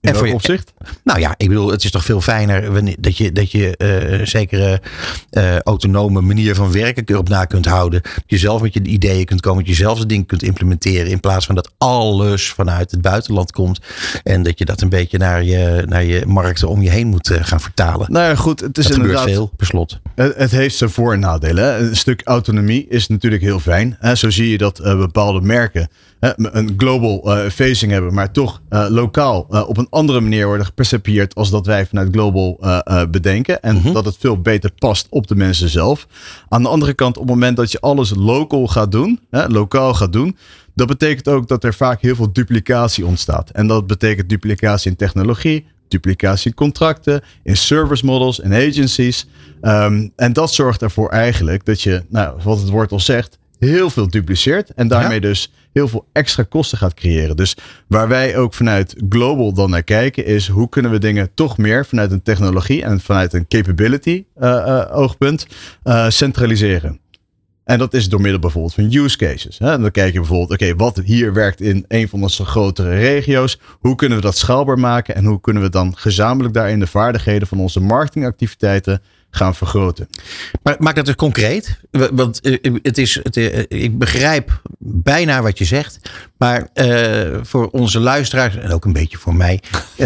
[0.01, 0.73] In welk opzicht?
[1.03, 3.75] Nou ja, ik bedoel, het is toch veel fijner wanneer, dat je, dat je
[4.19, 4.81] uh, zekere
[5.31, 8.01] uh, autonome manier van werken erop na kunt houden.
[8.01, 11.11] Dat je zelf met je ideeën kunt komen, dat je zelf de dingen kunt implementeren.
[11.11, 13.79] In plaats van dat alles vanuit het buitenland komt.
[14.23, 17.29] En dat je dat een beetje naar je, naar je markten om je heen moet
[17.29, 18.11] uh, gaan vertalen.
[18.11, 18.59] Nou ja, goed.
[18.59, 19.99] Het is dat inderdaad, veel, per slot.
[20.15, 21.63] Het, het heeft zijn voor- en nadelen.
[21.63, 21.77] Hè.
[21.77, 23.97] Een stuk autonomie is natuurlijk heel fijn.
[23.99, 24.15] Hè.
[24.15, 25.89] Zo zie je dat bepaalde merken
[26.19, 30.65] een global uh, facing hebben, maar toch uh, lokaal uh, op een andere manier worden
[30.65, 32.59] gepercepieerd als dat wij vanuit global
[33.11, 33.61] bedenken.
[33.61, 33.93] En Mhm.
[33.93, 36.07] dat het veel beter past op de mensen zelf.
[36.49, 40.13] Aan de andere kant, op het moment dat je alles local gaat doen, lokaal gaat
[40.13, 40.37] doen,
[40.75, 43.49] dat betekent ook dat er vaak heel veel duplicatie ontstaat.
[43.49, 49.27] En dat betekent duplicatie in technologie, duplicatie in contracten, in service models en agencies.
[49.61, 53.89] Um, en dat zorgt ervoor eigenlijk dat je, nou, wat het woord al zegt, heel
[53.89, 55.27] veel dupliceert en daarmee ja.
[55.27, 57.35] dus heel veel extra kosten gaat creëren.
[57.35, 57.57] Dus
[57.87, 61.85] waar wij ook vanuit global dan naar kijken is hoe kunnen we dingen toch meer
[61.85, 65.47] vanuit een technologie en vanuit een capability uh, uh, oogpunt
[65.83, 66.99] uh, centraliseren.
[67.69, 69.57] En dat is door middel bijvoorbeeld van use cases.
[69.57, 73.59] En dan kijk je bijvoorbeeld, oké, wat hier werkt in een van onze grotere regio's.
[73.79, 75.15] Hoe kunnen we dat schaalbaar maken?
[75.15, 80.09] En hoe kunnen we dan gezamenlijk daarin de vaardigheden van onze marketingactiviteiten gaan vergroten.
[80.63, 81.79] Maar maak dat dus concreet.
[82.11, 82.39] Want
[82.81, 83.35] het is, het,
[83.67, 85.99] ik begrijp bijna wat je zegt.
[86.37, 89.61] Maar uh, voor onze luisteraars, en ook een beetje voor mij.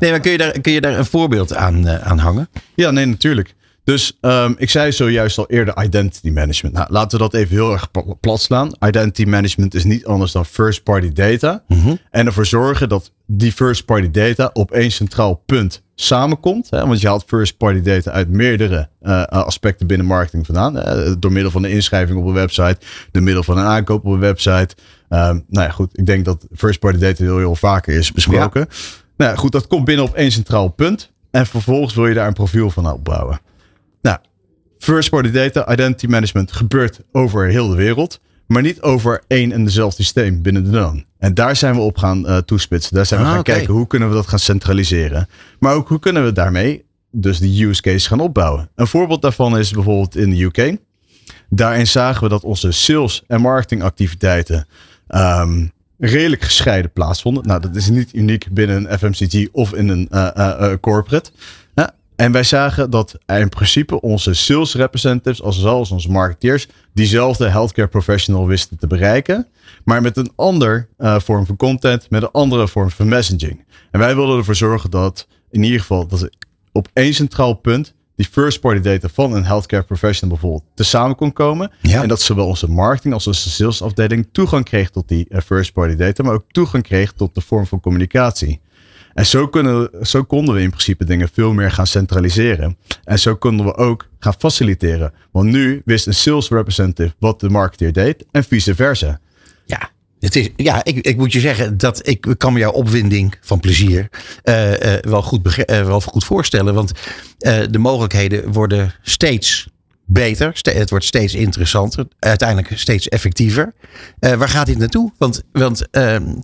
[0.00, 2.48] nee, maar kun je, daar, kun je daar een voorbeeld aan, uh, aan hangen?
[2.74, 3.54] Ja, nee, natuurlijk.
[3.84, 6.74] Dus um, ik zei zojuist al eerder identity management.
[6.74, 7.90] Nou, laten we dat even heel erg
[8.20, 8.70] plat slaan.
[8.86, 11.62] Identity management is niet anders dan first party data.
[11.68, 11.98] Mm-hmm.
[12.10, 16.70] En ervoor zorgen dat die first party data op één centraal punt samenkomt.
[16.70, 16.86] Hè?
[16.86, 20.74] Want je haalt first party data uit meerdere uh, aspecten binnen marketing vandaan.
[21.18, 22.76] Door middel van de inschrijving op een website.
[23.10, 24.68] Door middel van een aankoop op een website.
[25.08, 25.98] Um, nou ja, goed.
[25.98, 28.60] Ik denk dat first party data heel, heel vaker is besproken.
[28.60, 28.76] Ja.
[29.16, 29.52] Nou ja, goed.
[29.52, 31.12] Dat komt binnen op één centraal punt.
[31.30, 33.40] En vervolgens wil je daar een profiel van opbouwen.
[34.02, 34.18] Nou,
[34.78, 38.20] first party data, identity management gebeurt over heel de wereld.
[38.46, 41.04] Maar niet over één en dezelfde systeem binnen de NON.
[41.26, 42.94] En daar zijn we op gaan uh, toespitsen.
[42.94, 45.28] Daar zijn we Ah, gaan kijken hoe kunnen we dat gaan centraliseren.
[45.58, 48.68] Maar ook hoe kunnen we daarmee dus de use case gaan opbouwen.
[48.74, 50.76] Een voorbeeld daarvan is bijvoorbeeld in de UK.
[51.48, 54.66] Daarin zagen we dat onze sales en marketingactiviteiten
[55.08, 57.46] um, redelijk gescheiden plaatsvonden.
[57.46, 61.30] Nou, dat is niet uniek binnen een FMCG of in een uh, uh, corporate.
[62.16, 67.48] En wij zagen dat in principe onze sales representatives, als wel als onze marketeers, diezelfde
[67.48, 69.46] healthcare professional wisten te bereiken.
[69.84, 73.64] Maar met een ander uh, vorm van content, met een andere vorm van messaging.
[73.90, 76.28] En wij wilden ervoor zorgen dat in ieder geval dat
[76.72, 81.16] op één centraal punt die first party data van een healthcare professional bijvoorbeeld te samen
[81.16, 81.70] kon komen.
[81.80, 82.02] Ja.
[82.02, 85.94] En dat zowel onze marketing als onze salesafdeling toegang kreeg tot die uh, first party
[85.94, 88.60] data, maar ook toegang kreeg tot de vorm van communicatie.
[89.16, 92.76] En zo, kunnen, zo konden we in principe dingen veel meer gaan centraliseren.
[93.04, 95.12] En zo konden we ook gaan faciliteren.
[95.30, 99.20] Want nu wist een sales representative wat de marketeer deed en vice versa.
[99.64, 99.90] Ja,
[100.20, 103.60] het is, ja ik, ik moet je zeggen dat ik kan me jouw opwinding van
[103.60, 104.08] plezier
[104.44, 106.74] uh, uh, wel, goed uh, wel goed voorstellen.
[106.74, 106.92] Want
[107.70, 109.68] de mogelijkheden worden steeds
[110.04, 110.60] beter.
[110.62, 112.06] Het wordt steeds interessanter.
[112.18, 113.74] Uiteindelijk steeds effectiever.
[114.18, 115.12] waar gaat dit naartoe?
[115.18, 116.34] Want, want ehm,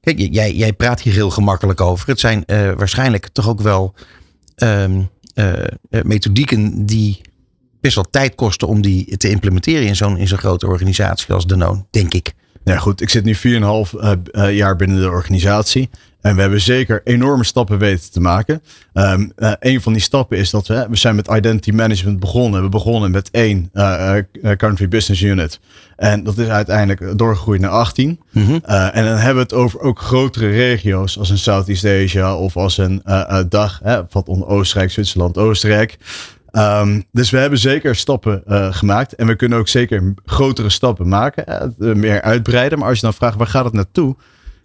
[0.00, 2.08] kijk, jij, praat hier heel gemakkelijk over.
[2.08, 2.44] Het zijn
[2.76, 3.94] waarschijnlijk toch ook wel
[4.56, 5.10] um,
[6.02, 7.20] methodieken die
[7.80, 12.14] best wel tijd kosten om die te implementeren in zo'n grote organisatie als Danone, denk
[12.14, 12.32] ik.
[12.64, 13.00] Ja, goed.
[13.00, 15.90] Ik zit nu 4,5 uh, uh, jaar binnen de organisatie.
[16.20, 18.62] En we hebben zeker enorme stappen weten te maken.
[18.94, 22.62] Um, uh, een van die stappen is dat we, we zijn met identity management begonnen.
[22.62, 24.14] We begonnen met één uh,
[24.56, 25.60] country business unit.
[25.96, 28.20] En dat is uiteindelijk doorgegroeid naar 18.
[28.30, 28.62] Mm-hmm.
[28.68, 32.56] Uh, en dan hebben we het over ook grotere regio's als een Southeast Asia of
[32.56, 33.02] als een
[33.48, 33.80] dag.
[33.82, 35.98] Hè, wat onder Oostenrijk, Zwitserland, Oostenrijk.
[36.52, 39.14] Um, dus we hebben zeker stappen uh, gemaakt.
[39.14, 41.72] En we kunnen ook zeker grotere stappen maken.
[41.78, 42.78] Uh, meer uitbreiden.
[42.78, 44.16] Maar als je dan vraagt waar gaat het naartoe?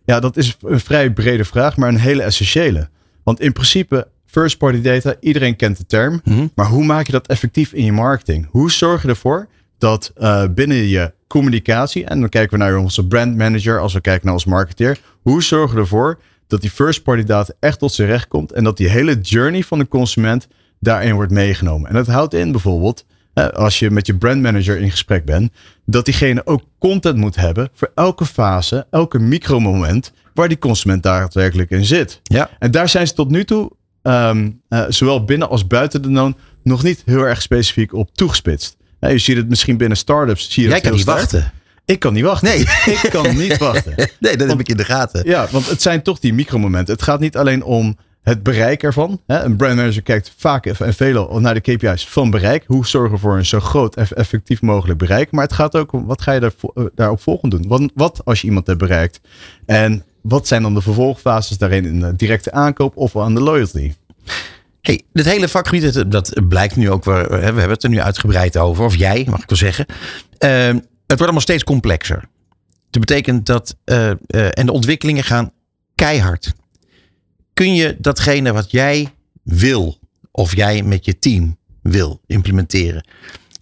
[0.05, 2.89] Ja, dat is een vrij brede vraag, maar een hele essentiële.
[3.23, 6.21] Want in principe, first party data, iedereen kent de term.
[6.23, 6.47] Mhm.
[6.55, 8.47] Maar hoe maak je dat effectief in je marketing?
[8.49, 13.07] Hoe zorg je ervoor dat eh, binnen je communicatie, en dan kijken we naar onze
[13.07, 17.03] brand manager als we kijken naar ons marketeer, hoe zorgen we ervoor dat die first
[17.03, 20.47] party data echt tot zijn recht komt en dat die hele journey van de consument
[20.79, 21.89] daarin wordt meegenomen.
[21.89, 23.05] En dat houdt in bijvoorbeeld,
[23.53, 25.51] als je met je brand manager in gesprek bent,
[25.85, 31.69] dat diegene ook content moet hebben voor elke fase, elke micromoment waar die consument daadwerkelijk
[31.69, 32.19] in zit.
[32.23, 32.49] Ja.
[32.59, 33.71] En daar zijn ze tot nu toe,
[34.01, 38.77] ehm, eh, zowel binnen als buiten de known, nog niet heel erg specifiek op toegespitst.
[38.99, 40.51] Eh, je ziet het misschien binnen startups.
[40.51, 41.17] Zie je Jij kan niet sterk.
[41.17, 41.51] wachten.
[41.85, 42.47] Ik kan niet wachten.
[42.47, 42.59] Nee.
[43.03, 43.93] Ik kan niet wachten.
[44.19, 45.27] Nee, dat heb ik in de gaten.
[45.29, 46.93] Ja, want het zijn toch die micromomenten.
[46.93, 49.21] Het gaat niet alleen om het bereik ervan.
[49.27, 52.63] Een brandmanager kijkt vaak en veelal naar de KPI's van bereik.
[52.67, 55.31] Hoe zorgen we voor een zo groot en effectief mogelijk bereik.
[55.31, 57.67] Maar het gaat ook om wat ga je daar, eh, daarop volgend doen.
[57.67, 59.19] Wat, wat als je iemand hebt bereikt?
[59.65, 63.93] En wat zijn dan de vervolgfases daarin in directe aankoop of aan de loyalty?
[64.81, 67.99] Hey, dit hele vakgebied, dat, blijkt nu ook, weer, hè, we hebben het er nu
[67.99, 69.85] uitgebreid over, of jij mag ik wel zeggen.
[70.37, 72.23] Ehm, het wordt allemaal steeds complexer.
[72.89, 75.51] Dat betekent dat, eh, eh, en de ontwikkelingen gaan
[75.95, 76.53] keihard.
[77.55, 79.13] Kun je datgene wat jij
[79.43, 79.99] wil,
[80.31, 83.07] of jij met je team wil implementeren,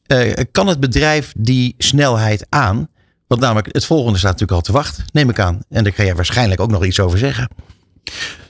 [0.05, 2.87] eh, kan het bedrijf die snelheid aan?
[3.27, 5.59] Want namelijk, het volgende staat natuurlijk al te wachten, neem ik aan.
[5.69, 7.49] En daar kan jij waarschijnlijk ook nog iets over zeggen.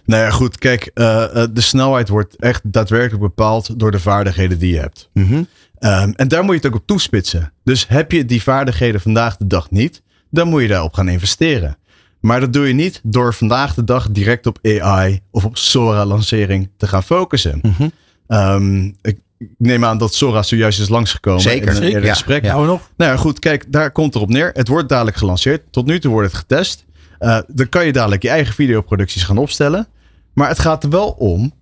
[0.05, 0.57] Nou ja, goed.
[0.57, 5.09] Kijk, eh, eh, de snelheid wordt echt daadwerkelijk bepaald door de vaardigheden die je hebt.
[5.13, 5.43] Mhm.
[5.79, 7.53] Ehm, en daar moet je het ook op toespitsen.
[7.63, 11.77] Dus heb je die vaardigheden vandaag de dag niet, dan moet je daarop gaan investeren.
[12.23, 16.69] Maar dat doe je niet door vandaag de dag direct op AI of op Sora-lancering
[16.77, 17.59] te gaan focussen.
[17.61, 17.89] Mhm.
[18.27, 19.19] Ehm, ik
[19.57, 22.13] neem aan dat Sora zojuist is langsgekomen Zeker, in een eerder ja.
[22.13, 22.43] gesprek.
[22.43, 22.91] Nou nog.
[22.97, 24.49] Nou ja, goed, kijk, daar komt erop neer.
[24.53, 25.61] Het wordt dadelijk gelanceerd.
[25.71, 26.85] Tot nu toe wordt het getest.
[27.19, 29.87] Eh, dan kan je dadelijk je eigen videoproducties gaan opstellen.
[30.33, 31.53] Maar het gaat er wel om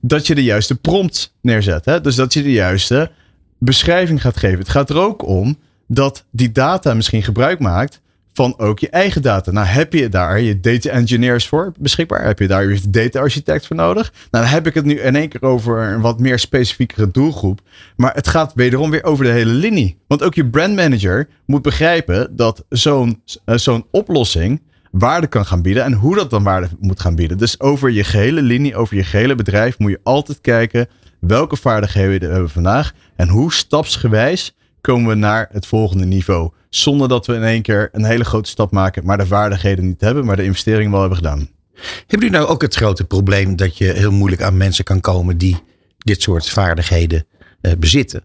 [0.00, 1.84] dat je de juiste prompt neerzet.
[1.84, 2.00] Hè?
[2.00, 3.10] Dus dat je de juiste
[3.58, 4.58] beschrijving gaat geven.
[4.58, 8.00] Het gaat er ook om dat die data misschien gebruik maakt
[8.32, 9.50] van ook je eigen data.
[9.50, 12.24] Nou, heb je daar je data engineers voor beschikbaar?
[12.24, 14.12] Heb je daar je data architect voor nodig?
[14.30, 17.60] Nou, dan heb ik het nu in één keer over een wat meer specifiekere doelgroep.
[17.96, 19.98] Maar het gaat wederom weer over de hele linie.
[20.06, 25.84] Want ook je brandmanager moet begrijpen dat zo'n eh, zo'n oplossing waarde kan gaan bieden
[25.84, 27.38] en hoe dat dan waarde moet gaan bieden.
[27.38, 30.88] Dus over je gehele linie, over je gehele bedrijf moet je altijd kijken
[31.20, 36.50] welke vaardigheden hebben we vandaag en hoe stapsgewijs komen we naar het volgende niveau.
[36.70, 40.00] Zonder dat we in één keer een hele grote stap maken, maar de vaardigheden niet
[40.00, 41.48] hebben, maar de investering wel hebben gedaan.
[41.74, 45.38] Hebben jullie nou ook het grote probleem dat je heel moeilijk aan mensen kan komen
[45.38, 45.56] die
[45.98, 47.26] dit soort vaardigheden
[47.60, 48.22] eh, bezitten?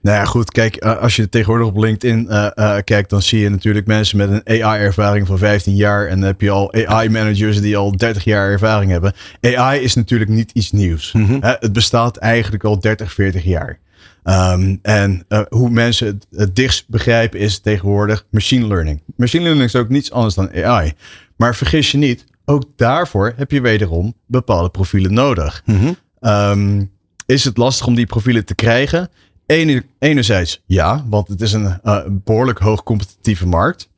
[0.00, 0.50] Nou ja, goed.
[0.50, 4.30] Kijk, eh, als je tegenwoordig op LinkedIn eh, kijkt, dan zie je natuurlijk mensen met
[4.30, 6.06] een AI-ervaring van 15 jaar.
[6.06, 9.12] En dan heb je al AI-managers die al 30 jaar ervaring hebben.
[9.40, 11.14] AI is natuurlijk niet iets nieuws.
[11.40, 13.78] Hè, het bestaat eigenlijk al 30, 40 jaar.
[14.22, 19.02] Ehm, en eh, hoe mensen het, het dichtst begrijpen is tegenwoordig machine learning.
[19.16, 20.92] Machine learning is ook niets anders dan AI.
[21.36, 25.62] Maar vergis je niet, ook daarvoor heb je wederom bepaalde profielen nodig.
[26.20, 26.84] Ehm,
[27.26, 29.08] is het lastig om die profielen te krijgen?
[29.46, 33.90] Ene- enerzijds ja, want het is een eh, behoorlijk hoog competitieve markt.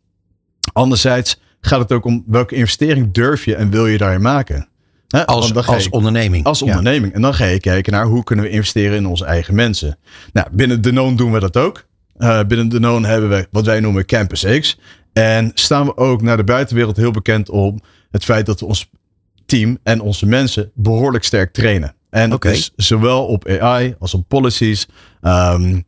[0.73, 4.69] Anderzijds gaat het ook om welke investering durf je en wil je daarin maken.
[5.11, 6.45] Als, als onderneming.
[6.45, 6.67] als Ja.
[6.67, 7.13] onderneming.
[7.13, 9.99] En dan ga je kijken naar hoe kunnen we investeren in onze eigen mensen.
[10.33, 11.87] Nou, binnen Danone doen we dat ook.
[12.17, 14.79] Eh, binnen Danone hebben we wat wij noemen Campus X.
[15.13, 17.81] En staan we ook naar de buitenwereld heel bekend om
[18.11, 18.91] het feit dat we ons
[19.47, 21.95] team en onze mensen behoorlijk sterk trainen.
[22.11, 24.89] En dat is zowel op AI als op policies.
[25.21, 25.81] Ehm,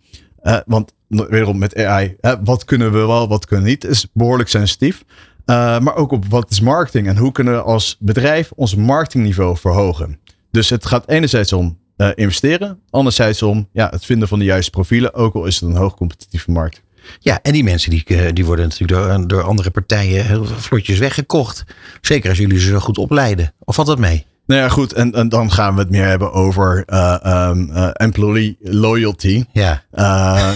[0.43, 4.07] eh, want weerom met AI, hè, wat kunnen we wel, wat kunnen we niet, is
[4.12, 5.05] behoorlijk sensitief.
[5.47, 9.56] Uh, maar ook op wat is marketing en hoe kunnen we als bedrijf ons marketingniveau
[9.56, 10.19] verhogen.
[10.51, 14.70] Dus het gaat enerzijds om uh, investeren, anderzijds om ja, het vinden van de juiste
[14.70, 16.82] profielen, ook al is het een hoogcompetitieve markt.
[17.19, 20.98] Ja, en die mensen die, eh, die worden natuurlijk door, door andere partijen heel vlotjes
[20.98, 21.64] weggekocht.
[22.01, 23.55] Zeker als jullie ze zo goed opleiden.
[23.64, 24.27] Of valt dat mee?
[24.47, 24.93] Nou ja, goed.
[24.93, 29.44] En, en dan gaan we het meer hebben over uh, um, uh, employee loyalty.
[29.52, 29.82] Ja.
[30.02, 30.52] Uh,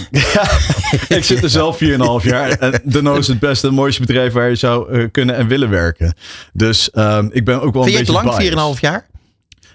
[1.17, 1.87] ik zit er zelf 4,5
[2.21, 2.49] jaar.
[2.49, 5.69] En Danone is het beste en mooiste bedrijf waar je zou uh, kunnen en willen
[5.69, 6.13] werken.
[6.53, 9.07] Dus um, ik ben ook wel Vind een beetje je het lang, 4,5 jaar?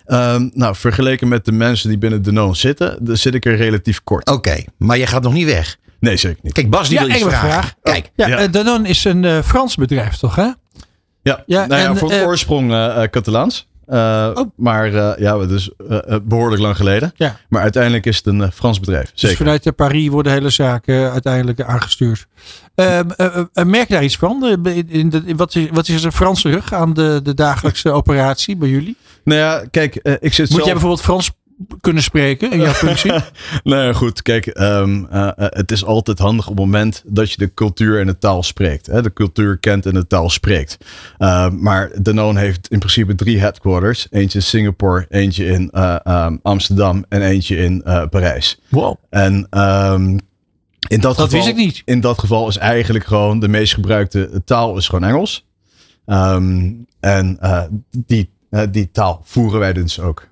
[0.07, 4.01] Um, nou, vergeleken met de mensen die binnen Danone zitten, dan zit ik er relatief
[4.05, 4.29] kort.
[4.29, 5.77] Oké, okay, maar je gaat nog niet weg.
[6.01, 6.53] Nee, zeker niet.
[6.53, 7.49] Kijk, Bas die ja, wil iets vragen.
[7.49, 7.75] Vraag.
[7.83, 8.11] Kijk.
[8.15, 8.47] Ja, ja.
[8.47, 10.43] Danone is een uh, Frans bedrijf, toch hè?
[11.23, 13.69] Ja, ja nou ja, en, voor uh, oorsprong uh, Catalaans.
[13.87, 14.51] Eh, Oh.
[14.57, 17.13] Maar eh, ja, dus eh, eh, behoorlijk lang geleden.
[17.17, 17.37] Ja.
[17.49, 19.11] Maar uiteindelijk is het een Frans bedrijf.
[19.11, 19.37] Dus Zeker.
[19.37, 22.27] vanuit eh, Paris worden hele zaken uiteindelijk aangestuurd.
[22.75, 24.47] Ehm, eh, eh, merk je daar iets van?
[24.65, 27.91] In- in de- in wat, is, wat is er Franse rug aan de, de dagelijkse
[27.91, 28.97] operatie bij jullie?
[29.25, 30.63] Nou ja, kijk, ik zit Moet zelf...
[30.65, 31.31] jij bijvoorbeeld Frans
[31.81, 33.13] kunnen spreken in jouw functie?
[33.65, 34.23] Nou ja, goed.
[34.23, 38.01] Kijk, ehm, eh, eh, het is altijd handig op het moment dat je de cultuur
[38.01, 38.87] en de taal spreekt.
[38.87, 39.03] Hè?
[39.03, 40.79] De cultuur kent en de taal spreekt.
[41.19, 44.07] Ehm, maar Danone heeft in principe drie headquarters.
[44.11, 48.61] Eentje in Singapore, eentje in eh, ehm, Amsterdam en eentje in Parijs.
[48.69, 48.97] Wow.
[49.11, 49.35] En
[50.89, 51.83] in dat, Dat geval, wist ik niet.
[51.85, 55.47] In dat geval is eigenlijk gewoon de meest gebruikte taal is gewoon Engels.
[57.01, 57.39] En
[58.07, 58.31] die,
[58.71, 60.31] die taal voeren wij dus ook.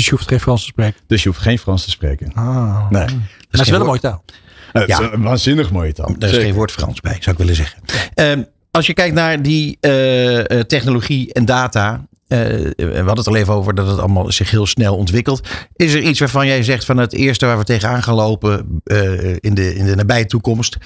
[0.00, 1.00] Dus je hoeft geen Frans te spreken.
[1.06, 2.32] Dus je hoeft geen Frans te spreken.
[2.34, 2.90] Ah.
[2.90, 3.06] Nee.
[3.50, 4.24] Dat is wel een mooie taal.
[4.72, 5.12] Is Ja.
[5.12, 6.06] een waanzinnig mooie taal.
[6.06, 6.40] Daar is Zeker.
[6.46, 7.80] geen woord Frans bij, zou ik willen zeggen.
[8.14, 12.06] Ehm, als je kijkt naar die eh, eh, technologie en data.
[12.28, 12.38] eh,
[12.76, 15.48] we hadden het al even over dat het allemaal zich heel snel ontwikkelt.
[15.76, 19.30] Is er iets waarvan jij zegt van het eerste waar we tegenaan gaan lopen eh,
[19.40, 20.76] in, de, in de nabije toekomst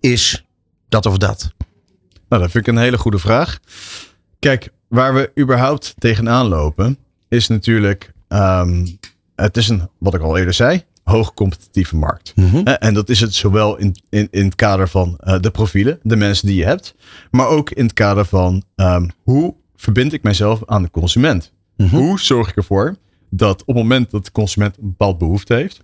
[0.00, 0.44] is
[0.88, 1.50] dat of dat?
[2.28, 3.58] Nou, dat vind ik een hele goede vraag.
[4.38, 8.12] Kijk, waar we überhaupt tegenaan lopen, is natuurlijk.
[8.28, 8.86] Ehm,
[9.36, 12.32] het is een, wat ik al eerder zei, hoogcompetitieve markt.
[12.64, 15.98] Eh, En dat is het zowel in, in, in het kader van eh, de profielen,
[16.02, 16.94] de mensen die je hebt,
[17.30, 21.52] maar ook in het kader van ehm, hoe verbind ik mijzelf aan de consument?
[21.90, 22.96] Hoe zorg ik ervoor
[23.30, 25.80] dat op het moment dat de consument een bepaald behoefte heeft,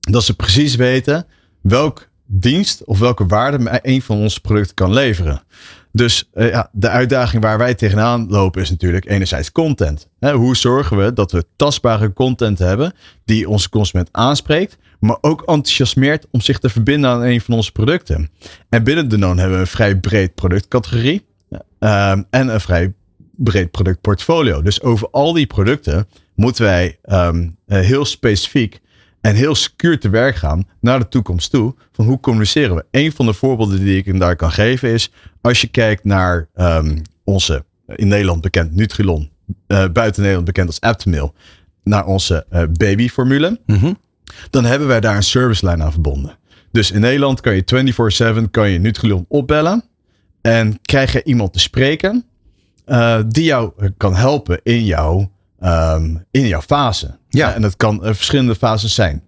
[0.00, 1.26] dat ze precies weten
[1.60, 5.42] welk dienst of welke waarde mij een van onze producten kan leveren.
[5.96, 10.08] Dus eh, ja, de uitdaging waar wij tegenaan lopen is natuurlijk enerzijds content.
[10.18, 12.92] Hè, hoe zorgen we dat we tastbare content hebben
[13.24, 17.72] die onze consument aanspreekt, maar ook enthousiasmeert om zich te verbinden aan een van onze
[17.72, 18.30] producten.
[18.68, 21.26] En binnen Danone hebben we een vrij breed productcategorie
[21.78, 22.92] ehm, en een vrij
[23.36, 24.62] breed productportfolio.
[24.62, 28.80] Dus over al die producten moeten wij ehm, eh, heel specifiek
[29.24, 31.74] en heel secuur te werk gaan naar de toekomst toe.
[31.92, 32.84] Van hoe communiceren we?
[32.90, 35.10] Een van de voorbeelden die ik daar kan geven is.
[35.40, 39.30] Als je kijkt naar ehm, onze in Nederland bekend Nutrilon.
[39.66, 41.34] eh, buiten Nederland bekend als Aptamil.
[41.82, 43.60] Naar onze eh, babyformule.
[44.50, 46.38] Dan hebben wij daar een servicelijn aan verbonden.
[46.72, 49.84] Dus in Nederland kan je 24-7 kan je Nutrilon opbellen.
[50.40, 52.24] En krijg je iemand te spreken.
[52.84, 55.30] eh, die jou kan helpen in jouw,
[55.64, 57.18] ehm, in jouw fase.
[57.28, 57.54] Ja.
[57.54, 59.22] en dat kan eh, verschillende fases zijn.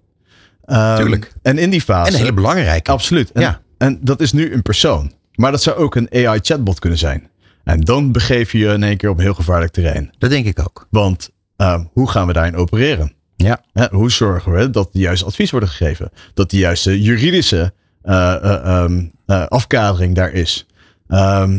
[0.65, 1.33] Ehm, Tuurlijk.
[1.43, 2.09] En in die fase.
[2.09, 2.91] En een hele belangrijke.
[2.91, 3.33] Absoluut.
[3.33, 3.61] En, Ja.
[3.79, 5.13] en dat is nu een persoon.
[5.35, 7.31] Maar dat zou ook een AI-chatbot kunnen zijn.
[7.65, 10.11] En dan begeef je je in één keer op heel gevaarlijk terrein.
[10.19, 10.87] Dat denk ik ook.
[10.91, 13.13] Want ehm, hoe gaan we daarin opereren?
[13.37, 13.63] Ja.
[13.91, 16.11] Hoe zorgen we dat de juiste advies wordt gegeven?
[16.35, 17.73] Dat de juiste juridische
[18.03, 18.85] eh,
[19.27, 20.67] eh, afkadering daar is.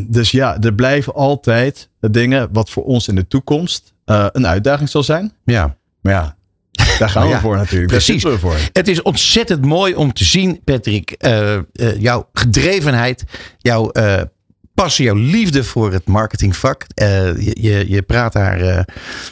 [0.08, 4.90] Dus ja, er blijven altijd dingen wat voor ons in de toekomst eh, een uitdaging
[4.90, 5.34] zal zijn.
[5.46, 5.76] Ja.
[6.02, 6.36] Maar ja,
[7.00, 7.88] daar gaan we ja, voor natuurlijk.
[7.92, 8.24] precies.
[8.24, 8.56] We voor.
[8.74, 11.62] Het is ontzettend mooi om te zien, Patrick, eh, eh,
[12.00, 13.24] jouw gedrevenheid,
[13.58, 14.22] jouw eh,
[14.74, 16.86] passie, jouw liefde voor het marketingvak.
[16.96, 18.86] Je, je, je praat daar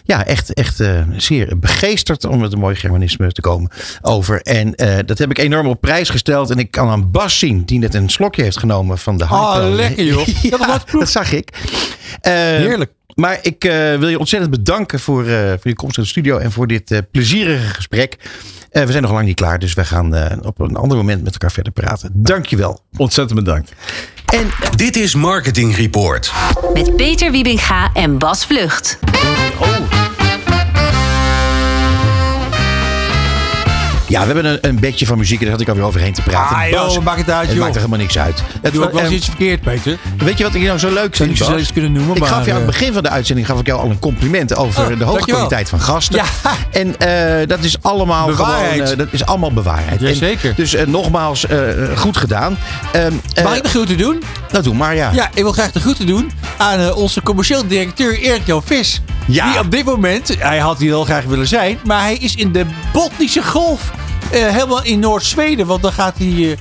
[0.03, 0.83] ja, echt, echt
[1.17, 3.71] zeer begeesterd, om met een mooi Germanisme te komen,
[4.01, 4.41] over.
[4.41, 4.71] En
[5.05, 6.49] dat heb ik enorm op prijs gesteld.
[6.49, 9.53] En ik kan aan Bas zien, die net een slokje heeft genomen van de Oh,
[9.53, 9.69] Hypo.
[9.75, 10.27] lekker, joh.
[10.41, 11.49] ja, Dat was dat zag ik.
[12.21, 12.91] Heerlijk.
[13.15, 16.37] Maar ik eh, wil je ontzettend bedanken voor, eh, voor je komst in de studio
[16.37, 18.17] en voor dit eh, plezierige gesprek.
[18.69, 21.23] Eh, we zijn nog lang niet klaar, dus we gaan eh, op een ander moment
[21.23, 22.09] met elkaar verder praten.
[22.13, 22.79] Dankjewel.
[22.97, 23.71] Ontzettend bedankt.
[24.25, 26.31] En Dit is Marketing Report.
[26.73, 28.99] Met Peter Wiebinga en Bas Vlucht.
[34.07, 36.21] Ja, we hebben een, een bedje van muziek en daar had ik alweer overheen te
[36.21, 36.55] praten.
[36.55, 37.59] Ah, joh, maakt het uit, het joh.
[37.63, 38.41] maakt er helemaal niks uit.
[38.61, 39.97] Het, Doe ook wel eens eh, iets verkeerd, Peter.
[40.17, 42.29] weet je wat ik nou zo leuk vind, kunnen noemen, Ik maar...
[42.29, 44.55] gaf jou aan het eh, begin van de uitzending gaf ik jou al een compliment
[44.55, 45.25] over Oh, de hoge dankjewel.
[45.47, 46.15] kwaliteit van gasten.
[46.15, 46.23] Ja.
[46.71, 48.71] En eh, dat is allemaal Bewaarheid.
[48.73, 50.01] gewoon, eh, dat is allemaal bewaarheid.
[50.01, 50.55] En Jazeker.
[50.55, 51.57] Dus eh, nogmaals, eh,
[51.95, 52.57] goed gedaan.
[52.91, 54.23] Ehm, eh, Mag ik de groeten doen?
[54.51, 55.11] Nou, doe maar, ja.
[55.13, 59.01] Ja, ik wil graag de groeten doen aan eh, onze commercieel directeur Erik-Jan Vis.
[59.27, 59.51] Ja.
[59.51, 62.51] Die op dit moment, hij had hier heel graag willen zijn, maar hij is in
[62.51, 63.91] de Botnische Golf.
[64.31, 66.57] Eh, helemaal in Noord-Zweden, want dan gaat hij eh,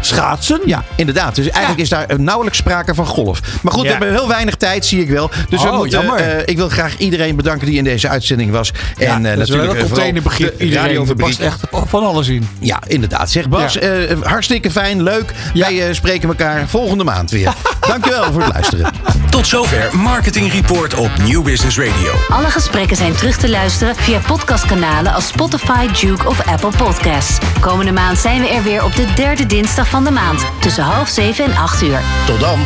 [0.00, 0.60] schaatsen.
[0.64, 1.34] Ja, inderdaad.
[1.34, 3.40] Dus eigenlijk is daar nauwelijks sprake van golf.
[3.62, 3.88] Maar goed, Ja.
[3.88, 5.30] we hebben heel weinig tijd, zie ik wel.
[5.48, 6.18] Dus we Oh, moeten, jammer.
[6.20, 8.72] eh, ik wil graag iedereen bedanken die in deze uitzending was.
[8.98, 10.58] Ja, en eh, wel natuurlijk een eh, containerbegrip.
[10.58, 12.48] de Iedereen er past echt van alles in.
[12.58, 13.30] Ja, inderdaad.
[13.30, 13.80] Zeg Bas, Ja.
[13.80, 15.32] eh, hartstikke fijn, leuk.
[15.54, 17.52] Wij eh, spreken elkaar volgende maand weer.
[17.88, 18.92] Dankjewel voor het luisteren.
[19.30, 22.12] Tot zover Marketing Report op New Business Radio.
[22.28, 27.38] Alle gesprekken zijn terug te luisteren via podcastkanalen als Spotify, Duke of Apple Podcasts.
[27.60, 30.44] Komende maand zijn we er weer op de derde dinsdag van de maand.
[30.60, 32.00] Tussen half zeven en acht uur.
[32.26, 32.58] Tot dan.